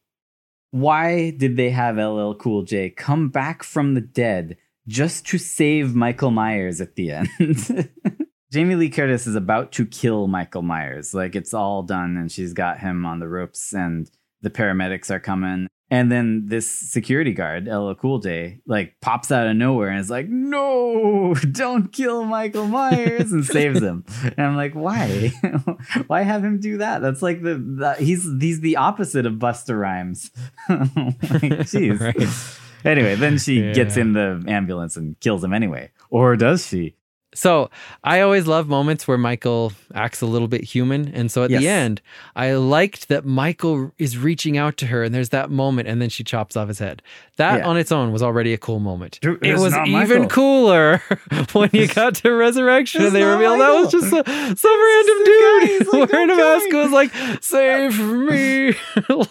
Why 0.71 1.30
did 1.32 1.56
they 1.56 1.69
have 1.69 1.97
LL 1.97 2.34
Cool 2.34 2.63
J 2.63 2.89
come 2.89 3.30
back 3.30 3.62
from 3.62 3.93
the 3.93 4.02
dead 4.02 4.58
just 4.88 5.28
to 5.28 5.38
save 5.38 5.93
Michael 5.93 6.32
Myers 6.32 6.82
at 6.82 6.95
the 6.95 7.12
end? 7.12 7.89
Jamie 8.52 8.76
Lee 8.76 8.90
Curtis 8.90 9.28
is 9.28 9.36
about 9.36 9.72
to 9.74 9.86
kill 9.86 10.28
Michael 10.28 10.62
Myers. 10.62 11.14
Like 11.14 11.36
it's 11.36 11.54
all 11.54 11.84
done 11.84 12.18
and 12.18 12.30
she's 12.30 12.52
got 12.52 12.80
him 12.80 13.06
on 13.06 13.20
the 13.20 13.28
ropes 13.30 13.74
and 13.74 14.12
the 14.41 14.49
paramedics 14.49 15.10
are 15.10 15.22
coming. 15.22 15.68
And 15.89 16.12
then 16.12 16.47
this 16.47 16.70
security 16.70 17.34
guard, 17.34 17.68
LL 17.68 17.93
Cool 17.93 18.20
J, 18.20 18.60
like 18.66 18.95
pops 19.02 19.32
out 19.32 19.47
of 19.47 19.58
nowhere 19.58 19.89
and 19.89 19.99
is 19.99 20.10
like, 20.10 20.30
"No, 20.30 21.34
don't 21.52 21.91
kill 21.91 22.24
Michael 22.24 22.66
Myers!" 22.66 23.34
and 23.34 23.45
saves 23.45 23.82
him. 23.82 24.06
And 24.24 24.39
I'm 24.39 24.56
like, 24.56 24.74
"Why? 24.74 25.34
Why 26.08 26.22
have 26.22 26.45
him 26.45 26.62
do 26.62 26.78
that? 26.78 27.02
That's 27.02 27.22
like 27.22 27.41
the, 27.41 27.56
the 27.56 27.95
he's 27.95 28.26
he's 28.39 28.62
the 28.62 28.78
opposite 28.78 29.26
of 29.26 29.34
Busta 29.34 29.78
Rhymes." 29.78 30.32
like, 30.70 31.68
jeez. 31.68 31.99
Right. 31.99 32.89
Anyway, 32.89 33.16
then 33.16 33.38
she 33.38 33.74
gets 33.74 33.97
in 33.97 34.14
the 34.14 34.43
ambulance 34.47 34.95
and 34.95 35.20
kills 35.20 35.43
him 35.43 35.54
anyway, 35.54 35.91
or 36.10 36.38
does 36.38 36.66
she? 36.66 36.95
So 37.34 37.70
I 38.04 38.20
always 38.22 38.46
love 38.46 38.68
moments 38.68 39.08
where 39.08 39.18
Michael 39.18 39.72
acts 39.96 40.22
a 40.22 40.26
little 40.26 40.48
bit 40.50 40.64
human. 40.64 41.08
And 41.14 41.32
so 41.32 41.44
at 41.44 41.50
the 41.50 41.68
end, 41.68 42.02
I 42.36 42.54
liked 42.54 43.08
that 43.08 43.26
Michael 43.26 43.92
is 43.98 44.18
reaching 44.18 44.58
out 44.58 44.76
to 44.78 44.88
her 44.88 45.04
and 45.04 45.16
there's 45.16 45.30
that 45.30 45.50
moment 45.50 45.88
and 45.88 46.02
then 46.02 46.10
she 46.10 46.24
chops 46.26 46.58
off 46.58 46.68
his 46.68 46.80
head. 46.80 47.02
That 47.38 47.60
Yeah. 47.60 47.68
on 47.68 47.78
its 47.78 47.92
own 47.92 48.12
was 48.12 48.22
already 48.22 48.54
a 48.54 48.58
cool 48.58 48.80
moment. 48.80 49.18
Dude, 49.22 49.44
it 49.46 49.52
it's 49.54 49.62
was 49.62 49.74
even 49.88 50.24
Michael. 50.24 50.28
cooler 50.28 50.98
when 51.54 51.70
you 51.72 51.88
got 51.94 52.16
to 52.16 52.32
Resurrection 52.34 53.04
and 53.06 53.16
they 53.16 53.22
not 53.22 53.34
revealed 53.34 53.60
that 53.62 53.72
was 53.72 53.92
just 53.92 54.08
a, 54.08 54.58
some 54.58 54.86
random 54.86 55.18
Some 55.18 55.24
dude 55.24 55.88
like, 55.94 56.12
wearing 56.12 56.30
a 56.32 56.36
mask 56.36 56.70
who 56.70 56.78
was 56.78 56.92
like, 56.92 57.12
save 57.42 57.98
me. 58.00 58.74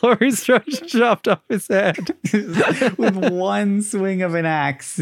Laurie 0.02 0.30
Strode 0.30 0.64
chopped 0.86 1.28
off 1.28 1.40
his 1.48 1.68
head. 1.68 1.96
with 2.96 3.16
one 3.30 3.82
swing 3.82 4.22
of 4.22 4.34
an 4.34 4.46
axe, 4.46 4.96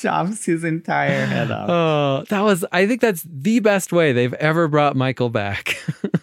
chops 0.00 0.44
his 0.44 0.62
entire 0.64 1.24
head 1.26 1.50
off. 1.50 1.68
Oh, 1.70 1.85
Oh, 1.86 2.24
that 2.30 2.40
was, 2.40 2.64
I 2.72 2.86
think 2.86 3.00
that's 3.00 3.22
the 3.22 3.60
best 3.60 3.92
way 3.92 4.12
they've 4.12 4.34
ever 4.34 4.66
brought 4.66 4.96
Michael 4.96 5.30
back. 5.30 5.76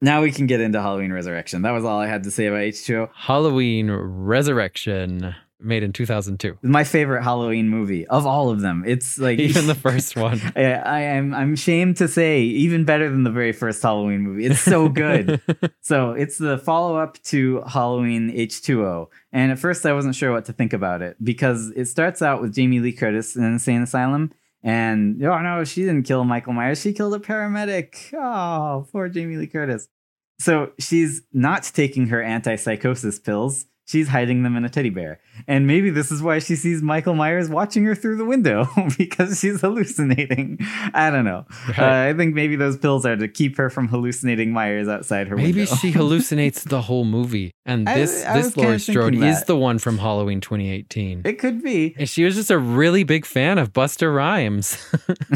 Now 0.00 0.20
we 0.20 0.32
can 0.32 0.46
get 0.46 0.60
into 0.60 0.82
Halloween 0.82 1.14
Resurrection. 1.14 1.62
That 1.62 1.70
was 1.70 1.86
all 1.86 1.98
I 1.98 2.06
had 2.06 2.24
to 2.24 2.30
say 2.30 2.44
about 2.44 2.58
H2O. 2.58 3.08
Halloween 3.14 3.90
Resurrection, 3.90 5.34
made 5.58 5.82
in 5.82 5.94
2002. 5.94 6.58
My 6.60 6.84
favorite 6.84 7.22
Halloween 7.22 7.70
movie 7.70 8.06
of 8.08 8.26
all 8.26 8.50
of 8.50 8.60
them. 8.60 8.84
It's 8.86 9.18
like 9.18 9.38
Even 9.40 9.66
the 9.66 9.74
first 9.88 10.14
one. 10.14 10.42
I, 10.54 10.72
I 10.74 11.00
am 11.00 11.32
I'm 11.32 11.54
ashamed 11.54 11.96
to 11.98 12.08
say 12.08 12.42
even 12.42 12.84
better 12.84 13.08
than 13.08 13.24
the 13.24 13.30
very 13.30 13.52
first 13.52 13.82
Halloween 13.82 14.20
movie. 14.20 14.44
It's 14.44 14.60
so 14.60 14.90
good. 14.90 15.40
so 15.80 16.10
it's 16.10 16.36
the 16.36 16.58
follow 16.58 16.96
up 16.98 17.22
to 17.24 17.62
Halloween 17.66 18.30
H2O. 18.30 19.08
And 19.32 19.52
at 19.52 19.58
first 19.58 19.86
I 19.86 19.94
wasn't 19.94 20.16
sure 20.16 20.32
what 20.32 20.44
to 20.44 20.52
think 20.52 20.74
about 20.74 21.00
it 21.00 21.16
because 21.24 21.72
it 21.74 21.86
starts 21.86 22.20
out 22.20 22.42
with 22.42 22.54
Jamie 22.54 22.80
Lee 22.80 22.92
Curtis 22.92 23.36
in 23.36 23.42
an 23.44 23.54
insane 23.54 23.80
asylum. 23.82 24.32
And 24.64 25.22
oh 25.22 25.38
no, 25.40 25.62
she 25.64 25.82
didn't 25.82 26.04
kill 26.04 26.24
Michael 26.24 26.54
Myers. 26.54 26.80
She 26.80 26.94
killed 26.94 27.14
a 27.14 27.18
paramedic. 27.18 28.14
Oh, 28.14 28.86
poor 28.90 29.10
Jamie 29.10 29.36
Lee 29.36 29.46
Curtis. 29.46 29.88
So 30.40 30.72
she's 30.80 31.22
not 31.32 31.64
taking 31.64 32.08
her 32.08 32.22
antipsychosis 32.22 33.22
pills. 33.22 33.66
She's 33.84 34.08
hiding 34.08 34.42
them 34.42 34.56
in 34.56 34.64
a 34.64 34.70
teddy 34.70 34.88
bear. 34.88 35.20
And 35.46 35.66
maybe 35.66 35.90
this 35.90 36.10
is 36.12 36.22
why 36.22 36.38
she 36.38 36.56
sees 36.56 36.82
Michael 36.82 37.14
Myers 37.14 37.48
watching 37.48 37.84
her 37.84 37.94
through 37.94 38.16
the 38.16 38.24
window 38.24 38.66
because 38.98 39.40
she's 39.40 39.60
hallucinating. 39.60 40.58
I 40.94 41.10
don't 41.10 41.24
know. 41.24 41.44
Right. 41.68 42.06
Uh, 42.08 42.10
I 42.10 42.14
think 42.16 42.34
maybe 42.34 42.56
those 42.56 42.76
pills 42.76 43.04
are 43.04 43.16
to 43.16 43.28
keep 43.28 43.56
her 43.56 43.68
from 43.70 43.88
hallucinating 43.88 44.52
Myers 44.52 44.88
outside 44.88 45.28
her 45.28 45.36
Maybe 45.36 45.60
window. 45.60 45.74
she 45.76 45.92
hallucinates 45.92 46.62
the 46.68 46.82
whole 46.82 47.04
movie. 47.04 47.50
And 47.66 47.86
this 47.86 48.24
I 48.24 48.36
was 48.36 48.46
this 48.46 48.56
Laurie 48.56 48.78
Strode 48.78 49.14
is 49.14 49.44
the 49.44 49.56
one 49.56 49.78
from 49.78 49.98
Halloween 49.98 50.40
2018. 50.40 51.22
it 51.24 51.38
could 51.38 51.62
be. 51.62 51.94
and 51.98 52.08
she 52.08 52.24
was 52.24 52.34
just 52.34 52.50
a 52.50 52.58
really 52.58 53.04
big 53.04 53.24
fan 53.24 53.58
of 53.58 53.72
Busta 53.72 54.14
Rhymes. 54.14 54.76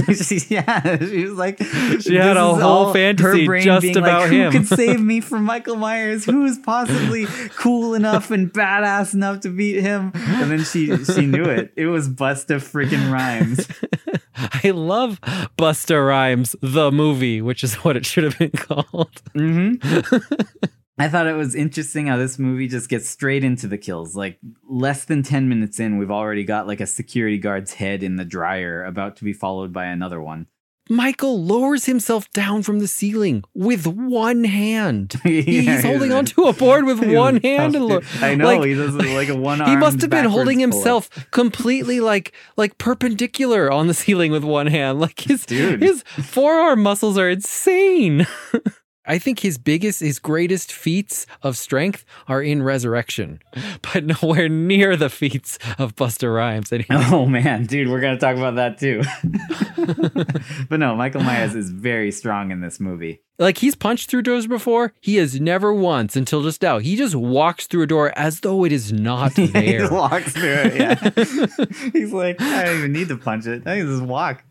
she, 0.27 0.41
yeah, 0.55 0.99
she 0.99 1.25
was 1.25 1.35
like, 1.39 1.59
She 2.01 2.15
had 2.15 2.37
a 2.37 2.55
whole 2.55 2.93
fantasy 2.93 3.47
just 3.63 3.97
about 3.97 4.29
Who 4.29 4.37
him." 4.37 4.53
could 4.53 4.67
save 4.67 5.01
me 5.01 5.21
from 5.21 5.45
Michael 5.45 5.77
Myers? 5.77 6.25
Who's 6.25 6.59
possibly 6.59 7.27
cool 7.57 7.95
enough 7.95 8.31
and 8.31 8.53
badass 8.53 9.15
enough 9.15 9.41
to 9.41 9.49
beat 9.49 9.81
him? 9.81 9.88
And 9.97 10.51
then 10.51 10.65
she 10.65 11.05
she 11.05 11.27
knew 11.27 11.45
it. 11.45 11.73
It 11.77 11.87
was 11.87 12.09
Busta 12.09 12.57
freaking 12.57 13.11
Rhymes. 13.13 13.69
I 14.65 14.71
love 14.71 15.21
Busta 15.59 16.07
Rhymes, 16.07 16.55
the 16.63 16.93
movie, 16.93 17.41
which 17.43 17.65
is 17.65 17.75
what 17.77 17.97
it 17.97 18.07
should 18.07 18.25
have 18.25 18.39
been 18.39 18.51
called. 18.51 19.23
hmm 19.35 19.75
I 21.01 21.09
thought 21.09 21.29
it 21.29 21.35
was 21.35 21.55
interesting 21.55 22.09
how 22.09 22.17
this 22.17 22.41
movie 22.41 22.67
just 22.67 22.89
gets 22.89 23.09
straight 23.09 23.45
into 23.45 23.69
the 23.69 23.79
kills. 23.79 24.17
Like 24.17 24.39
less 24.69 25.05
than 25.05 25.23
10 25.23 25.49
minutes 25.49 25.79
in, 25.79 25.97
we've 25.97 26.11
already 26.11 26.43
got 26.43 26.67
like 26.67 26.81
a 26.81 26.87
security 26.87 27.39
guard's 27.39 27.75
head 27.75 28.03
in 28.03 28.17
the 28.17 28.25
dryer 28.25 28.83
about 28.85 29.15
to 29.17 29.25
be 29.25 29.33
followed 29.33 29.73
by 29.73 29.85
another 29.87 30.21
one. 30.21 30.49
Michael 30.89 31.43
lowers 31.43 31.85
himself 31.87 32.31
down 32.33 32.63
from 32.63 32.79
the 32.79 32.87
ceiling 32.89 33.45
with 33.55 33.87
one 33.87 34.45
hand. 34.45 35.15
Yeah, 35.25 35.43
He's 35.43 35.85
holding 35.85 36.13
onto 36.13 36.45
a 36.45 36.53
board 36.53 36.85
with 36.85 37.01
one 37.05 37.41
hand. 37.43 37.77
and 37.77 37.85
lo- 37.85 38.01
I 38.21 38.35
know 38.35 38.45
like, 38.47 38.65
he 38.65 38.75
like 38.75 39.29
a 39.29 39.37
one. 39.51 39.65
He 39.65 39.77
must 39.77 40.01
have 40.01 40.11
been 40.11 40.25
holding 40.25 40.59
himself 40.59 41.11
completely 41.31 42.01
like 42.01 42.33
like 42.57 42.79
perpendicular 42.79 43.71
on 43.71 43.87
the 43.87 43.95
ceiling 43.95 44.33
with 44.33 44.45
one 44.45 44.67
hand. 44.67 45.01
Like 45.01 45.21
his 45.21 45.45
Dude. 45.47 45.83
his 45.83 46.03
forearm 46.03 46.83
muscles 46.83 47.19
are 47.19 47.29
insane. 47.31 48.27
I 49.09 49.19
think 49.19 49.41
his 49.41 49.57
biggest, 49.57 50.01
his 50.01 50.19
greatest 50.19 50.71
feats 50.71 51.27
of 51.43 51.57
strength 51.57 52.05
are 52.29 52.43
in 52.43 52.63
Resurrection, 52.63 53.41
but 53.83 54.05
nowhere 54.05 54.51
near 54.51 54.97
the 54.97 55.09
feats 55.09 55.59
of 55.79 55.97
Busta 55.97 56.33
Rhymes. 56.33 56.73
Anyway. 56.73 56.87
Oh 57.11 57.25
man, 57.27 57.65
dude, 57.65 57.89
we're 57.89 58.01
gonna 58.01 58.19
talk 58.19 58.37
about 58.37 58.57
that 58.57 58.79
too. 58.79 59.03
but 60.69 60.79
no, 60.79 60.95
Michael 60.95 61.23
Myers 61.23 61.55
is 61.55 61.71
very 61.71 62.11
strong 62.11 62.51
in 62.51 62.61
this 62.61 62.79
movie. 62.79 63.23
Like 63.39 63.59
he's 63.59 63.75
punched 63.75 64.11
through 64.11 64.23
doors 64.23 64.47
before. 64.47 64.93
He 65.01 65.17
has 65.17 65.41
never 65.41 65.73
once 65.73 66.17
until 66.17 66.43
just 66.43 66.61
now. 66.61 66.79
He 66.79 66.97
just 66.97 67.15
walks 67.15 67.67
through 67.67 67.83
a 67.83 67.87
door 67.87 68.13
as 68.17 68.41
though 68.41 68.65
it 68.65 68.73
is 68.73 68.93
not 68.93 69.35
he 69.35 69.47
there. 69.47 69.91
walks 69.91 70.33
through 70.33 70.55
it. 70.65 70.75
Yeah, 70.75 71.91
he's 71.93 72.13
like, 72.13 72.41
I 72.41 72.65
don't 72.65 72.79
even 72.79 72.93
need 72.93 73.09
to 73.09 73.17
punch 73.17 73.47
it. 73.47 73.67
I 73.67 73.79
can 73.79 73.87
just 73.87 74.03
walk. 74.03 74.45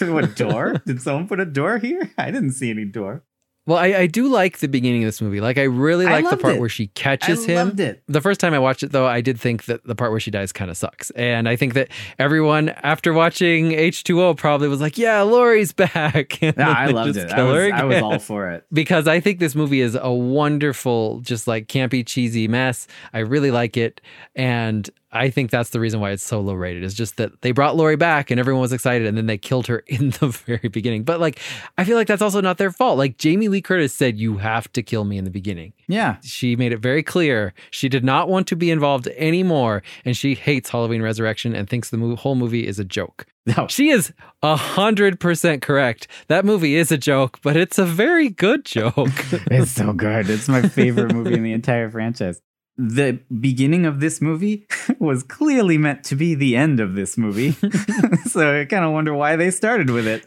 what 0.00 0.36
door? 0.36 0.82
Did 0.84 1.00
someone 1.00 1.28
put 1.28 1.40
a 1.40 1.46
door 1.46 1.78
here? 1.78 2.10
I 2.18 2.30
didn't 2.30 2.52
see 2.52 2.70
any 2.70 2.84
door. 2.84 3.22
Well, 3.66 3.78
I, 3.78 3.86
I 3.86 4.06
do 4.06 4.28
like 4.28 4.58
the 4.58 4.68
beginning 4.68 5.02
of 5.02 5.08
this 5.08 5.20
movie. 5.20 5.40
Like 5.40 5.58
I 5.58 5.64
really 5.64 6.06
I 6.06 6.20
like 6.20 6.30
the 6.30 6.36
part 6.36 6.54
it. 6.54 6.60
where 6.60 6.68
she 6.68 6.84
I 6.84 6.90
catches 6.94 7.44
him. 7.44 7.56
loved 7.56 7.80
it. 7.80 8.02
The 8.06 8.20
first 8.20 8.38
time 8.38 8.54
I 8.54 8.60
watched 8.60 8.84
it, 8.84 8.92
though, 8.92 9.06
I 9.06 9.20
did 9.20 9.40
think 9.40 9.64
that 9.64 9.84
the 9.84 9.96
part 9.96 10.12
where 10.12 10.20
she 10.20 10.30
dies 10.30 10.52
kind 10.52 10.70
of 10.70 10.76
sucks. 10.76 11.10
And 11.10 11.48
I 11.48 11.56
think 11.56 11.74
that 11.74 11.88
everyone, 12.18 12.68
after 12.68 13.12
watching 13.12 13.70
H2O, 13.70 14.36
probably 14.36 14.68
was 14.68 14.80
like, 14.80 14.96
yeah, 14.96 15.20
Laurie's 15.22 15.72
back. 15.72 16.38
No, 16.56 16.64
I 16.64 16.86
loved 16.86 17.16
it. 17.16 17.30
I 17.30 17.42
was, 17.42 17.72
I 17.72 17.84
was 17.84 18.02
all 18.02 18.18
for 18.18 18.50
it. 18.50 18.64
because 18.72 19.08
I 19.08 19.20
think 19.20 19.40
this 19.40 19.54
movie 19.54 19.80
is 19.80 19.96
a 20.00 20.12
wonderful, 20.12 21.20
just 21.20 21.46
like 21.48 21.66
campy, 21.66 22.06
cheesy 22.06 22.46
mess. 22.48 22.86
I 23.12 23.18
really 23.18 23.50
like 23.50 23.76
it. 23.76 24.00
And 24.34 24.88
I 25.12 25.30
think 25.30 25.50
that's 25.50 25.70
the 25.70 25.80
reason 25.80 26.00
why 26.00 26.10
it's 26.10 26.24
so 26.26 26.40
low 26.40 26.54
rated 26.54 26.82
is 26.82 26.92
just 26.92 27.16
that 27.16 27.40
they 27.42 27.52
brought 27.52 27.76
Lori 27.76 27.96
back 27.96 28.30
and 28.30 28.40
everyone 28.40 28.60
was 28.60 28.72
excited 28.72 29.06
and 29.06 29.16
then 29.16 29.26
they 29.26 29.38
killed 29.38 29.66
her 29.68 29.78
in 29.86 30.10
the 30.10 30.28
very 30.28 30.68
beginning. 30.68 31.04
But 31.04 31.20
like, 31.20 31.38
I 31.78 31.84
feel 31.84 31.96
like 31.96 32.08
that's 32.08 32.20
also 32.22 32.40
not 32.40 32.58
their 32.58 32.72
fault. 32.72 32.98
Like, 32.98 33.16
Jamie 33.16 33.48
Lee 33.48 33.62
Curtis 33.62 33.94
said, 33.94 34.18
You 34.18 34.38
have 34.38 34.70
to 34.72 34.82
kill 34.82 35.04
me 35.04 35.16
in 35.16 35.24
the 35.24 35.30
beginning. 35.30 35.72
Yeah, 35.88 36.16
She 36.22 36.56
made 36.56 36.72
it 36.72 36.78
very 36.78 37.02
clear 37.02 37.54
she 37.70 37.88
did 37.88 38.04
not 38.04 38.28
want 38.28 38.46
to 38.48 38.56
be 38.56 38.70
involved 38.70 39.06
anymore 39.16 39.82
and 40.04 40.16
she 40.16 40.34
hates 40.34 40.70
Halloween 40.70 41.02
Resurrection 41.02 41.54
and 41.54 41.70
thinks 41.70 41.90
the 41.90 41.96
mo- 41.96 42.16
whole 42.16 42.34
movie 42.34 42.66
is 42.66 42.78
a 42.80 42.84
joke. 42.84 43.26
no, 43.46 43.68
She 43.68 43.90
is 43.90 44.12
a 44.42 44.56
hundred 44.56 45.20
percent 45.20 45.62
correct. 45.62 46.08
That 46.26 46.44
movie 46.44 46.74
is 46.74 46.90
a 46.90 46.98
joke, 46.98 47.38
but 47.42 47.56
it's 47.56 47.78
a 47.78 47.84
very 47.86 48.28
good 48.28 48.64
joke. 48.64 48.96
it's 49.52 49.70
so 49.70 49.92
good. 49.92 50.28
It's 50.28 50.48
my 50.48 50.62
favorite 50.62 51.14
movie 51.14 51.34
in 51.34 51.44
the 51.44 51.52
entire 51.60 51.88
franchise. 51.88 52.40
The 52.78 53.20
beginning 53.40 53.86
of 53.86 54.00
this 54.00 54.20
movie 54.20 54.66
was 54.98 55.22
clearly 55.22 55.78
meant 55.78 56.04
to 56.04 56.16
be 56.16 56.34
the 56.34 56.56
end 56.56 56.78
of 56.78 56.94
this 56.94 57.16
movie. 57.16 57.52
so 58.26 58.60
I 58.60 58.64
kind 58.66 58.84
of 58.84 58.92
wonder 58.92 59.14
why 59.14 59.36
they 59.36 59.50
started 59.50 59.90
with 59.90 60.06
it. 60.06 60.24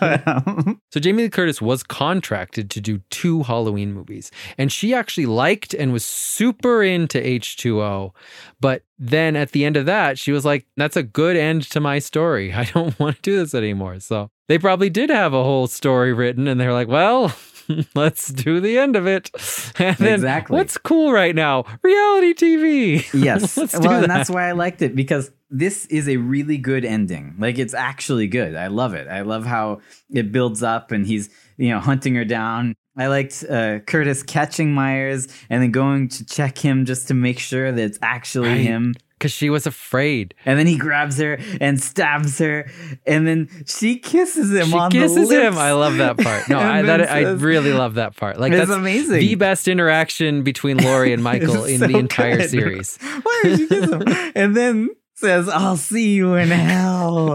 but, 0.00 0.26
um, 0.26 0.80
so 0.90 1.00
Jamie 1.00 1.24
Lee 1.24 1.28
Curtis 1.28 1.60
was 1.60 1.82
contracted 1.82 2.70
to 2.70 2.80
do 2.80 2.98
two 3.10 3.42
Halloween 3.42 3.92
movies, 3.92 4.30
and 4.56 4.72
she 4.72 4.94
actually 4.94 5.26
liked 5.26 5.74
and 5.74 5.92
was 5.92 6.04
super 6.04 6.82
into 6.82 7.18
H2O. 7.18 8.12
But 8.60 8.82
then 8.98 9.36
at 9.36 9.52
the 9.52 9.64
end 9.64 9.76
of 9.76 9.86
that, 9.86 10.18
she 10.18 10.32
was 10.32 10.44
like, 10.44 10.66
"That's 10.76 10.96
a 10.96 11.02
good 11.02 11.36
end 11.36 11.62
to 11.70 11.80
my 11.80 11.98
story. 11.98 12.52
I 12.52 12.64
don't 12.64 12.98
want 12.98 13.16
to 13.16 13.22
do 13.22 13.36
this 13.38 13.54
anymore." 13.54 14.00
So 14.00 14.30
they 14.48 14.58
probably 14.58 14.90
did 14.90 15.10
have 15.10 15.34
a 15.34 15.44
whole 15.44 15.66
story 15.66 16.12
written, 16.12 16.48
and 16.48 16.60
they're 16.60 16.72
like, 16.72 16.88
"Well." 16.88 17.34
Let's 17.94 18.28
do 18.28 18.60
the 18.60 18.78
end 18.78 18.96
of 18.96 19.06
it. 19.06 19.30
And 19.80 19.96
then 19.98 20.14
Exactly. 20.14 20.56
what's 20.56 20.76
cool 20.76 21.12
right 21.12 21.34
now? 21.34 21.64
Reality 21.82 22.34
TV. 22.34 23.12
yes. 23.22 23.56
Let's 23.56 23.74
well, 23.74 23.82
do 23.82 23.90
and 23.90 24.10
that's 24.10 24.28
why 24.28 24.48
I 24.48 24.52
liked 24.52 24.82
it 24.82 24.96
because 24.96 25.30
this 25.50 25.86
is 25.86 26.08
a 26.08 26.16
really 26.16 26.58
good 26.58 26.84
ending. 26.84 27.36
Like 27.38 27.58
it's 27.58 27.74
actually 27.74 28.26
good. 28.26 28.56
I 28.56 28.66
love 28.66 28.94
it. 28.94 29.06
I 29.08 29.20
love 29.20 29.46
how 29.46 29.80
it 30.10 30.32
builds 30.32 30.62
up 30.64 30.90
and 30.90 31.06
he's, 31.06 31.30
you 31.56 31.70
know, 31.70 31.78
hunting 31.78 32.14
her 32.16 32.24
down. 32.24 32.74
I 32.96 33.06
liked 33.06 33.44
uh, 33.48 33.78
Curtis 33.80 34.24
catching 34.24 34.72
Myers 34.74 35.28
and 35.48 35.62
then 35.62 35.70
going 35.70 36.08
to 36.08 36.24
check 36.26 36.58
him 36.58 36.84
just 36.84 37.06
to 37.08 37.14
make 37.14 37.38
sure 37.38 37.70
that 37.70 37.80
it's 37.82 37.98
actually 38.02 38.48
Right. 38.48 38.60
him. 38.60 38.94
Because 39.18 39.32
she 39.32 39.50
was 39.50 39.66
afraid. 39.66 40.34
And 40.46 40.58
then 40.58 40.66
he 40.66 40.76
grabs 40.78 41.18
her 41.18 41.38
and 41.60 41.82
stabs 41.82 42.38
her, 42.38 42.70
and 43.06 43.26
then 43.26 43.48
she 43.66 43.98
kisses 43.98 44.52
him 44.52 44.68
She 44.68 44.78
on 44.78 44.90
kisses 44.90 45.14
the 45.16 45.22
lips. 45.26 45.54
him. 45.54 45.58
I 45.58 45.72
love 45.72 45.96
that 45.96 46.16
part. 46.18 46.48
No, 46.48 46.58
I, 46.58 46.82
that, 46.82 47.10
I 47.10 47.20
really 47.32 47.72
love 47.72 47.94
that 47.94 48.16
part. 48.16 48.38
Like 48.38 48.52
that's 48.52 48.70
amazing. 48.70 49.18
the 49.20 49.34
best 49.34 49.66
interaction 49.68 50.42
between 50.42 50.76
Laurie 50.78 51.12
and 51.12 51.22
Michael 51.30 51.64
in 51.64 51.78
so 51.80 51.86
the 51.88 51.98
entire 51.98 52.36
good. 52.38 52.50
series. 52.50 52.96
Why 53.22 53.40
would 53.44 53.58
you 53.58 53.68
kiss 53.68 53.90
him? 53.90 54.02
and 54.36 54.56
then 54.56 54.90
says, 55.14 55.48
"I'll 55.48 55.76
see 55.76 56.14
you 56.14 56.34
in 56.34 56.48
hell." 56.48 57.34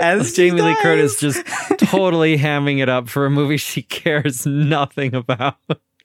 As 0.00 0.34
Jamie 0.34 0.60
Lee 0.62 0.76
Curtis 0.82 1.18
just 1.18 1.44
totally 1.78 2.38
hamming 2.38 2.80
it 2.80 2.88
up 2.88 3.08
for 3.08 3.26
a 3.26 3.30
movie 3.30 3.56
she 3.56 3.82
cares 3.82 4.46
nothing 4.46 5.14
about. 5.14 5.56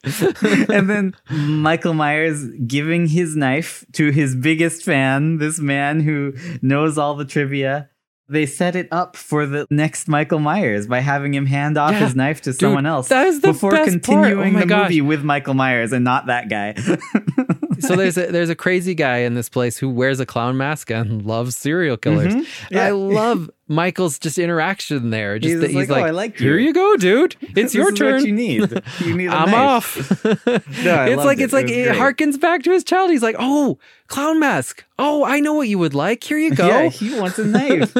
and 0.69 0.89
then 0.89 1.15
Michael 1.29 1.93
Myers 1.93 2.45
giving 2.65 3.07
his 3.07 3.35
knife 3.35 3.85
to 3.93 4.11
his 4.11 4.35
biggest 4.35 4.83
fan, 4.83 5.37
this 5.39 5.59
man 5.59 5.99
who 6.01 6.33
knows 6.61 6.97
all 6.97 7.15
the 7.15 7.25
trivia. 7.25 7.89
They 8.31 8.45
set 8.45 8.75
it 8.75 8.87
up 8.91 9.15
for 9.17 9.47
the 9.47 9.65
next 9.71 10.07
Michael 10.07 10.37
Myers 10.37 10.85
by 10.85 10.99
having 10.99 11.33
him 11.33 11.47
hand 11.47 11.79
off 11.79 11.93
Yeah. 11.93 12.05
his 12.05 12.15
knife 12.15 12.41
to 12.43 12.53
someone 12.53 12.85
else 12.85 13.09
that 13.09 13.25
is 13.25 13.41
the 13.41 13.47
before 13.49 13.71
best 13.71 13.81
part. 13.85 13.89
continuing 14.03 14.55
Oh 14.55 14.59
the 14.59 14.65
gosh. 14.67 14.83
movie 14.83 15.01
with 15.01 15.23
Michael 15.23 15.55
Myers 15.55 15.91
and 15.91 16.03
not 16.05 16.27
that 16.27 16.47
guy. 16.47 16.75
so 17.79 17.95
there's 17.95 18.17
a 18.19 18.27
there's 18.27 18.49
a 18.51 18.55
crazy 18.55 18.93
guy 18.93 19.17
in 19.19 19.33
this 19.33 19.49
place 19.49 19.77
who 19.77 19.89
wears 19.89 20.19
a 20.19 20.27
clown 20.27 20.57
mask 20.57 20.91
and 20.91 21.25
loves 21.25 21.57
serial 21.57 21.97
killers. 21.97 22.35
Mhm. 22.35 22.45
Yeah. 22.69 22.85
I 22.85 22.91
love 22.91 23.49
Michael's 23.69 24.19
just 24.19 24.37
interaction 24.37 25.11
there. 25.11 25.39
Just 25.39 25.51
He's 25.51 25.61
that 25.61 25.67
he's 25.67 25.75
like, 25.75 25.89
like, 25.89 26.03
"Oh, 26.03 26.07
I 26.07 26.09
like 26.09 26.37
here 26.37 26.57
you." 26.57 26.67
you 26.67 26.73
go, 26.73 26.97
dude. 26.97 27.35
It's 27.55 27.73
your 27.75 27.91
turn. 27.91 28.15
What 28.15 28.25
you 28.27 28.33
need. 28.33 28.83
You 28.99 29.15
need. 29.15 29.29
I'm 29.29 29.51
knife. 29.51 29.55
off. 29.55 30.25
I 30.47 31.09
it's 31.09 31.23
like 31.23 31.39
it. 31.39 31.43
it's 31.43 31.53
like 31.53 31.69
It 31.69 31.87
it 31.87 31.95
harkens 31.95 32.39
back 32.39 32.63
to 32.63 32.71
his 32.71 32.83
child. 32.83 33.11
He's 33.11 33.23
like, 33.23 33.35
oh, 33.39 33.77
clown 34.07 34.39
mask. 34.39 34.83
Oh, 34.97 35.23
I 35.23 35.39
know 35.39 35.53
what 35.53 35.69
you 35.69 35.77
would 35.79 35.93
like. 35.93 36.23
Here 36.23 36.37
you 36.37 36.53
go. 36.53 36.67
Yeah, 36.67 36.89
he 36.89 37.17
wants 37.17 37.39
a 37.39 37.45
knife. 37.45 37.95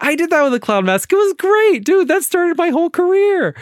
I 0.00 0.14
did 0.14 0.30
that 0.30 0.42
with 0.44 0.54
a 0.54 0.60
clown 0.60 0.84
mask. 0.84 1.12
It 1.12 1.16
was 1.16 1.32
great, 1.34 1.84
dude. 1.84 2.06
That 2.08 2.22
started 2.22 2.56
my 2.56 2.68
whole 2.68 2.90
career. 2.90 3.56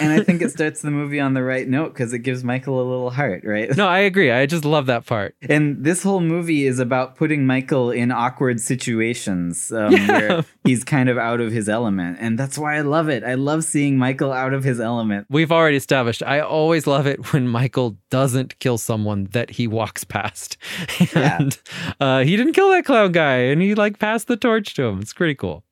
and 0.00 0.12
I 0.12 0.22
think 0.22 0.40
it 0.42 0.50
starts 0.52 0.82
the 0.82 0.92
movie 0.92 1.18
on 1.18 1.34
the 1.34 1.42
right 1.42 1.66
note 1.68 1.92
because 1.92 2.12
it 2.12 2.20
gives 2.20 2.44
Michael 2.44 2.80
a 2.80 2.86
little 2.88 3.10
heart, 3.10 3.42
right? 3.44 3.74
No, 3.76 3.88
I 3.88 3.98
agree. 4.00 4.30
I 4.30 4.46
just 4.46 4.64
love 4.64 4.86
that 4.86 5.06
part. 5.06 5.34
And 5.48 5.82
this 5.82 6.02
whole 6.04 6.20
movie 6.20 6.66
is 6.66 6.78
about 6.78 7.16
putting 7.16 7.46
Michael 7.46 7.90
in 7.90 8.12
awkward 8.12 8.60
situations 8.60 9.72
um, 9.72 9.92
Yeah. 9.92 10.06
where 10.08 10.44
he's 10.74 10.82
kind 10.82 11.08
of 11.08 11.16
out 11.16 11.40
of 11.40 11.52
his 11.52 11.68
element. 11.68 12.16
And 12.20 12.36
that's 12.36 12.58
why 12.58 12.76
I 12.76 12.80
love 12.80 13.08
it. 13.08 13.22
I 13.22 13.34
love 13.34 13.62
seeing 13.62 13.96
Michael 13.96 14.32
out 14.32 14.52
of 14.52 14.64
his 14.64 14.80
element. 14.80 15.26
We've 15.30 15.52
already 15.52 15.76
established. 15.76 16.20
I 16.22 16.40
always 16.40 16.86
love 16.86 17.06
it 17.06 17.32
when 17.32 17.46
Michael 17.46 17.96
doesn't 18.10 18.58
kill 18.58 18.76
someone 18.76 19.28
that 19.30 19.50
he 19.50 19.68
walks 19.68 20.04
past. 20.04 20.56
Yeah. 21.14 21.38
And 21.38 21.58
uh, 22.00 22.24
he 22.24 22.36
didn't 22.36 22.54
kill 22.54 22.70
that 22.70 22.84
clown 22.84 23.12
guy 23.12 23.36
and 23.36 23.60
he 23.60 23.74
like 23.74 23.98
passed 23.98 24.26
the 24.26 24.36
torch 24.36 24.74
to 24.74 24.84
him. 24.84 25.00
It's 25.00 25.12
pretty 25.12 25.34
cool. 25.34 25.62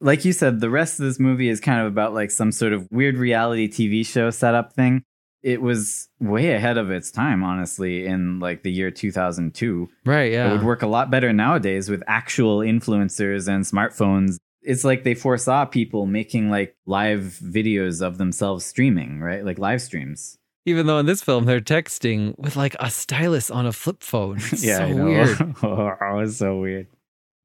Like 0.00 0.24
you 0.24 0.32
said, 0.32 0.60
the 0.60 0.70
rest 0.70 0.98
of 0.98 1.06
this 1.06 1.20
movie 1.20 1.48
is 1.48 1.60
kind 1.60 1.80
of 1.80 1.86
about 1.86 2.14
like 2.14 2.30
some 2.30 2.50
sort 2.50 2.72
of 2.72 2.88
weird 2.90 3.16
reality 3.16 3.68
TV 3.68 4.04
show 4.04 4.30
setup 4.30 4.72
thing. 4.72 5.04
It 5.42 5.62
was 5.62 6.08
way 6.20 6.52
ahead 6.52 6.78
of 6.78 6.90
its 6.90 7.10
time, 7.10 7.44
honestly, 7.44 8.06
in 8.06 8.40
like 8.40 8.62
the 8.62 8.72
year 8.72 8.90
2002. 8.90 9.88
Right. 10.04 10.32
Yeah. 10.32 10.48
It 10.48 10.52
would 10.52 10.64
work 10.64 10.82
a 10.82 10.86
lot 10.88 11.10
better 11.10 11.32
nowadays 11.32 11.88
with 11.88 12.02
actual 12.06 12.58
influencers 12.58 13.46
and 13.46 13.64
smartphones. 13.64 14.38
It's 14.68 14.84
like 14.84 15.02
they 15.02 15.14
foresaw 15.14 15.64
people 15.64 16.04
making 16.04 16.50
like 16.50 16.76
live 16.84 17.40
videos 17.42 18.02
of 18.02 18.18
themselves 18.18 18.66
streaming, 18.66 19.18
right? 19.18 19.42
Like 19.42 19.58
live 19.58 19.80
streams. 19.80 20.36
Even 20.66 20.86
though 20.86 20.98
in 20.98 21.06
this 21.06 21.22
film 21.22 21.46
they're 21.46 21.62
texting 21.62 22.38
with 22.38 22.54
like 22.54 22.76
a 22.78 22.90
stylus 22.90 23.50
on 23.50 23.64
a 23.64 23.72
flip 23.72 24.02
phone. 24.02 24.36
It's 24.36 24.62
yeah, 24.66 24.76
so 24.76 24.84
I 24.84 24.92
know. 24.92 25.04
weird. 25.06 25.54
oh, 25.62 26.18
it's 26.18 26.36
so 26.36 26.58
weird. 26.58 26.86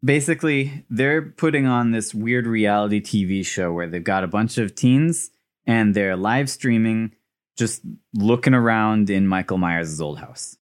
Basically, 0.03 0.84
they're 0.89 1.21
putting 1.21 1.65
on 1.65 1.91
this 1.91 2.13
weird 2.13 2.45
reality 2.45 2.99
TV 3.01 3.45
show 3.45 3.71
where 3.71 3.88
they've 3.88 4.03
got 4.03 4.26
a 4.26 4.28
bunch 4.28 4.57
of 4.57 4.76
teens 4.76 5.32
and 5.65 5.95
they're 5.95 6.17
live 6.17 6.49
streaming, 6.49 7.13
just 7.57 7.84
looking 8.13 8.53
around 8.53 9.09
in 9.09 9.30
Michael 9.30 9.57
Myers' 9.57 10.01
old 10.01 10.19
house. 10.19 10.57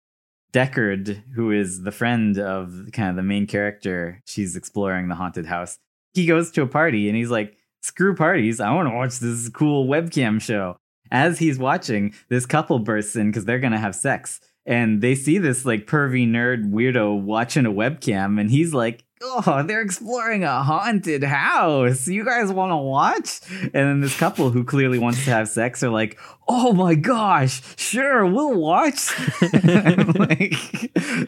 Deckard, 0.53 1.23
who 1.37 1.53
is 1.53 1.83
the 1.83 1.93
friend 1.93 2.37
of 2.37 2.89
kind 2.93 3.11
of 3.11 3.15
the 3.15 3.23
main 3.23 3.47
character, 3.47 4.21
she's 4.27 4.57
exploring 4.57 5.07
the 5.07 5.15
haunted 5.15 5.47
house. 5.47 5.79
He 6.19 6.27
goes 6.27 6.51
to 6.51 6.63
a 6.63 6.67
party 6.67 7.07
and 7.09 7.17
he's 7.17 7.31
like, 7.31 7.57
screw 7.81 8.13
parties. 8.13 8.59
I 8.59 8.75
want 8.75 8.89
to 8.89 8.95
watch 8.95 9.21
this 9.21 9.49
cool 9.51 9.87
webcam 9.87 10.41
show. 10.43 10.77
As 11.13 11.39
he's 11.39 11.61
watching, 11.61 12.13
this 12.29 12.45
couple 12.45 12.81
bursts 12.81 13.15
in 13.15 13.31
because 13.31 13.45
they're 13.45 13.61
going 13.61 13.73
to 13.73 13.79
have 13.79 13.95
sex. 13.95 14.41
And 14.67 15.01
they 15.01 15.15
see 15.15 15.39
this 15.39 15.65
like 15.65 15.87
pervy 15.87 16.29
nerd 16.29 16.73
weirdo 16.73 17.23
watching 17.23 17.67
a 17.67 17.71
webcam. 17.71 18.41
And 18.41 18.51
he's 18.51 18.75
like, 18.75 19.05
oh, 19.23 19.63
they're 19.65 19.81
exploring 19.81 20.43
a 20.43 20.61
haunted 20.65 21.23
house. 21.23 22.09
You 22.09 22.25
guys 22.25 22.51
want 22.51 22.73
to 22.73 22.77
watch? 22.77 23.41
And 23.63 23.73
then 23.73 24.01
this 24.01 24.19
couple 24.19 24.51
who 24.51 24.65
clearly 24.65 24.99
wants 24.99 25.25
to 25.25 25.31
have 25.31 25.49
sex 25.49 25.85
are 25.85 25.89
like, 25.89 26.19
oh 26.49 26.73
my 26.73 26.95
gosh, 26.95 27.61
sure, 27.77 28.25
we'll 28.27 28.55
watch. 28.55 29.13
like, 29.53 30.55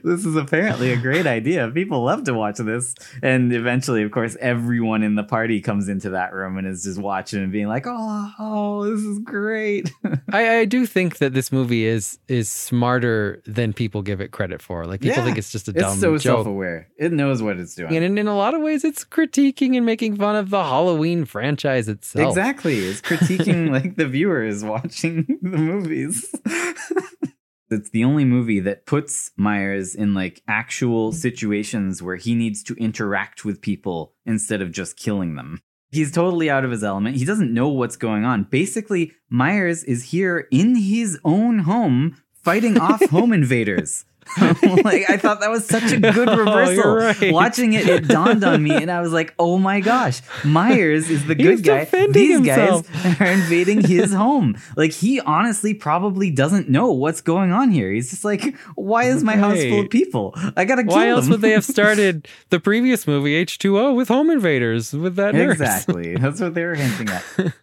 this 0.02 0.24
is 0.24 0.34
apparently 0.36 0.92
a 0.92 0.96
great 0.96 1.26
idea. 1.26 1.70
People 1.70 2.02
love 2.04 2.24
to 2.24 2.32
watch 2.32 2.56
this. 2.56 2.94
And 3.22 3.52
eventually, 3.52 4.02
of 4.02 4.10
course, 4.10 4.36
everyone 4.40 5.02
in 5.02 5.14
the 5.16 5.22
party 5.22 5.60
comes 5.60 5.88
into 5.88 6.10
that 6.10 6.32
room 6.32 6.56
and 6.56 6.66
is 6.66 6.84
just 6.84 6.98
watching 6.98 7.42
and 7.42 7.52
being 7.52 7.68
like, 7.68 7.84
oh, 7.86 8.32
oh 8.38 8.90
this 8.90 9.00
is 9.04 9.18
great. 9.18 9.92
I, 10.32 10.58
I 10.60 10.64
do 10.64 10.86
think 10.86 11.18
that 11.18 11.34
this 11.34 11.52
movie 11.52 11.84
is 11.84 12.18
is 12.28 12.50
smarter 12.50 13.42
than 13.46 13.72
people 13.72 14.02
give 14.02 14.20
it 14.20 14.30
credit 14.30 14.62
for. 14.62 14.86
Like 14.86 15.00
people 15.00 15.18
Yeah. 15.18 15.24
think 15.24 15.38
it's 15.38 15.52
just 15.52 15.68
a 15.68 15.72
dumb 15.72 15.92
it's 15.92 16.00
so 16.00 16.14
joke. 16.16 16.22
self 16.22 16.46
aware. 16.46 16.88
It 16.96 17.12
knows 17.12 17.42
what 17.42 17.58
it's 17.58 17.74
doing. 17.74 17.94
And 17.94 18.04
in, 18.04 18.18
in 18.18 18.26
a 18.26 18.36
lot 18.36 18.54
of 18.54 18.62
ways, 18.62 18.84
it's 18.84 19.04
critiquing 19.04 19.76
and 19.76 19.84
making 19.84 20.16
fun 20.16 20.36
of 20.36 20.50
the 20.50 20.62
Halloween 20.62 21.24
franchise 21.24 21.88
itself. 21.88 22.30
Exactly. 22.30 22.78
It's 22.78 23.00
critiquing 23.02 23.70
like 23.72 23.96
the 23.96 24.06
viewers 24.06 24.64
watching 24.64 25.09
the 25.42 25.58
movies. 25.58 26.34
it's 27.70 27.90
the 27.90 28.04
only 28.04 28.24
movie 28.24 28.61
that 28.61 28.86
puts 28.86 29.30
Myers 29.36 29.94
in 29.94 30.14
like 30.14 30.42
actual 30.48 31.12
situations 31.12 32.02
where 32.02 32.16
he 32.16 32.34
needs 32.34 32.62
to 32.64 32.74
interact 32.74 33.44
with 33.44 33.61
people 33.61 34.14
instead 34.26 34.61
of 34.61 34.72
just 34.72 34.96
killing 34.96 35.36
them. 35.36 35.61
He's 35.92 36.12
totally 36.12 36.48
out 36.48 36.64
of 36.64 36.70
his 36.70 36.84
element. 36.84 37.16
He 37.16 37.24
doesn't 37.24 37.52
know 37.52 37.68
what's 37.68 37.96
going 37.96 38.24
on. 38.24 38.44
Basically, 38.44 39.12
Myers 39.28 39.82
is 39.82 40.04
here 40.04 40.46
in 40.52 40.76
his 40.76 41.18
own 41.24 41.61
home 41.61 42.16
fighting 42.32 42.78
off 42.78 43.04
home 43.11 43.32
invaders. 43.32 44.04
like 44.84 45.08
I 45.10 45.16
thought 45.16 45.40
that 45.40 45.50
was 45.50 45.66
such 45.66 45.90
a 45.92 45.98
good 45.98 46.28
Oh, 46.28 46.36
reversal. 46.36 46.74
you're 46.76 46.96
right. 46.96 47.32
Watching 47.32 47.72
it, 47.72 47.88
it 47.88 48.06
dawned 48.08 48.44
on 48.44 48.62
me, 48.62 48.74
and 48.74 48.90
I 48.90 49.00
was 49.00 49.12
like, 49.12 49.34
"Oh 49.38 49.58
my 49.58 49.80
gosh, 49.80 50.20
Myers 50.44 51.10
is 51.10 51.26
the 51.26 51.34
good 51.34 51.58
He's 51.58 51.60
guy. 51.62 51.84
These 51.84 52.36
himself. 52.36 52.90
guys 52.92 53.20
are 53.20 53.26
invading 53.26 53.82
his 53.82 54.12
home. 54.12 54.56
Like 54.76 54.92
he 54.92 55.20
honestly 55.20 55.74
probably 55.74 56.30
doesn't 56.30 56.68
know 56.68 56.92
what's 56.92 57.20
going 57.20 57.50
on 57.50 57.70
here. 57.70 57.90
He's 57.90 58.10
just 58.10 58.24
like, 58.24 58.56
why 58.76 59.04
is 59.04 59.24
my 59.24 59.36
house 59.36 59.62
full 59.64 59.80
of 59.80 59.90
people? 59.90 60.32
I 60.56 60.64
gotta 60.64 60.84
kill 60.84 60.92
Why 60.94 61.08
else 61.08 61.28
would 61.28 61.40
they 61.40 61.50
have 61.50 61.64
started 61.64 62.28
the 62.50 62.60
previous 62.60 63.06
movie 63.06 63.44
H2O 63.44 63.96
with 63.96 64.08
home 64.08 64.30
invaders 64.30 64.92
with 64.92 65.16
that 65.16 65.34
nurse? 65.34 65.52
exactly. 65.54 66.16
That's 66.16 66.40
what 66.40 66.54
they 66.54 66.64
were 66.64 66.74
hinting 66.76 67.08
at. 67.08 67.54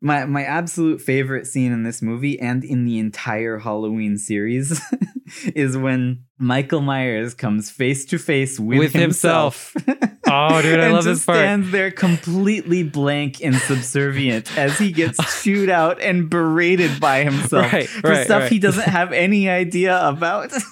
My 0.00 0.26
my 0.26 0.44
absolute 0.44 1.00
favorite 1.00 1.46
scene 1.46 1.72
in 1.72 1.82
this 1.82 2.02
movie 2.02 2.38
and 2.38 2.62
in 2.62 2.84
the 2.84 2.98
entire 2.98 3.58
Halloween 3.58 4.18
series 4.18 4.80
is 5.54 5.76
when 5.76 6.25
Michael 6.38 6.82
Myers 6.82 7.32
comes 7.34 7.70
face 7.70 8.04
to 8.06 8.18
face 8.18 8.60
with, 8.60 8.92
himself. 8.92 9.72
himself. 9.74 10.12
Oh, 10.28 10.60
dude, 10.60 10.80
I 10.80 10.86
and 10.86 10.92
love 10.94 11.04
just 11.04 11.20
this 11.20 11.24
part. 11.24 11.38
stands 11.38 11.70
there 11.70 11.92
completely 11.92 12.82
blank 12.82 13.40
and 13.44 13.54
subservient 13.54 14.58
as 14.58 14.76
he 14.76 14.90
gets 14.90 15.18
chewed 15.44 15.70
out 15.70 16.00
and 16.00 16.28
berated 16.28 16.98
by 16.98 17.22
himself 17.22 17.72
Right, 17.72 17.88
for 17.88 18.10
right, 18.10 18.24
stuff 18.24 18.42
right. 18.42 18.50
he 18.50 18.58
doesn't 18.58 18.88
have 18.88 19.12
any 19.12 19.48
idea 19.48 19.96
about. 20.04 20.52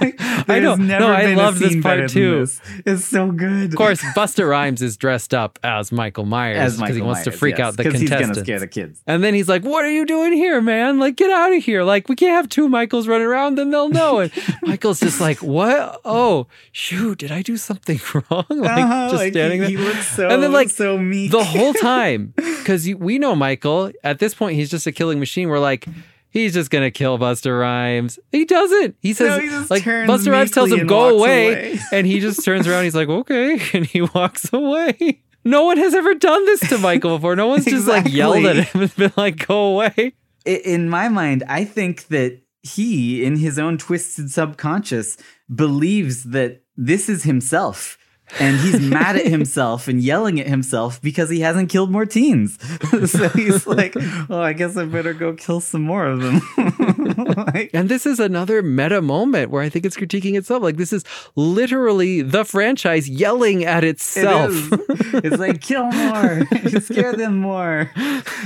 Like, 0.00 0.16
I 0.48 0.60
know. 0.60 0.76
No, 0.76 1.08
I 1.12 1.34
loved 1.34 1.58
this 1.58 1.80
part 1.82 2.08
too. 2.10 2.40
this. 2.40 2.60
It's 2.86 3.04
so 3.04 3.30
good. 3.32 3.70
Of 3.72 3.76
course, 3.76 4.00
Busta 4.16 4.48
Rhymes 4.48 4.82
is 4.82 4.96
dressed 4.96 5.34
up 5.34 5.58
as 5.62 5.90
Michael 5.92 6.24
Myers 6.24 6.76
because 6.78 6.94
he 6.96 7.02
wants 7.02 7.24
to 7.24 7.30
freak 7.32 7.58
yes, 7.58 7.66
out 7.66 7.76
the 7.76 7.82
'cause 7.84 7.92
he's 7.94 8.02
contestants. 8.08 8.38
gonna 8.38 8.44
scare 8.46 8.60
the 8.60 8.66
kids. 8.68 9.02
And 9.06 9.22
then 9.22 9.34
he's 9.34 9.48
like, 9.48 9.62
"What 9.64 9.84
are 9.84 9.90
you 9.90 10.06
doing 10.06 10.32
here, 10.32 10.60
man? 10.62 10.98
Like, 11.00 11.16
get 11.16 11.30
out 11.30 11.52
of 11.52 11.62
here! 11.62 11.82
Like, 11.82 12.08
we 12.08 12.14
can't 12.16 12.32
have 12.32 12.48
two 12.48 12.68
Michaels 12.68 13.08
running 13.08 13.26
around. 13.26 13.56
Then 13.56 13.70
they'll 13.70 13.88
know." 13.90 14.20
And 14.20 14.32
Michael's 14.62 15.00
just 15.00 15.20
like, 15.20 15.42
"What? 15.42 16.00
Oh, 16.04 16.46
shoot! 16.72 17.18
Did 17.18 17.32
I 17.32 17.42
do 17.42 17.56
something 17.56 18.00
wrong?" 18.14 18.44
Like, 18.50 18.70
Uh-huh, 18.78 19.08
just 19.10 19.14
like, 19.22 19.32
standing 19.32 19.62
he, 19.62 19.74
there. 19.76 19.84
he 19.84 19.88
looks 19.92 20.08
so 20.16 20.28
And 20.28 20.42
then, 20.42 20.52
like, 20.52 20.70
so 20.70 20.96
meek 20.98 21.30
the 21.30 21.44
whole 21.44 21.72
time 21.94 22.32
because 22.36 22.88
we 22.98 23.18
know 23.18 23.34
Michael 23.34 23.92
at 24.04 24.18
this 24.18 24.34
point 24.34 24.56
he's 24.56 24.70
just 24.70 24.86
a 24.86 24.92
killing 24.92 25.18
machine. 25.18 25.48
We're 25.48 25.58
like. 25.58 25.86
He's 26.32 26.54
just 26.54 26.70
gonna 26.70 26.92
kill 26.92 27.18
Busta 27.18 27.50
Rhymes. 27.60 28.16
He 28.30 28.44
doesn't. 28.44 28.94
He 29.00 29.14
says 29.14 29.30
No, 29.30 29.38
he 29.40 29.50
like 29.68 29.82
turns 29.82 30.08
Busta 30.08 30.30
Rhymes 30.30 30.52
tells 30.52 30.70
him 30.70 30.86
go 30.86 31.08
away, 31.18 31.48
away. 31.72 31.78
and 31.92 32.06
he 32.06 32.20
just 32.20 32.44
turns 32.44 32.68
around. 32.68 32.84
He's 32.84 32.94
like 32.94 33.08
okay, 33.08 33.58
and 33.74 33.84
he 33.84 34.02
walks 34.02 34.48
away. 34.52 35.22
No 35.44 35.64
one 35.64 35.76
has 35.78 35.92
ever 35.92 36.14
done 36.14 36.44
this 36.46 36.60
to 36.68 36.78
Michael 36.78 37.16
before. 37.18 37.34
No 37.34 37.48
one's 37.48 37.64
just 37.64 37.88
like 37.88 38.06
yelled 38.12 38.44
at 38.46 38.58
Exactly. 38.58 38.80
him 38.80 38.82
and 38.82 38.96
been 38.96 39.12
like 39.16 39.44
go 39.44 39.72
away. 39.72 40.12
In 40.46 40.88
my 40.88 41.08
mind, 41.08 41.42
I 41.48 41.64
think 41.64 42.06
that 42.08 42.38
he, 42.62 43.24
in 43.24 43.36
his 43.36 43.58
own 43.58 43.78
twisted 43.78 44.30
subconscious, 44.30 45.16
believes 45.52 46.24
that 46.24 46.62
this 46.76 47.08
is 47.08 47.22
himself. 47.22 47.98
And 48.38 48.58
he's 48.58 48.80
mad 48.90 49.16
at 49.16 49.26
himself 49.26 49.88
and 49.88 50.00
yelling 50.00 50.40
at 50.40 50.46
himself 50.46 51.02
because 51.02 51.30
he 51.30 51.40
hasn't 51.40 51.68
killed 51.68 51.90
more 51.90 52.06
teens. 52.06 52.58
so 53.10 53.28
he's 53.30 53.66
like, 53.66 53.94
"Oh, 54.28 54.40
I 54.40 54.52
guess 54.52 54.76
I 54.76 54.84
better 54.84 55.12
go 55.12 55.34
kill 55.34 55.60
some 55.60 55.82
more 55.82 56.06
of 56.06 56.20
them." 56.20 56.40
like, 57.54 57.70
And 57.72 57.88
this 57.88 58.06
is 58.06 58.20
another 58.20 58.62
meta 58.62 59.00
moment 59.02 59.50
where 59.50 59.62
I 59.62 59.68
think 59.68 59.84
it's 59.84 59.96
critiquing 59.96 60.36
itself. 60.36 60.62
Like 60.62 60.76
this 60.76 60.92
is 60.92 61.04
literally 61.36 62.22
the 62.22 62.44
franchise 62.44 63.08
yelling 63.08 63.64
at 63.64 63.84
itself. 63.84 64.52
It's 65.12 65.38
like 65.38 65.60
kill 65.60 65.90
more, 65.90 66.46
scare 66.80 67.12
them 67.14 67.38
more. 67.38 67.90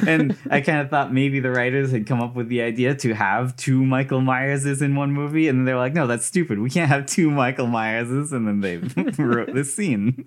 And 0.07 0.37
I 0.51 0.61
kind 0.61 0.81
of 0.81 0.89
thought 0.89 1.13
maybe 1.13 1.39
the 1.39 1.51
writers 1.51 1.91
had 1.91 2.07
come 2.07 2.21
up 2.21 2.35
with 2.35 2.49
the 2.49 2.63
idea 2.63 2.95
to 2.97 3.15
have 3.15 3.55
two 3.57 3.85
Michael 3.85 4.21
Myerses 4.21 4.81
in 4.81 4.97
one 4.97 5.13
movie, 5.13 5.49
and 5.49 5.69
they're 5.69 5.77
like, 5.77 5.93
"No, 5.93 6.07
that's 6.07 6.25
stupid. 6.25 6.59
We 6.59 6.71
can't 6.71 6.89
have 6.89 7.07
two 7.07 7.31
Michael 7.31 7.67
Myerses." 7.67 8.33
And 8.33 8.49
then 8.49 8.61
they 8.61 8.79
wrote 9.23 9.55
this 9.55 9.75
scene. 9.75 10.25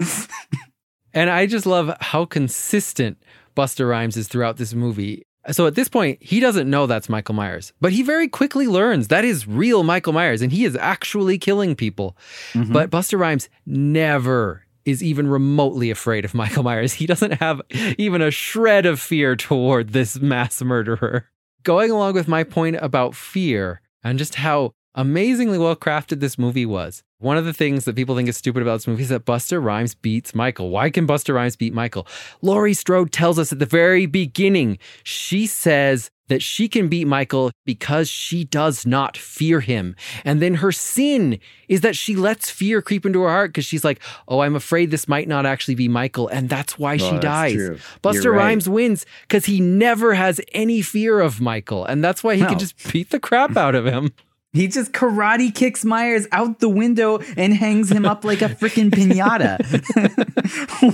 And 1.13 1.29
I 1.29 1.47
just 1.47 1.65
love 1.65 1.95
how 1.99 2.25
consistent 2.25 3.17
Busta 3.55 3.89
Rhymes 3.89 4.17
is 4.17 4.27
throughout 4.27 4.57
this 4.57 4.73
movie. 4.73 5.25
So 5.51 5.65
at 5.65 5.75
this 5.75 5.87
point, 5.87 6.21
he 6.21 6.39
doesn't 6.39 6.69
know 6.69 6.87
that's 6.87 7.09
Michael 7.09 7.35
Myers, 7.35 7.73
but 7.79 7.93
he 7.93 8.03
very 8.03 8.27
quickly 8.27 8.67
learns 8.67 9.07
that 9.07 9.23
is 9.23 9.47
real 9.47 9.83
Michael 9.83 10.13
Myers 10.13 10.41
and 10.41 10.51
he 10.51 10.65
is 10.65 10.75
actually 10.75 11.37
killing 11.37 11.75
people. 11.75 12.17
Mm-hmm. 12.53 12.73
But 12.73 12.89
Busta 12.89 13.17
Rhymes 13.17 13.49
never 13.65 14.63
is 14.85 15.03
even 15.03 15.27
remotely 15.27 15.91
afraid 15.91 16.25
of 16.25 16.33
Michael 16.33 16.63
Myers. 16.63 16.93
He 16.93 17.05
doesn't 17.05 17.35
have 17.35 17.61
even 17.97 18.21
a 18.21 18.31
shred 18.31 18.85
of 18.85 18.99
fear 18.99 19.35
toward 19.35 19.89
this 19.93 20.19
mass 20.19 20.61
murderer. 20.61 21.25
Going 21.63 21.91
along 21.91 22.13
with 22.13 22.27
my 22.27 22.43
point 22.43 22.77
about 22.81 23.15
fear 23.15 23.81
and 24.03 24.17
just 24.17 24.35
how 24.35 24.73
amazingly 24.97 25.57
well 25.57 25.75
crafted 25.75 26.19
this 26.19 26.37
movie 26.37 26.65
was. 26.65 27.03
One 27.19 27.37
of 27.37 27.45
the 27.45 27.53
things 27.53 27.85
that 27.85 27.95
people 27.95 28.15
think 28.15 28.27
is 28.29 28.37
stupid 28.37 28.61
about 28.61 28.73
this 28.75 28.87
movie 28.87 29.03
is 29.03 29.09
that 29.09 29.25
Busta 29.25 29.63
Rhymes 29.63 29.95
beats 29.95 30.35
Michael. 30.35 30.69
Why 30.69 30.89
can 30.89 31.07
Busta 31.07 31.33
Rhymes 31.33 31.55
beat 31.55 31.73
Michael? 31.73 32.05
Laurie 32.41 32.73
Strode 32.75 33.11
tells 33.11 33.39
us 33.39 33.51
at 33.51 33.59
the 33.59 33.65
very 33.65 34.05
beginning, 34.05 34.77
she 35.03 35.47
says 35.47 36.11
that 36.27 36.43
she 36.43 36.67
can 36.67 36.89
beat 36.89 37.05
Michael 37.07 37.51
because 37.65 38.07
she 38.09 38.43
does 38.43 38.85
not 38.85 39.15
fear 39.17 39.61
him. 39.61 39.95
And 40.25 40.41
then 40.41 40.55
her 40.55 40.71
sin 40.71 41.39
is 41.69 41.81
that 41.81 41.95
she 41.95 42.15
lets 42.15 42.49
fear 42.51 42.81
creep 42.81 43.05
into 43.05 43.21
her 43.21 43.29
heart 43.29 43.49
because 43.49 43.65
she's 43.65 43.83
like, 43.85 43.99
oh, 44.27 44.41
I'm 44.41 44.55
afraid 44.55 44.91
this 44.91 45.07
might 45.07 45.27
not 45.27 45.45
actually 45.45 45.75
be 45.75 45.87
Michael. 45.87 46.27
And 46.27 46.49
that's 46.49 46.77
why 46.77 46.97
she 46.97 47.05
Oh, 47.05 47.11
that's 47.13 47.21
dies. 47.23 47.53
true. 47.53 47.77
Busta 48.03 48.31
right. 48.31 48.37
Rhymes 48.37 48.67
wins 48.69 49.05
because 49.21 49.45
he 49.45 49.59
never 49.61 50.13
has 50.15 50.41
any 50.53 50.81
fear 50.81 51.19
of 51.19 51.39
Michael. 51.41 51.85
And 51.85 52.03
that's 52.03 52.23
why 52.23 52.35
he 52.35 52.41
No. 52.41 52.49
can 52.49 52.59
just 52.59 52.91
beat 52.91 53.09
the 53.09 53.19
crap 53.19 53.55
out 53.57 53.73
of 53.73 53.85
him. 53.85 54.11
He 54.57 54.67
just 54.67 54.91
karate 54.91 55.53
kicks 55.53 55.85
Myers 55.85 56.27
out 56.31 56.59
the 56.59 56.67
window 56.69 57.19
and 57.37 57.53
hangs 57.53 57.91
him 57.91 58.05
up 58.05 58.25
like 58.25 58.41
a 58.41 58.49
freaking 58.49 58.89
pinata. 58.89 59.57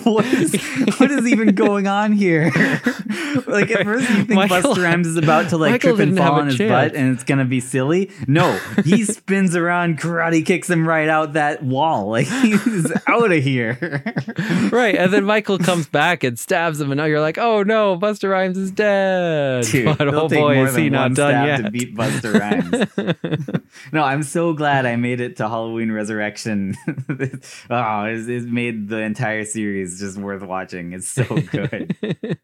what 0.05 0.26
is 0.26 0.53
what 0.99 1.09
is 1.09 1.26
even 1.28 1.55
going 1.55 1.88
on 1.88 2.11
here? 2.11 2.51
like 3.47 3.72
at 3.72 3.86
first 3.86 4.09
you 4.09 4.26
think 4.26 4.32
Michael- 4.32 4.74
Busta 4.76 4.84
Rhymes 4.84 5.07
is 5.07 5.16
about 5.16 5.49
to 5.49 5.57
like 5.57 5.72
Michael 5.72 5.95
trip 5.95 6.07
and 6.09 6.18
fall 6.18 6.34
on 6.41 6.47
his 6.47 6.57
chance. 6.57 6.70
butt 6.70 6.95
and 6.99 7.14
it's 7.16 7.24
gonna 7.24 7.45
be 7.45 7.61
silly. 7.61 8.11
No, 8.28 8.51
he 8.84 9.03
spins 9.05 9.55
around, 9.55 9.97
karate 9.99 10.45
kicks 10.45 10.70
him 10.70 10.88
right 10.88 11.07
out 11.07 11.34
that 11.34 11.64
wall. 11.64 12.09
Like 12.09 12.28
he's 12.28 12.91
out 13.07 13.32
of 13.32 13.43
here. 13.43 14.03
right. 14.72 14.95
And 14.95 15.14
then 15.14 15.24
Michael 15.24 15.57
comes 15.57 15.88
back 15.88 16.24
and 16.24 16.38
stabs 16.38 16.82
him. 16.82 16.91
And 16.91 16.97
now 16.97 17.05
you're 17.05 17.22
like, 17.22 17.38
oh 17.38 17.64
no, 17.64 17.97
Busta 17.97 18.30
Rhymes 18.30 18.57
is 18.57 18.72
dead. 18.72 19.66
Dude, 19.66 19.97
but 19.97 20.14
oh 20.14 20.28
boy, 20.28 20.66
is 20.66 20.76
he 20.76 20.89
not 20.89 21.14
done 21.14 21.47
yet. 21.47 21.57
to 21.64 21.72
beat 21.72 21.95
Busta 21.95 22.39
Rhymes. 22.39 23.53
No, 23.91 24.04
I'm 24.04 24.24
so 24.24 24.54
glad 24.54 24.86
I 24.86 24.95
made 24.95 25.22
it 25.22 25.38
to 25.38 25.47
Halloween 25.47 25.91
Resurrection. 25.91 26.76
oh, 27.70 28.04
it's, 28.06 28.28
it's 28.28 28.45
made 28.45 28.89
the 28.89 28.99
entire 28.99 29.45
series 29.45 29.99
just 29.99 30.18
worth 30.18 30.41
watching. 30.41 30.93
It's 30.93 31.10
so 31.10 31.26
good. 31.26 31.95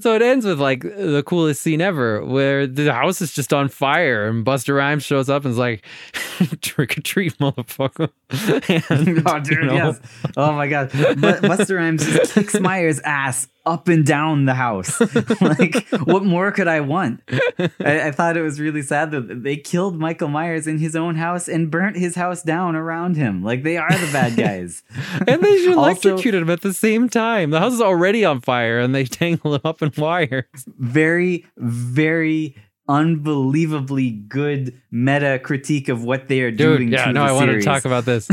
So 0.00 0.14
it 0.14 0.22
ends 0.22 0.46
with 0.46 0.60
like 0.60 0.82
the 0.82 1.24
coolest 1.26 1.60
scene 1.60 1.80
ever, 1.80 2.24
where 2.24 2.68
the 2.68 2.92
house 2.92 3.20
is 3.20 3.32
just 3.32 3.52
on 3.52 3.68
fire, 3.68 4.28
and 4.28 4.46
Busta 4.46 4.76
Rhymes 4.76 5.02
shows 5.02 5.28
up 5.28 5.44
and 5.44 5.50
is 5.50 5.58
like, 5.58 5.84
"Trick 6.60 6.98
or 6.98 7.00
treat, 7.00 7.36
motherfucker!" 7.38 8.08
Oh, 8.30 8.94
and, 8.94 9.22
oh, 9.26 9.40
dude, 9.40 9.58
you 9.58 9.64
know, 9.64 9.74
yes. 9.74 10.00
Oh 10.36 10.52
my 10.52 10.68
god. 10.68 10.90
But 10.92 11.42
Busta 11.42 11.76
Rhymes 11.76 12.06
just 12.06 12.32
kicks 12.32 12.60
Myers' 12.60 13.00
ass 13.00 13.48
up 13.68 13.86
and 13.86 14.04
down 14.06 14.46
the 14.46 14.54
house. 14.54 14.98
like, 15.40 15.86
what 16.04 16.24
more 16.24 16.50
could 16.50 16.66
I 16.68 16.80
want? 16.80 17.20
I, 17.84 18.08
I 18.08 18.10
thought 18.12 18.36
it 18.36 18.42
was 18.42 18.58
really 18.58 18.80
sad 18.82 19.10
that 19.10 19.42
they 19.42 19.56
killed 19.56 19.98
Michael 19.98 20.28
Myers 20.28 20.66
in 20.66 20.78
his 20.78 20.96
own 20.96 21.16
house 21.16 21.48
and 21.48 21.70
burnt 21.70 21.96
his 21.96 22.14
house 22.14 22.42
down 22.42 22.74
around 22.74 23.16
him. 23.16 23.44
Like, 23.44 23.62
they 23.62 23.76
are 23.76 23.90
the 23.90 24.10
bad 24.12 24.36
guys. 24.36 24.82
and 25.28 25.42
they 25.42 25.58
should 25.62 25.76
Also- 25.76 26.08
electrocute 26.08 26.34
him 26.34 26.48
at 26.50 26.62
the 26.62 26.72
same 26.72 27.08
time. 27.08 27.50
The 27.50 27.60
house 27.60 27.74
is 27.74 27.80
already 27.82 28.24
on 28.24 28.40
fire, 28.40 28.78
and 28.80 28.94
they 28.94 29.04
tangle 29.04 29.54
him 29.54 29.60
up 29.64 29.82
in 29.82 29.92
wires. 29.96 30.44
very, 30.78 31.44
very 31.58 32.56
unbelievably 32.88 34.10
good 34.10 34.80
meta 34.90 35.38
critique 35.42 35.90
of 35.90 36.02
what 36.04 36.28
they 36.28 36.40
are 36.40 36.50
doing. 36.50 36.78
Dude, 36.88 36.92
yeah, 36.92 37.04
to 37.04 37.12
no, 37.12 37.22
I 37.22 37.32
want 37.32 37.50
to 37.50 37.60
talk 37.60 37.84
about 37.84 38.06
this. 38.06 38.30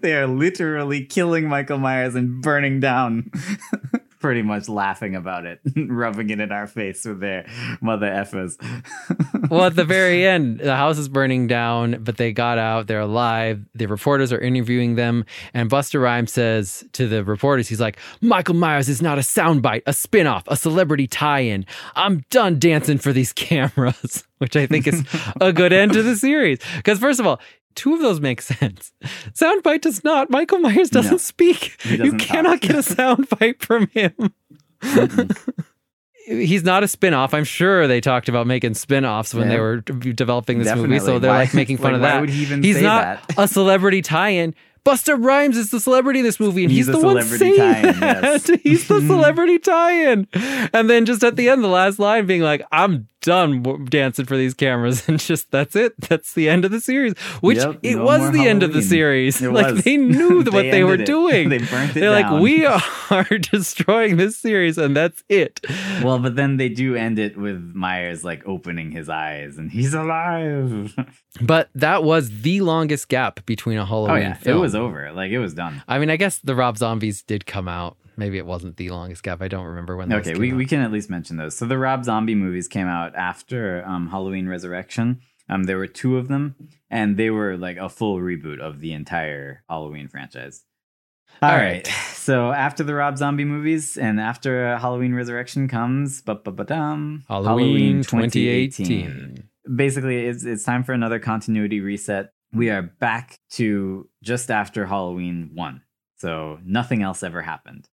they 0.00 0.14
are 0.14 0.26
literally 0.26 1.04
killing 1.04 1.46
Michael 1.46 1.76
Myers 1.76 2.14
and 2.14 2.40
burning 2.40 2.80
down. 2.80 3.30
Pretty 4.20 4.42
much 4.42 4.68
laughing 4.68 5.16
about 5.16 5.46
it, 5.46 5.60
rubbing 5.76 6.30
it 6.30 6.40
in 6.40 6.52
our 6.52 6.66
face 6.66 7.04
with 7.04 7.20
their 7.20 7.46
mother 7.80 8.06
effers. 8.06 8.56
well, 9.50 9.64
at 9.64 9.76
the 9.76 9.84
very 9.84 10.26
end, 10.26 10.60
the 10.60 10.76
house 10.76 10.98
is 10.98 11.08
burning 11.08 11.46
down, 11.46 12.04
but 12.04 12.18
they 12.18 12.32
got 12.32 12.58
out. 12.58 12.86
They're 12.86 13.00
alive. 13.00 13.64
The 13.74 13.86
reporters 13.86 14.32
are 14.32 14.38
interviewing 14.38 14.96
them. 14.96 15.24
And 15.54 15.70
Busta 15.70 16.00
Rhymes 16.00 16.32
says 16.32 16.84
to 16.92 17.08
the 17.08 17.24
reporters, 17.24 17.68
he's 17.68 17.80
like, 17.80 17.98
Michael 18.20 18.54
Myers 18.54 18.88
is 18.88 19.00
not 19.00 19.16
a 19.16 19.22
soundbite, 19.22 19.82
a 19.86 19.92
spinoff, 19.92 20.42
a 20.48 20.56
celebrity 20.56 21.06
tie 21.06 21.40
in. 21.40 21.64
I'm 21.96 22.22
done 22.30 22.58
dancing 22.58 22.98
for 22.98 23.12
these 23.12 23.32
cameras, 23.34 24.24
which 24.38 24.54
I 24.54 24.66
think 24.66 24.86
is 24.86 25.02
a 25.40 25.52
good 25.52 25.72
end 25.72 25.94
to 25.94 26.02
the 26.02 26.16
series. 26.16 26.58
Because, 26.76 26.98
first 26.98 27.20
of 27.20 27.26
all, 27.26 27.40
Two 27.74 27.94
of 27.94 28.00
those 28.00 28.20
make 28.20 28.42
sense. 28.42 28.92
Soundbite 29.32 29.82
does 29.82 30.02
not. 30.04 30.28
Michael 30.30 30.58
Myers 30.58 30.90
doesn't 30.90 31.12
No, 31.12 31.16
speak. 31.18 31.76
You 31.84 31.96
doesn't 31.98 32.18
cannot 32.18 32.60
talk. 32.60 32.60
get 32.62 32.74
a 32.74 32.78
soundbite 32.94 33.60
from 33.60 33.86
him. 33.88 34.12
he's 36.26 36.62
not 36.64 36.82
a 36.82 36.88
spin-off. 36.88 37.32
I'm 37.34 37.44
sure 37.44 37.86
they 37.86 38.00
talked 38.00 38.28
about 38.28 38.46
making 38.46 38.74
spin-offs 38.74 39.34
when 39.34 39.48
Yeah. 39.48 39.54
they 39.54 39.60
were 39.60 39.76
developing 39.80 40.58
this 40.58 40.74
movie, 40.74 40.98
so 40.98 41.18
they're 41.18 41.30
Why- 41.30 41.38
like 41.44 41.54
making 41.54 41.78
fun 41.78 41.92
like, 41.92 41.94
of 41.96 42.00
why 42.02 42.10
that. 42.12 42.20
would 42.20 42.30
he 42.30 42.42
even 42.42 42.62
he's 42.62 42.80
not 42.82 43.26
that? 43.28 43.34
a 43.38 43.48
celebrity 43.48 44.02
tie-in. 44.02 44.54
Busta 44.84 45.22
Rhymes 45.22 45.58
is 45.58 45.70
the 45.70 45.78
celebrity 45.78 46.20
in 46.20 46.24
this 46.24 46.40
movie, 46.40 46.62
and 46.64 46.72
he's, 46.72 46.86
He's 46.86 46.94
the 46.96 47.04
one 47.04 47.22
saying 47.22 47.56
that. 47.56 48.48
yes. 48.48 48.50
he's 48.62 48.88
the 48.88 49.00
celebrity 49.02 49.58
tie-in. 49.58 50.26
And 50.72 50.88
then 50.88 51.04
just 51.04 51.22
at 51.22 51.36
the 51.36 51.50
end, 51.50 51.62
the 51.62 51.68
last 51.68 51.98
line 51.98 52.24
being 52.24 52.40
like, 52.40 52.62
"I'm 52.72 53.06
done 53.20 53.84
dancing 53.86 54.24
for 54.26 54.36
these 54.36 54.54
cameras," 54.54 55.02
and 55.08 55.18
just 55.18 55.50
that's 55.50 55.76
it. 55.76 55.94
That's 56.08 56.34
the 56.34 56.48
end 56.48 56.64
of 56.64 56.70
the 56.70 56.80
series. 56.80 57.16
Which 57.40 57.58
Yep, 57.58 57.78
it 57.82 57.96
no 57.96 58.04
was 58.04 58.32
the 58.32 58.46
end 58.48 58.62
of 58.62 58.72
the 58.72 58.82
series. 58.82 59.40
It 59.42 59.52
like 59.52 59.74
was. 59.74 59.84
they 59.84 59.96
knew 59.96 60.38
what 60.44 60.52
They 60.52 60.70
they, 60.70 60.84
were 60.84 60.94
it. 60.94 61.06
doing. 61.06 61.48
They 61.48 61.58
burnt 61.58 61.96
it 61.96 62.00
They're 62.00 62.10
like, 62.10 62.26
down. 62.26 62.40
we 62.40 62.64
are 62.66 63.24
destroying 63.52 64.16
this 64.16 64.36
series, 64.36 64.78
and 64.78 64.96
that's 64.96 65.22
it. 65.28 65.60
Well, 66.02 66.18
but 66.18 66.36
then 66.36 66.56
they 66.56 66.68
do 66.68 66.94
end 66.96 67.18
it 67.18 67.36
with 67.36 67.60
Myers 67.74 68.24
like 68.24 68.42
opening 68.46 68.90
his 68.92 69.08
eyes 69.08 69.58
and 69.58 69.70
he's 69.70 69.94
alive. 69.94 70.94
But 71.40 71.70
that 71.74 72.02
was 72.04 72.42
the 72.42 72.60
longest 72.60 73.08
gap 73.08 73.44
between 73.46 73.78
a 73.78 73.82
oh, 73.82 73.86
Halloween 73.86 74.10
Oh 74.16 74.16
yeah, 74.20 74.34
film. 74.34 74.58
it 74.58 74.60
was 74.60 74.74
over. 74.74 75.12
Like 75.12 75.30
it 75.30 75.38
was 75.38 75.54
done. 75.54 75.82
I 75.86 75.98
mean, 75.98 76.10
I 76.10 76.16
guess 76.16 76.38
the 76.38 76.54
Rob 76.54 76.76
Zombies 76.78 77.22
did 77.22 77.46
come 77.46 77.68
out. 77.68 77.96
Maybe 78.16 78.38
it 78.38 78.46
wasn't 78.46 78.76
the 78.76 78.90
longest 78.90 79.22
gap. 79.22 79.42
I 79.42 79.48
don't 79.48 79.66
remember 79.66 79.96
when. 79.96 80.12
Okay, 80.12 80.34
we, 80.34 80.52
out. 80.52 80.56
we 80.56 80.66
can 80.66 80.80
at 80.80 80.92
least 80.92 81.10
mention 81.10 81.36
those. 81.36 81.56
So 81.56 81.66
the 81.66 81.78
Rob 81.78 82.04
Zombie 82.04 82.34
movies 82.34 82.68
came 82.68 82.86
out 82.86 83.14
after 83.14 83.84
um, 83.86 84.08
Halloween 84.08 84.48
Resurrection. 84.48 85.20
Um, 85.48 85.64
there 85.64 85.78
were 85.78 85.88
two 85.88 86.16
of 86.16 86.28
them, 86.28 86.54
and 86.90 87.16
they 87.16 87.30
were 87.30 87.56
like 87.56 87.76
a 87.76 87.88
full 87.88 88.18
reboot 88.18 88.60
of 88.60 88.80
the 88.80 88.92
entire 88.92 89.64
Halloween 89.68 90.08
franchise. 90.08 90.64
All 91.42 91.50
All 91.50 91.56
right. 91.56 91.86
right. 91.86 91.88
So 92.20 92.52
after 92.52 92.84
the 92.84 92.94
Rob 92.94 93.16
Zombie 93.16 93.46
movies 93.46 93.96
and 93.96 94.20
after 94.20 94.66
uh, 94.68 94.78
Halloween 94.78 95.14
Resurrection 95.14 95.68
comes 95.68 96.20
ba-ba-ba-dum, 96.20 97.24
Halloween 97.28 98.02
2018. 98.02 99.48
Basically, 99.74 100.26
it's 100.26 100.44
it's 100.44 100.62
time 100.62 100.84
for 100.84 100.92
another 100.92 101.18
continuity 101.18 101.80
reset. 101.80 102.32
We 102.52 102.68
are 102.68 102.82
back 102.82 103.38
to 103.52 104.06
just 104.22 104.50
after 104.50 104.84
Halloween 104.84 105.52
1. 105.54 105.82
So 106.16 106.58
nothing 106.62 107.02
else 107.02 107.22
ever 107.22 107.40
happened. 107.40 107.88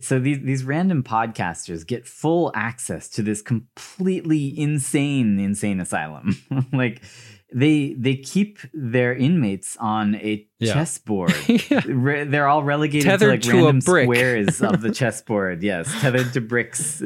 So 0.00 0.18
these 0.18 0.40
these 0.40 0.64
random 0.64 1.02
podcasters 1.02 1.86
get 1.86 2.06
full 2.06 2.50
access 2.54 3.08
to 3.10 3.22
this 3.22 3.42
completely 3.42 4.58
insane 4.58 5.38
insane 5.38 5.80
asylum. 5.80 6.36
like 6.72 7.02
they 7.52 7.94
they 7.98 8.14
keep 8.16 8.58
their 8.72 9.14
inmates 9.14 9.76
on 9.78 10.14
a 10.16 10.46
Yeah. 10.58 10.74
chessboard. 10.74 11.34
yeah. 11.48 11.80
Re- 11.86 12.24
they're 12.24 12.46
all 12.46 12.62
relegated 12.62 13.08
Tethered 13.08 13.42
to 13.42 13.50
to 13.50 13.54
like 13.56 13.62
a 13.62 13.64
random 13.66 13.80
squares 13.80 14.62
of 14.62 14.80
the 14.82 14.90
chessboard. 14.92 15.62
Yes, 15.62 15.92
tethered 16.00 16.32
to 16.34 16.40
bricks. 16.40 17.02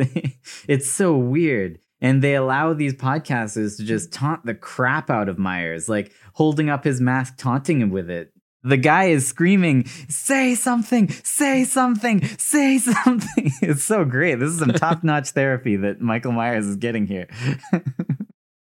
it's 0.68 0.90
so 0.90 1.16
weird. 1.16 1.78
And 2.00 2.20
they 2.20 2.34
allow 2.34 2.74
these 2.74 2.92
podcasters 2.92 3.78
to 3.78 3.84
just 3.84 4.12
taunt 4.12 4.44
the 4.44 4.52
crap 4.54 5.08
out 5.08 5.30
of 5.30 5.38
Myers, 5.38 5.88
like 5.88 6.12
holding 6.34 6.68
up 6.68 6.84
his 6.84 7.00
mask, 7.00 7.38
taunting 7.38 7.80
him 7.80 7.88
with 7.88 8.10
it. 8.10 8.30
The 8.64 8.78
guy 8.78 9.04
is 9.04 9.28
screaming, 9.28 9.84
"Say 10.08 10.54
something! 10.54 11.10
Say 11.22 11.64
something! 11.64 12.24
Say 12.38 12.78
something!" 13.04 13.52
It's 13.60 13.84
so 13.84 14.04
great. 14.04 14.36
This 14.36 14.50
is 14.50 14.58
some 14.58 14.72
top-notch 14.72 15.30
therapy 15.30 15.76
that 15.76 16.00
Michael 16.00 16.32
Myers 16.32 16.66
is 16.66 16.76
getting 16.76 17.06
here. 17.06 17.28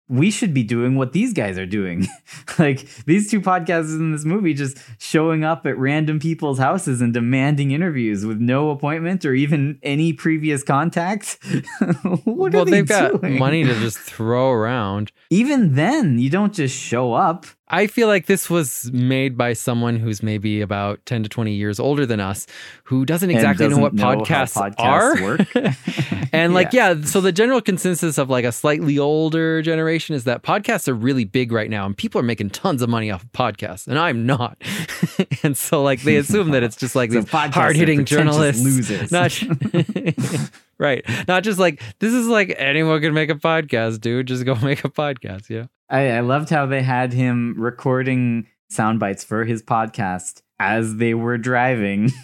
we 0.09 0.29
should 0.29 0.53
be 0.53 0.61
doing 0.63 0.95
what 0.95 1.13
these 1.13 1.31
guys 1.31 1.57
are 1.57 1.65
doing. 1.65 2.05
like 2.59 2.85
these 3.05 3.31
two 3.31 3.39
podcasters 3.39 3.95
in 3.95 4.11
this 4.11 4.25
movie 4.25 4.53
just 4.53 4.77
showing 4.99 5.45
up 5.45 5.65
at 5.65 5.77
random 5.77 6.19
people's 6.19 6.59
houses 6.59 7.01
and 7.01 7.13
demanding 7.13 7.71
interviews 7.71 8.25
with 8.25 8.39
no 8.39 8.69
appointment 8.71 9.23
or 9.23 9.33
even 9.33 9.79
any 9.81 10.11
previous 10.11 10.63
contact. 10.63 11.39
what 11.79 12.25
well, 12.25 12.61
are 12.61 12.65
they 12.65 12.71
they've 12.71 12.87
got 12.87 13.23
money 13.23 13.63
to 13.63 13.73
just 13.75 13.97
throw 13.97 14.51
around. 14.51 15.13
Even 15.29 15.75
then, 15.75 16.19
you 16.19 16.29
don't 16.29 16.53
just 16.53 16.77
show 16.77 17.13
up. 17.13 17.45
I 17.73 17.87
feel 17.87 18.07
like 18.07 18.27
this 18.27 18.51
was 18.51 18.91
made 18.93 19.35
by 19.35 19.53
someone 19.53 19.95
who's 19.95 20.21
maybe 20.21 20.61
about 20.61 21.03
10 21.07 21.23
to 21.23 21.29
20 21.29 21.53
years 21.53 21.79
older 21.79 22.05
than 22.05 22.19
us 22.19 22.45
who 22.83 23.03
doesn't 23.03 23.31
exactly 23.31 23.65
know 23.65 23.69
doesn't 23.69 23.81
what 23.81 23.93
know 23.95 24.03
podcasts, 24.03 24.53
podcasts 24.53 24.75
are. 24.77 25.23
work. 25.23 26.29
and 26.31 26.53
like, 26.53 26.71
yeah. 26.71 27.01
so 27.01 27.19
the 27.19 27.31
general 27.31 27.61
consensus 27.61 28.19
of 28.19 28.29
like 28.29 28.45
a 28.45 28.51
slightly 28.51 28.99
older 28.99 29.63
generation 29.63 30.15
is 30.15 30.25
that 30.25 30.43
podcasts 30.43 30.87
are 30.87 30.93
really 30.93 31.25
big 31.25 31.51
right 31.51 31.67
now 31.67 31.87
and 31.87 31.97
people 31.97 32.21
are 32.21 32.23
making 32.23 32.51
tons 32.51 32.83
of 32.83 32.89
money 32.89 33.09
off 33.09 33.23
of 33.23 33.31
podcasts 33.31 33.87
and 33.87 33.97
I'm 33.97 34.23
not. 34.27 34.61
and 35.43 35.57
so 35.57 35.81
like 35.81 36.03
they 36.03 36.17
assume 36.17 36.51
that 36.51 36.61
it's 36.61 36.75
just 36.75 36.95
like 36.95 37.11
So 37.11 37.21
these 37.21 37.29
hard 37.31 37.75
hitting 37.75 38.05
journalists. 38.05 38.63
losers. 38.63 39.11
Not 39.11 39.41
right. 40.77 41.03
Not 41.27 41.41
just 41.43 41.57
like 41.57 41.81
this 41.97 42.13
is 42.13 42.27
like 42.27 42.53
anyone 42.55 43.01
can 43.01 43.15
make 43.15 43.31
a 43.31 43.35
podcast, 43.35 43.99
dude. 43.99 44.27
Just 44.27 44.45
go 44.45 44.53
make 44.53 44.85
a 44.85 44.89
podcast. 44.89 45.49
Yeah. 45.49 45.65
I, 45.93 46.09
I 46.11 46.19
loved 46.21 46.49
how 46.49 46.65
they 46.65 46.81
had 46.81 47.13
him 47.13 47.55
recording 47.57 48.47
sound 48.69 48.99
bites 48.99 49.23
for 49.23 49.45
his 49.45 49.61
podcast 49.61 50.41
as 50.59 50.95
they 50.97 51.13
were 51.13 51.37
driving. 51.37 52.11